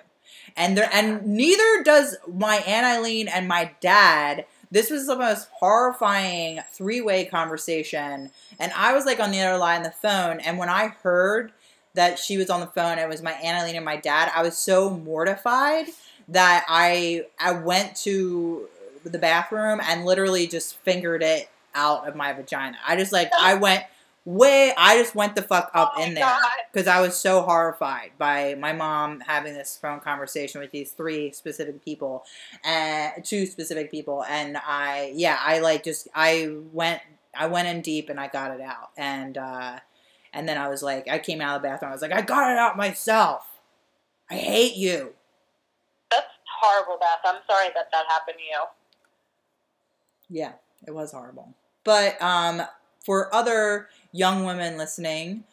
[0.56, 4.46] And there, and neither does my Aunt Eileen and my dad.
[4.70, 9.80] This was the most horrifying three-way conversation, and I was like on the other line
[9.80, 10.38] of the phone.
[10.40, 11.52] And when I heard
[11.94, 14.30] that she was on the phone, it was my Aunt Eileen and my dad.
[14.34, 15.86] I was so mortified
[16.28, 18.68] that I I went to
[19.04, 22.76] the bathroom and literally just fingered it out of my vagina.
[22.86, 23.84] I just like I went
[24.24, 26.38] way I just went the fuck up Oh in there
[26.72, 31.30] because I was so horrified by my mom having this phone conversation with these three
[31.32, 32.24] specific people
[32.64, 37.02] and two specific people and I yeah I like just I went
[37.36, 39.80] I went in deep and I got it out and uh
[40.34, 42.20] and then I was like I came out of the bathroom I was like I
[42.22, 43.46] got it out myself
[44.30, 45.14] I hate you
[46.10, 46.26] That's
[46.60, 47.20] horrible, Beth.
[47.24, 48.64] I'm sorry that that happened to you.
[50.28, 50.52] Yeah,
[50.86, 51.54] it was horrible.
[51.84, 52.62] But um,
[53.04, 55.44] for other young women listening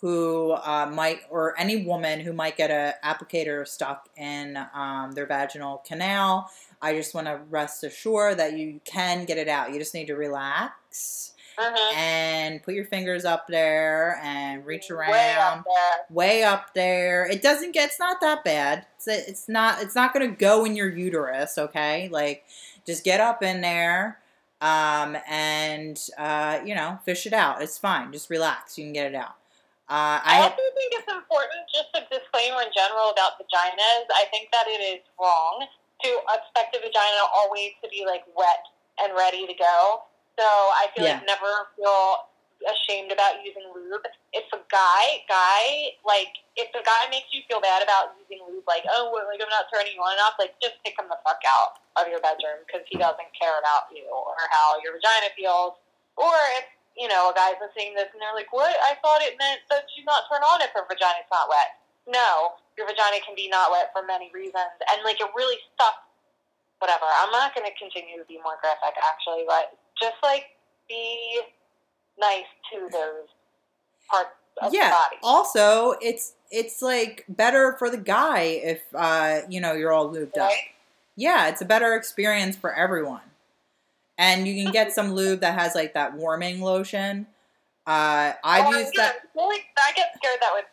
[0.00, 5.26] who uh, might, or any woman who might get a applicator stuck in um, their
[5.26, 6.50] vaginal canal,
[6.80, 9.72] I just want to rest assured that you can get it out.
[9.72, 11.96] You just need to relax Mm-hmm.
[11.98, 16.06] and put your fingers up there and reach around Way up there.
[16.16, 17.26] way up there.
[17.26, 17.90] It doesn't get.
[17.90, 18.86] It's not that bad.
[18.96, 19.82] It's it's not.
[19.82, 21.58] It's not going to go in your uterus.
[21.58, 22.44] Okay, like
[22.86, 24.18] just get up in there,
[24.60, 27.60] um, and uh, you know, fish it out.
[27.62, 28.12] It's fine.
[28.12, 28.78] Just relax.
[28.78, 29.36] You can get it out.
[29.90, 34.06] Uh, I I also think it's important, just a disclaimer in general about vaginas.
[34.14, 35.66] I think that it is wrong
[36.02, 38.64] to expect a vagina always to be like wet
[39.02, 40.02] and ready to go.
[40.38, 41.18] So I feel Yeah.
[41.18, 42.28] like never feel
[42.68, 44.06] ashamed about using lube.
[44.32, 48.66] If a guy, guy, like if a guy makes you feel bad about using lube,
[48.66, 51.18] like oh, well, like I'm not turning you on enough, like just kick him the
[51.26, 55.30] fuck out of your bedroom because he doesn't care about you or how your vagina
[55.36, 55.74] feels.
[56.16, 58.72] Or if you know a guy's listening to this and they're like, what?
[58.84, 61.76] I thought it meant that you not turn on if her vagina's not wet.
[62.06, 66.08] No, your vagina can be not wet for many reasons, and like it really sucks.
[66.82, 67.06] Whatever.
[67.06, 70.44] I'm not going to continue to be more graphic, actually, but just like
[70.88, 71.40] be
[72.18, 73.28] nice to those
[74.10, 74.30] parts
[74.60, 74.88] of yeah.
[74.88, 75.16] the body.
[75.22, 80.36] Also, it's it's like better for the guy if uh, you know you're all lubed
[80.36, 80.52] up.
[81.16, 83.20] Yeah, it's a better experience for everyone.
[84.18, 87.26] And you can get some lube that has like that warming lotion.
[87.86, 89.16] Uh, I've Oh, used yeah, that.
[89.34, 90.64] Really, I get scared that would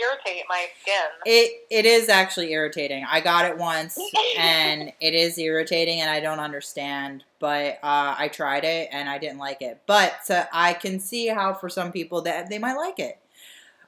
[0.00, 0.94] irritate my skin.
[1.26, 3.04] It it is actually irritating.
[3.08, 3.98] I got it once,
[4.38, 7.24] and it is irritating, and I don't understand.
[7.38, 9.80] But uh, I tried it, and I didn't like it.
[9.86, 13.18] But uh, I can see how for some people that they might like it.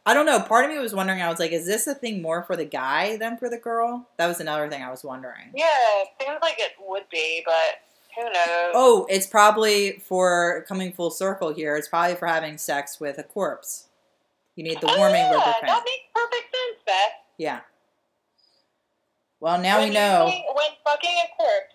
[0.07, 0.41] I don't know.
[0.41, 1.23] Part of me was wondering.
[1.23, 4.07] I was like, is this a thing more for the guy than for the girl?
[4.19, 5.51] That was another thing I was wondering.
[5.55, 5.65] Yeah,
[6.03, 7.81] it seems like it would be, but
[8.15, 8.73] who knows?
[8.75, 11.77] Oh, it's probably for coming full circle here.
[11.77, 13.87] It's probably for having sex with a corpse.
[14.57, 15.67] You need the Oh, warming yeah, lubricant.
[15.67, 17.13] That makes perfect sense, Beth.
[17.39, 17.61] Yeah.
[19.41, 20.27] Well, now when we know.
[20.27, 21.75] Using, when fucking a corpse,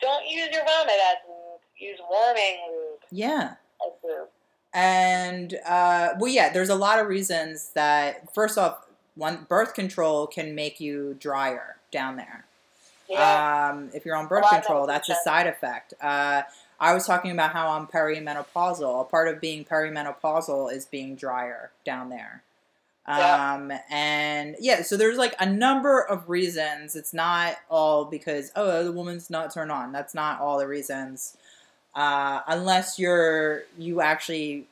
[0.00, 1.60] don't use your vomit as lube.
[1.78, 3.54] Use warming lube Yeah.
[3.84, 4.28] as lube.
[4.74, 10.26] and uh, well, yeah, there's a lot of reasons that first off, one birth control
[10.26, 12.44] can make you drier down there.
[13.08, 13.70] Yeah.
[13.72, 15.92] Um, if you're on birth control, that's a side effect.
[16.00, 16.42] Uh,
[16.82, 19.02] I was talking about how I'm perimenopausal.
[19.02, 22.42] A part of being perimenopausal is being drier down there.
[23.06, 23.54] Yeah.
[23.54, 26.96] Um, and yeah, so there's like a number of reasons.
[26.96, 29.92] It's not all because, oh, the woman's not turned on.
[29.92, 31.36] That's not all the reasons.
[31.94, 34.66] Uh, unless you're, you actually,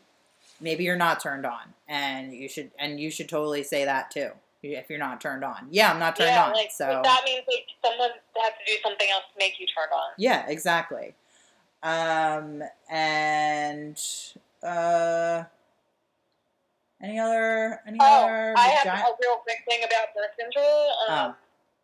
[0.61, 4.31] maybe you're not turned on and you should, and you should totally say that too.
[4.63, 5.69] If you're not turned on.
[5.71, 6.53] Yeah, I'm not turned yeah, on.
[6.53, 9.91] like so that means like someone has to do something else to make you turned
[9.91, 10.11] on.
[10.19, 11.15] yeah, exactly.
[11.83, 13.99] Um, and
[14.63, 15.45] uh,
[17.03, 18.55] any other any Oh, other?
[18.59, 20.91] I have vagi- a real quick thing about birth control.
[21.09, 21.35] Um, Oh.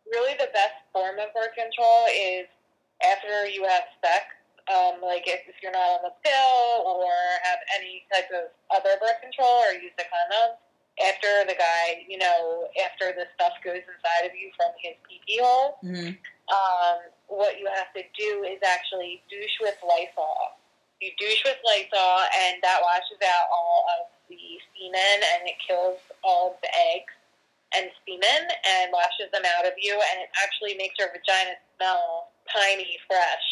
[0.09, 2.47] Really, the best form of birth control is
[3.03, 4.23] after you have sex.
[4.71, 7.11] Um, like if, if you're not on the pill or
[7.43, 10.55] have any type of other birth control or use a condom.
[11.03, 15.19] After the guy, you know, after the stuff goes inside of you from his pee
[15.27, 16.17] pee hole, Mhm.
[16.55, 20.57] um, what you have to do is actually douche with Lysol.
[21.01, 25.99] You douche with Lysol, and that washes out all of the semen, and it kills
[26.23, 27.13] all of the eggs
[27.75, 32.31] and semen, and washes them out of you, and it actually makes your vagina smell
[32.51, 33.47] tiny fresh.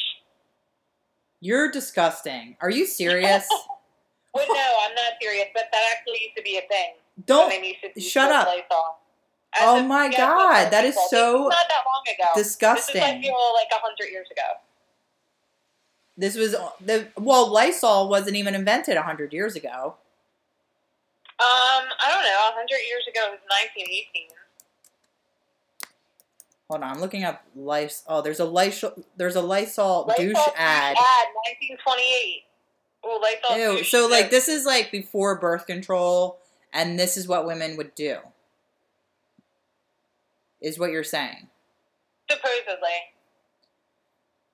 [1.41, 2.57] You're disgusting.
[2.61, 3.47] Are you serious?
[4.35, 6.95] Well, no, I'm not serious, but that actually used to be a thing.
[7.25, 8.47] Don't Women used to shut up.
[8.47, 8.99] Lysol.
[9.61, 12.29] Oh my God, that is so This is not that long ago.
[12.35, 12.95] disgusting.
[12.95, 14.41] This is, I feel, like a hundred years ago.
[16.17, 19.95] This was the well, Lysol wasn't even invented hundred years ago.
[21.37, 22.49] Um, I don't know.
[22.49, 23.39] A hundred years ago it was
[23.75, 24.27] 1918.
[26.69, 28.05] Hold on, I'm looking up Lysol.
[28.07, 28.93] Oh, there's a Lysol.
[29.17, 30.95] There's a Lysol, Lysol douche ad.
[30.97, 31.27] Ad
[31.77, 32.43] 1928.
[33.03, 33.83] Oh, Lysol Ew.
[33.83, 36.39] So like this is like before birth control,
[36.73, 38.17] and this is what women would do.
[40.65, 41.47] Is what you're saying?
[42.29, 42.89] supposedly.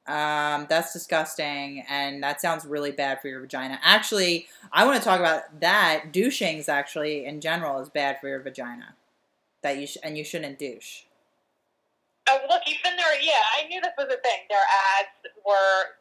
[0.08, 3.80] Um, that's disgusting, and that sounds really bad for your vagina.
[3.84, 6.12] Actually, I want to talk about that.
[6.12, 8.96] Douching's actually, in general, is bad for your vagina.
[9.62, 11.04] That you sh- and you shouldn't douche.
[12.28, 13.22] Oh, look, even there.
[13.22, 14.42] Yeah, I knew this was a thing.
[14.50, 14.60] Their
[15.00, 15.96] ads were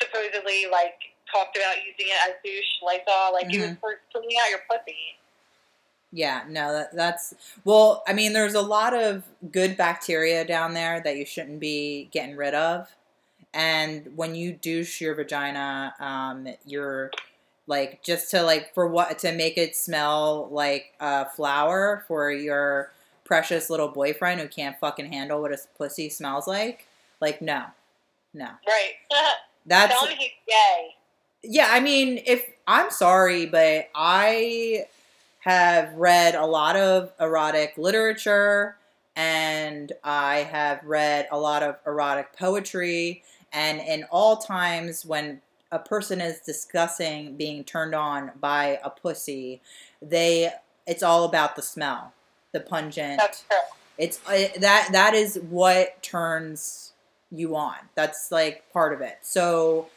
[0.00, 1.00] supposedly like
[1.32, 3.80] talked about using it as douche Lysol, like it was Mm-hmm.
[3.80, 5.16] for cleaning out your pussy.
[6.12, 7.34] Yeah, no, that, that's
[7.64, 8.02] well.
[8.06, 9.22] I mean, there's a lot of
[9.52, 12.88] good bacteria down there that you shouldn't be getting rid of,
[13.54, 17.12] and when you douche your vagina, um, you're
[17.68, 22.90] like just to like for what to make it smell like a flower for your
[23.24, 26.86] precious little boyfriend who can't fucking handle what his pussy smells like.
[27.20, 27.66] Like, no,
[28.34, 28.94] no, Right.
[29.66, 30.88] that's Tell me he's gay.
[31.44, 34.86] yeah, I mean, if I'm sorry, but I
[35.40, 38.76] have read a lot of erotic literature
[39.16, 43.22] and I have read a lot of erotic poetry.
[43.52, 45.40] And in all times when
[45.72, 49.60] a person is discussing being turned on by a pussy,
[50.00, 50.52] they
[50.86, 52.12] it's all about the smell,
[52.52, 53.18] the pungent.
[53.18, 53.58] That's true.
[53.98, 56.92] It's uh, that that is what turns
[57.30, 57.76] you on.
[57.94, 59.18] That's like part of it.
[59.22, 59.88] So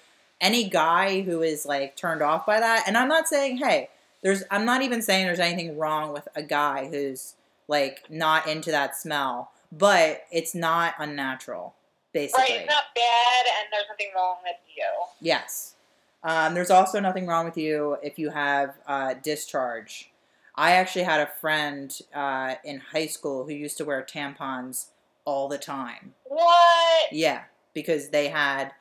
[0.41, 3.89] any guy who is like turned off by that, and I'm not saying hey,
[4.23, 7.35] there's I'm not even saying there's anything wrong with a guy who's
[7.67, 11.75] like not into that smell, but it's not unnatural,
[12.13, 12.43] basically.
[12.43, 12.61] Right.
[12.61, 14.85] It's not bad, and there's nothing wrong with you.
[15.21, 15.75] Yes.
[16.23, 20.09] Um, there's also nothing wrong with you if you have uh, discharge.
[20.55, 24.87] I actually had a friend uh, in high school who used to wear tampons
[25.25, 26.13] all the time.
[26.25, 27.11] What?
[27.11, 27.43] Yeah,
[27.73, 28.71] because they had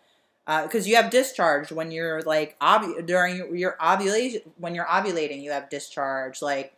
[0.46, 5.40] Uh, because you have discharge when you're like ovu- during your, ovulation when you're ovulating
[5.40, 6.72] you have discharge like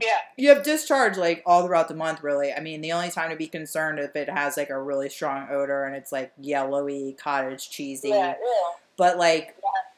[0.00, 0.08] Yeah.
[0.36, 3.36] you have discharge like all throughout the month really i mean the only time to
[3.36, 7.70] be concerned if it has like a really strong odor and it's like yellowy cottage
[7.70, 8.34] cheesy Yeah.
[8.42, 8.64] Ew.
[8.96, 9.54] but like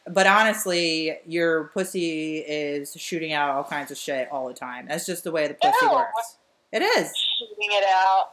[0.06, 5.06] but honestly your pussy is shooting out all kinds of shit all the time that's
[5.06, 6.36] just the way the pussy works
[6.70, 8.32] it is Shooting it out.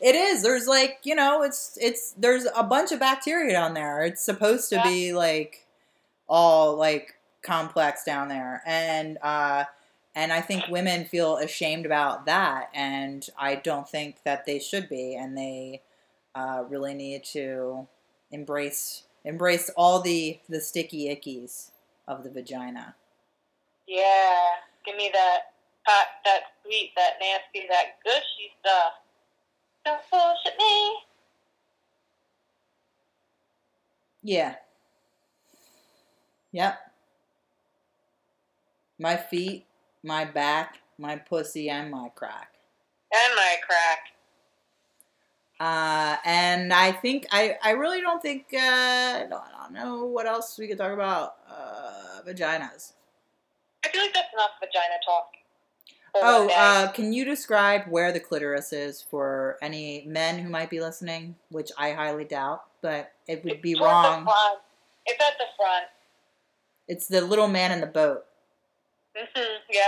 [0.00, 4.02] It is there's like you know it's it's there's a bunch of bacteria down there
[4.04, 4.84] it's supposed to Yeah.
[4.84, 5.66] be like
[6.28, 9.64] all like complex down there and uh
[10.14, 14.88] and i think women feel ashamed about that and i don't think that they should
[14.88, 15.82] be and they
[16.34, 17.86] uh, really need to
[18.30, 21.70] embrace embrace all the the sticky ickies
[22.06, 22.94] of the vagina
[23.86, 24.36] Yeah.
[24.86, 25.52] Give me that
[25.84, 28.92] hot, that sweet, that nasty, that gushy stuff.
[29.84, 30.96] Don't bullshit me.
[34.22, 34.56] yeah
[36.52, 36.90] yep
[39.00, 39.64] My feet,
[40.02, 42.52] my back, my pussy, and my crack.
[43.10, 43.98] And my crack.
[45.58, 50.04] Uh, and I think I, I really don't think uh, I don't, I don't know
[50.04, 51.36] what else we could talk about.
[51.48, 52.92] Uh, vaginas.
[53.86, 55.30] I feel like that's enough vagina talk.
[56.16, 56.54] Oh, day.
[56.56, 61.36] uh, can you describe where the clitoris is for any men who might be listening?
[61.50, 64.26] Which I highly doubt, but it would be It's towards wrong.
[65.06, 65.84] It's at the front.
[66.88, 68.24] It's the little man in the boat,
[69.16, 69.82] hmm Yeah.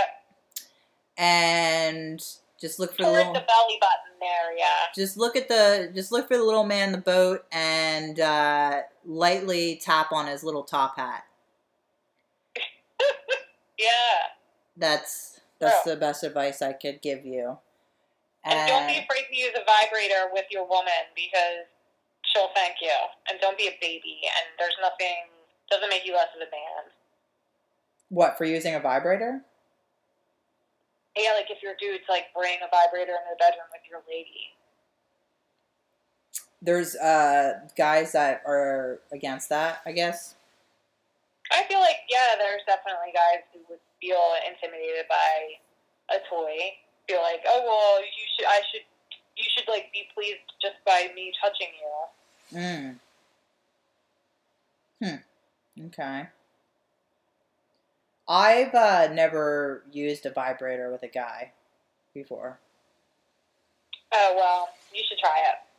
[1.17, 2.19] and
[2.59, 3.33] just look for the little.
[3.33, 4.87] the belly button there, yeah.
[4.95, 5.91] Just look at the.
[5.93, 10.43] Just look for the little man in the boat, and uh, lightly tap on his
[10.43, 11.25] little top hat.
[13.77, 13.87] Yeah.
[14.77, 15.32] That's
[15.63, 17.57] that's the best advice I could give you.
[18.45, 21.65] And don't be afraid to use a vibrator with your woman because
[22.23, 22.93] she'll thank you.
[23.29, 24.19] And don't be a baby.
[24.23, 25.31] And there's nothing
[25.69, 26.91] doesn't make you less of a man.
[28.09, 29.41] what for using a vibrator?
[31.17, 34.53] Yeah, like if your dudes like bring a vibrator in the bedroom with your lady.
[36.61, 40.35] There's uh guys that are against that, I guess.
[41.51, 46.75] I feel like yeah, there's definitely guys who would feel intimidated by a toy.
[47.07, 48.81] Feel like, oh well, you should, I should,
[49.37, 52.59] you should like be pleased just by me touching you.
[52.59, 52.95] Mm.
[55.01, 55.85] Hmm.
[55.87, 56.27] Okay.
[58.27, 61.51] I've uh, never used a vibrator with a guy
[62.13, 62.59] before.
[64.13, 65.72] Oh well, you should try it.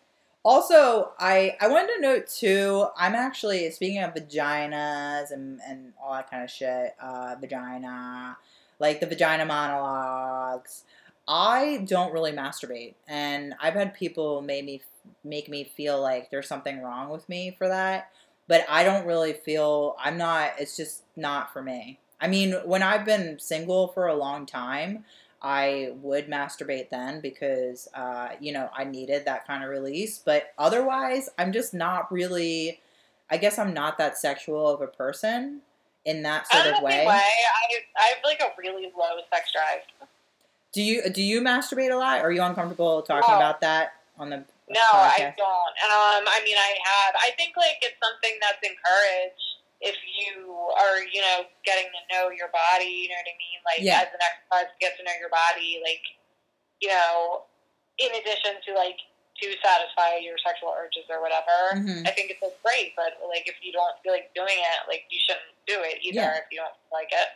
[0.45, 2.87] Also, I I wanted to note too.
[2.97, 6.95] I'm actually speaking of vaginas and and all that kind of shit.
[7.01, 8.37] Uh, vagina,
[8.79, 10.85] like the vagina monologues.
[11.27, 14.83] I don't really masturbate, and I've had people make me
[15.25, 18.11] make me feel like there's something wrong with me for that.
[18.47, 20.53] But I don't really feel I'm not.
[20.59, 22.01] It's just not for me.
[22.21, 25.05] I mean, when I've been single for a long time,
[25.45, 30.19] I would masturbate then because, uh, you know, I needed that kind of release.
[30.19, 32.81] But otherwise, I'm just not really.
[33.31, 35.61] I guess I'm not that sexual of a person
[36.07, 37.07] in that sort of way.
[37.07, 37.21] way.
[37.21, 40.09] I I have like a really low sex drive.
[40.73, 42.21] Do you do you masturbate a lot?
[42.21, 43.37] Are you uncomfortable talking No.
[43.37, 44.39] about that on the
[44.69, 45.47] No, I don't.
[45.47, 47.15] Um, I mean, I have.
[47.23, 49.54] I think like it's something that's encouraged
[49.85, 50.48] if you
[50.81, 53.05] are, you know, getting to know your body.
[53.05, 53.59] You know what I mean?
[53.69, 54.01] Like Yeah.
[54.09, 55.81] as an exercise to get to know your body.
[55.85, 56.01] Like,
[56.81, 57.44] you know,
[58.01, 58.97] in addition to like
[59.43, 61.74] to satisfy your sexual urges or whatever.
[61.74, 62.06] Mhm.
[62.06, 65.05] I think it's like, great, but like if you don't feel like doing it, like
[65.11, 66.36] you shouldn't do it either Yeah.
[66.39, 67.28] if you don't like it.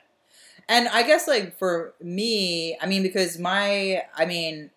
[0.69, 4.71] And I guess like for me, I mean, because my, I mean,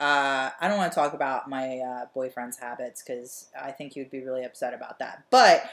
[0.00, 4.10] uh, I don't want to talk about my uh, boyfriend's habits because I think you'd
[4.10, 5.24] be really upset about that.
[5.30, 5.64] But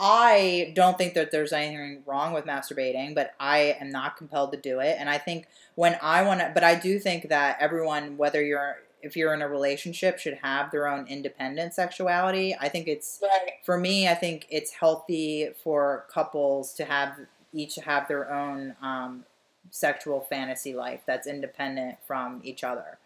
[0.00, 4.58] I don't think that there's anything wrong with masturbating, but I am not compelled to
[4.58, 4.96] do it.
[4.98, 8.78] And I think when I want to, but I do think that everyone, whether you're,
[9.02, 12.56] if you're in a relationship, should have their own independent sexuality.
[12.58, 13.52] I think it's, Right.
[13.62, 17.14] for me, I think it's healthy for couples to have
[17.52, 19.24] each have their own um,
[19.70, 22.99] sexual fantasy life that's independent from each other.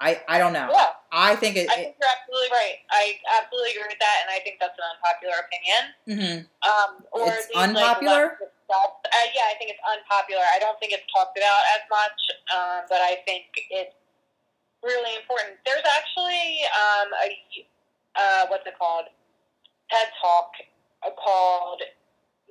[0.00, 0.68] I, I don't know.
[0.72, 0.96] Yeah.
[1.12, 1.68] I think it.
[1.68, 2.78] I think you're absolutely right.
[2.88, 5.82] I absolutely agree with that, and I think that's an unpopular opinion.
[6.08, 6.36] mhm.
[6.64, 8.38] Um, or It's least, like, unpopular?
[8.40, 8.48] less.
[8.70, 10.46] Uh, yeah, I think it's unpopular.
[10.54, 12.18] I don't think it's talked about as much,
[12.54, 13.92] um, but I think it's
[14.86, 15.58] really important.
[15.66, 17.28] There's actually um, a
[18.14, 19.06] uh, what's it called?
[19.90, 20.54] TED Talk
[21.18, 21.82] called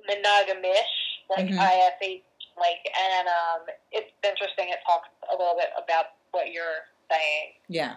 [0.08, 0.92] Monogamish,
[1.32, 1.56] like Mhm.
[1.56, 2.22] IFH,
[2.60, 3.60] like, and um,
[3.90, 4.68] it's interesting.
[4.68, 7.52] It talks a little bit about what you're saying.
[7.68, 7.96] Yeah.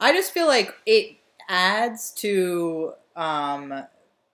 [0.00, 1.16] I just feel like it
[1.48, 3.84] adds to um,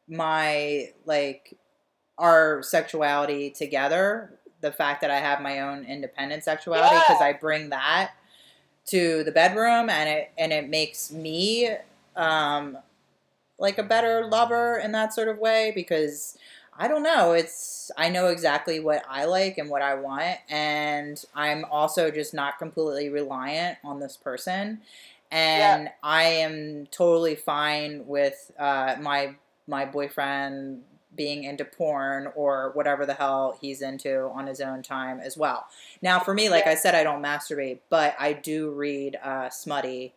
[0.09, 1.57] my like
[2.19, 4.33] our sexuality together.
[4.61, 7.27] The fact that I have my own independent sexuality because Yeah.
[7.27, 8.13] I bring that
[8.87, 11.71] to the bedroom and it and it makes me
[12.17, 12.79] um,
[13.59, 16.37] like a better lover in that sort of way because
[16.79, 17.33] I don't know.
[17.33, 22.35] It's I know exactly what I like and what I want, and I'm also just
[22.35, 24.81] not completely reliant on this person.
[25.31, 29.37] And I am totally fine with uh, my
[29.67, 30.83] my boyfriend
[31.15, 35.67] being into porn or whatever the hell he's into on his own time as well.
[36.03, 36.73] Now, for me, like Yeah.
[36.73, 40.13] I said, I don't masturbate, but I do read uh, smutty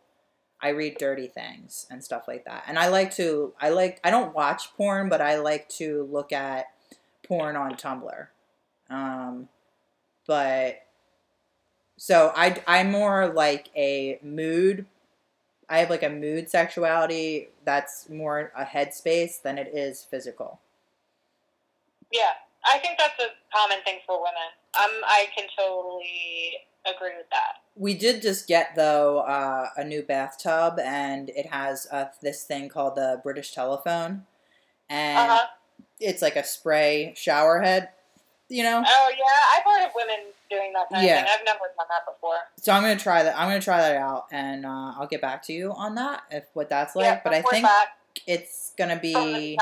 [0.61, 2.65] I read dirty things and stuff like that.
[2.67, 6.31] And I like to I like I don't watch porn, but I like to look
[6.31, 6.67] at
[7.23, 8.27] porn on Tumblr.
[8.89, 9.47] Um
[10.27, 10.81] but
[11.97, 14.85] so I I'm more like a mood
[15.69, 20.59] I have like a mood sexuality that's more a headspace than it is physical.
[22.11, 22.33] Yeah,
[22.65, 24.49] I think that's a common thing for women.
[24.77, 26.53] Um, I can totally
[26.95, 27.55] agree with that.
[27.75, 32.69] We did just get though uh, a new bathtub, and it has uh, this thing
[32.69, 34.25] called the British telephone,
[34.89, 35.47] and Uh-huh.
[35.99, 37.89] it's like a spray shower head.
[38.51, 40.17] You know, Oh yeah, I've heard of women
[40.49, 41.19] doing that kind Yeah.
[41.19, 41.35] of thing.
[41.39, 42.37] I've never done that before.
[42.57, 43.37] so I'm gonna try that.
[43.37, 46.45] I'm gonna try that out, and uh, I'll get back to you on that if
[46.53, 47.05] what that's like.
[47.05, 47.89] yeah, but I think back
[48.25, 49.57] it's gonna be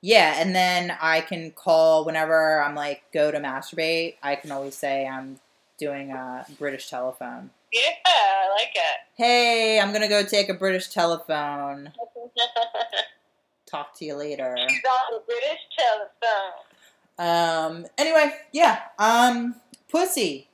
[0.00, 4.14] yeah, and then I can call whenever I'm like go to masturbate.
[4.22, 5.38] I can always say I'm
[5.78, 7.50] doing a British telephone.
[7.72, 9.00] Yeah, I like it.
[9.16, 11.92] Hey, I'm gonna go take a British telephone.
[13.66, 14.56] Talk to you later.
[14.68, 17.76] She's on the British telephone.
[17.80, 17.86] Um.
[17.98, 18.80] Anyway, yeah.
[18.98, 19.56] Um.
[19.90, 20.48] Pussy.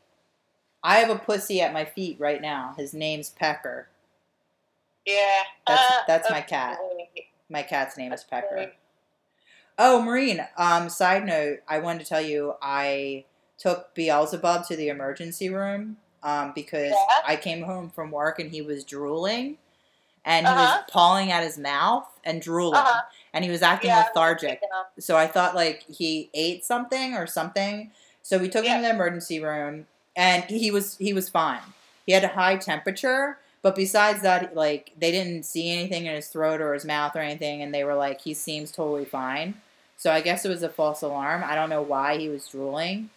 [0.83, 2.75] I have a pussy at my feet right now.
[2.77, 3.89] His name's Pecker.
[5.07, 5.43] Yeah.
[5.67, 6.79] That's- uh, that's my cat.
[7.49, 8.73] My cat's name is Pecker.
[9.79, 10.45] Oh, Maureen.
[10.57, 10.89] Um.
[10.89, 13.25] Side note: I wanted to tell you I
[13.65, 15.97] took Beelzebub to the emergency room.
[16.23, 16.53] Um.
[16.55, 17.23] Because Yeah?
[17.27, 19.59] I came home from work and he was drooling,
[20.25, 20.63] and he Uh-huh.
[20.63, 23.03] was pawing at his mouth and drooling, Uh-huh.
[23.33, 24.61] and he was acting Yeah, lethargic.
[24.63, 24.85] know.
[24.99, 27.91] So I thought like he ate something or something.
[28.23, 29.87] So we took him to the emergency room,
[30.17, 31.61] and he was he was fine.
[32.07, 36.29] He had a high temperature, but besides that, like they didn't see anything in his
[36.29, 39.55] throat or his mouth or anything, and they were like he seems totally fine.
[39.99, 41.43] So I guess it was a false alarm.
[41.45, 43.11] I don't know why he was drooling.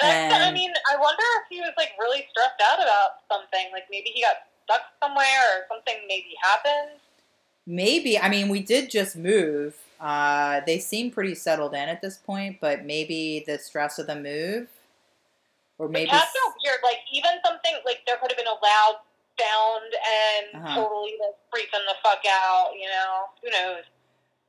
[0.00, 3.70] That's- I mean, I wonder if he was like really stressed out about something.
[3.72, 6.98] Like maybe he got stuck somewhere or something maybe happened.
[7.66, 9.76] Maybe I mean we did just move.
[10.00, 14.16] Uh, they seem pretty settled in at this point, but maybe the stress of the
[14.16, 14.66] move,
[15.78, 16.80] or The maybe cats are weird.
[16.82, 18.96] Like even something like there could have been a loud
[19.38, 20.74] sound and Uh-huh.
[20.82, 22.70] totally like freak them the fuck out.
[22.74, 23.84] You know, who knows?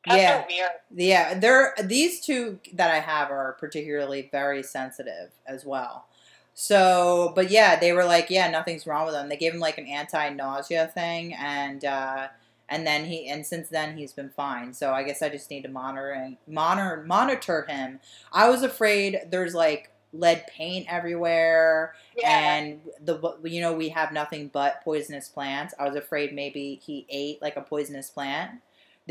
[0.04, 0.46] Cats Yeah.
[0.48, 0.72] weird.
[0.94, 6.06] Yeah, they're these two that I have are particularly very sensitive as well.
[6.54, 9.30] So, but yeah, they were like, yeah, nothing's wrong with them.
[9.30, 12.28] They gave him like an anti-nausea thing, and uh,
[12.68, 14.74] and then he and since then he's been fine.
[14.74, 18.00] So I guess I just need to monitor monitor monitor him.
[18.34, 22.30] I was afraid there's like lead paint everywhere Yeah.
[22.30, 25.74] and the you know we have nothing but poisonous plants.
[25.80, 28.52] I was afraid maybe he ate like a poisonous plant.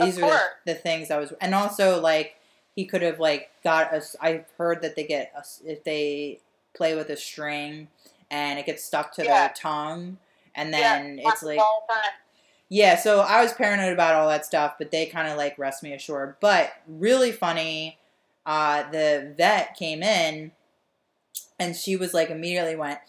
[0.00, 0.40] These Of are course.
[0.66, 2.36] the, the things I was, and also like
[2.74, 4.16] he could have like got us.
[4.20, 6.40] I've heard that they get a if they
[6.74, 7.88] play with a string
[8.30, 9.40] and it gets stuck to Yeah.
[9.46, 10.18] their tongue,
[10.54, 12.12] and Yeah, then it's like all the time.
[12.68, 15.82] yeah, so I was paranoid about all that stuff, but they kind of like rest
[15.82, 16.36] me assured.
[16.40, 17.98] But really funny,
[18.46, 20.52] uh, the vet came in
[21.58, 23.00] and she was like, immediately went,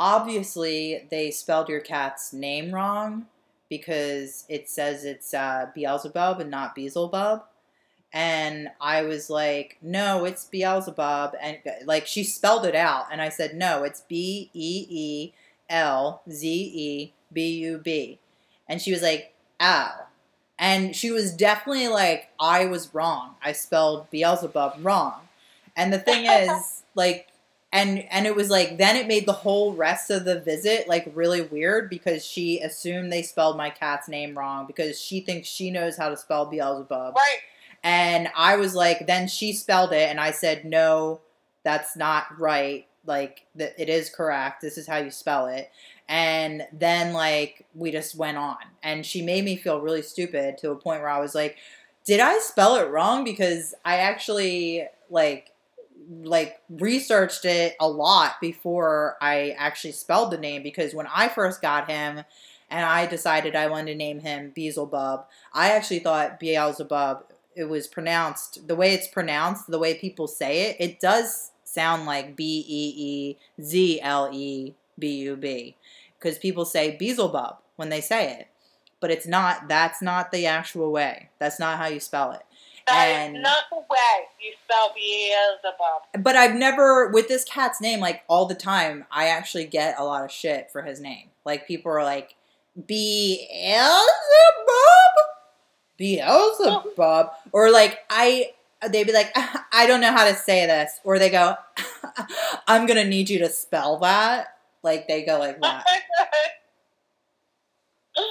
[0.00, 3.26] obviously they spelled your cat's name wrong
[3.68, 7.42] because it says it's uh, Beelzebub and not Beelzebub.
[8.12, 11.34] And I was like, no, it's Beelzebub.
[11.40, 13.06] And like she spelled it out.
[13.12, 15.32] And I said, no, it's B E E
[15.68, 18.18] L Z E B U B.
[18.68, 20.06] And she was like, ow.
[20.58, 23.36] And she was definitely like, I was wrong.
[23.42, 25.14] I spelled Beelzebub wrong.
[25.76, 27.28] And the thing is, like,
[27.72, 31.10] and and it was like then it made the whole rest of the visit like
[31.14, 35.70] really weird because she assumed they spelled my cat's name wrong because she thinks she
[35.70, 37.14] knows how to spell Beelzebub.
[37.14, 37.38] Right.
[37.82, 41.20] And I was like, then she spelled it, and I said, no,
[41.62, 42.86] that's not right.
[43.06, 44.60] Like, th- it is correct.
[44.60, 45.70] This is how you spell it.
[46.08, 48.56] And then, like, we just went on.
[48.82, 51.56] And she made me feel really stupid to a point where I was like,
[52.04, 53.24] did I spell it wrong?
[53.24, 55.52] Because I actually, like,
[56.08, 61.60] like researched it a lot before I actually spelled the name because when I first
[61.60, 62.24] got him
[62.70, 67.24] and I decided I wanted to name him Beelzebub, I actually thought Beelzebub
[67.54, 72.06] it was pronounced the way it's pronounced, the way people say it, it does sound
[72.06, 75.76] like B E E Z L E B U B
[76.18, 78.48] because people say Beelzebub when they say it,
[79.00, 79.68] but it's not.
[79.68, 81.30] That's not the actual way.
[81.38, 82.42] That's not how you spell it.
[82.88, 86.24] That is And- not the way you spell Beelzebub.
[86.24, 89.06] But I've never with this cat's name like all the time.
[89.10, 91.30] I actually get a lot of shit for his name.
[91.44, 92.34] Like people are like
[92.86, 93.98] Beelzebub,
[95.96, 98.52] Beelzebub, or like I.
[98.88, 99.32] They'd be like,
[99.72, 101.56] I don't know how to say this, or they go,
[102.68, 104.56] I'm gonna need you to spell that.
[104.84, 105.84] Like they go like that.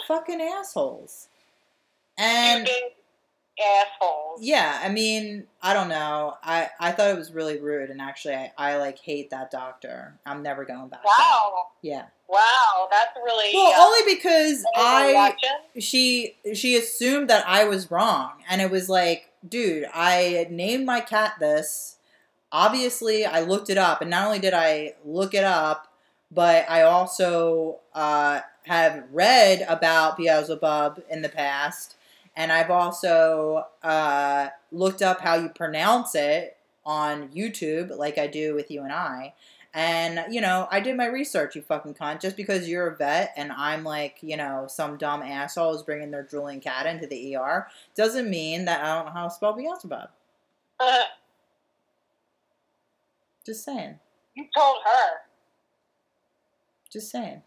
[0.07, 1.27] Fucking assholes.
[2.17, 2.67] And
[3.59, 4.39] assholes.
[4.41, 6.35] yeah, I mean, I don't know.
[6.43, 10.19] I I thought it was really rude, and actually, I, I like hate that doctor.
[10.25, 11.03] I'm never going back.
[11.03, 11.67] Wow.
[11.81, 12.05] Yeah.
[12.29, 15.33] Wow, that's really Well, uh, only because I
[15.79, 20.99] she she assumed that I was wrong, and it was like, dude, I named my
[20.99, 21.97] cat this.
[22.51, 25.87] obviously I looked it up, and not only did I look it up,
[26.31, 31.95] but I also uh, have read about Beelzebub in the past,
[32.37, 36.55] and I've also uh, looked up how you pronounce it
[36.85, 39.33] on YouTube, like I do with you and I.
[39.73, 42.21] And, you know, I did my research, you fucking cunt.
[42.21, 46.11] Just because you're a vet and I'm like, you know, some dumb asshole is bringing
[46.11, 49.53] their drooling cat into the ER doesn't mean that I don't know how to spell
[49.53, 50.09] Beelzebub.
[53.45, 53.99] Just saying.
[54.35, 55.17] you told her.
[56.91, 57.41] Just saying.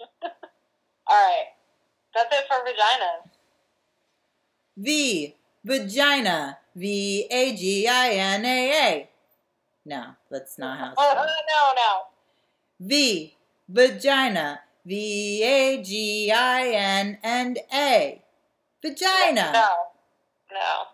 [0.22, 0.30] All
[1.08, 1.46] right.
[2.14, 3.33] That's it for vaginas.
[4.76, 5.34] V.
[5.64, 6.58] Vagina.
[6.76, 9.08] V A G I N A A.
[9.86, 11.28] No, that's not how it's Uh, spelled.
[11.48, 12.06] no, no.
[12.80, 13.36] V.
[13.68, 14.60] Vagina.
[14.84, 18.22] V A G I N and A.
[18.82, 19.52] Vagina.
[19.52, 19.68] No.
[20.52, 20.86] No.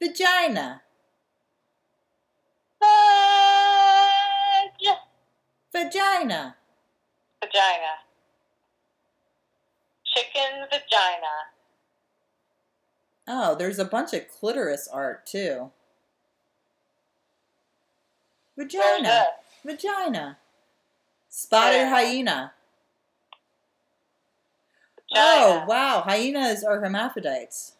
[0.00, 0.82] Vagina.
[4.78, 4.98] Vag-
[5.72, 6.56] Vagina.
[7.40, 7.92] Vagina.
[10.04, 11.34] Chicken vagina.
[13.28, 15.70] Oh, there's a bunch of clitoris art too.
[18.56, 19.26] Vagina.
[19.64, 20.38] Vagina.
[21.28, 22.52] Spotted hyena.
[25.14, 25.64] Oh, Vagina.
[25.64, 26.02] Oh, wow.
[26.06, 27.72] Hyenas are hermaphrodites.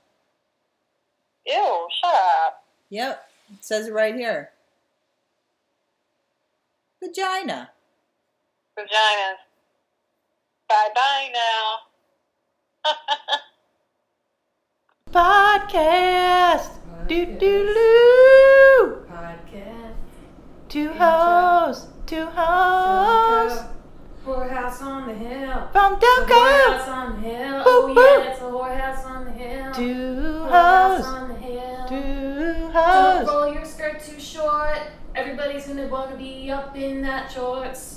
[1.46, 2.64] Ew, shut up.
[2.90, 3.28] Yep.
[3.54, 4.50] It says it right here.
[7.00, 7.70] Vagina.
[8.76, 9.36] Vaginas.
[10.68, 12.92] Bye bye now.
[15.16, 16.72] Podcast.
[17.08, 19.06] Do, do, doo.
[19.08, 19.94] Podcast.
[20.68, 23.64] Two hoes, Two hoes.
[24.26, 25.68] Whorehouse on the hill.
[25.72, 27.64] From The whorehouse on the hill.
[27.64, 29.72] Boo, oh yeah, it's a whorehouse on the hill.
[29.72, 31.88] Two Whorehouse on the hill.
[31.88, 34.78] Two Don't roll your skirt too short.
[35.14, 37.95] Everybody's gonna wanna be up in that shorts.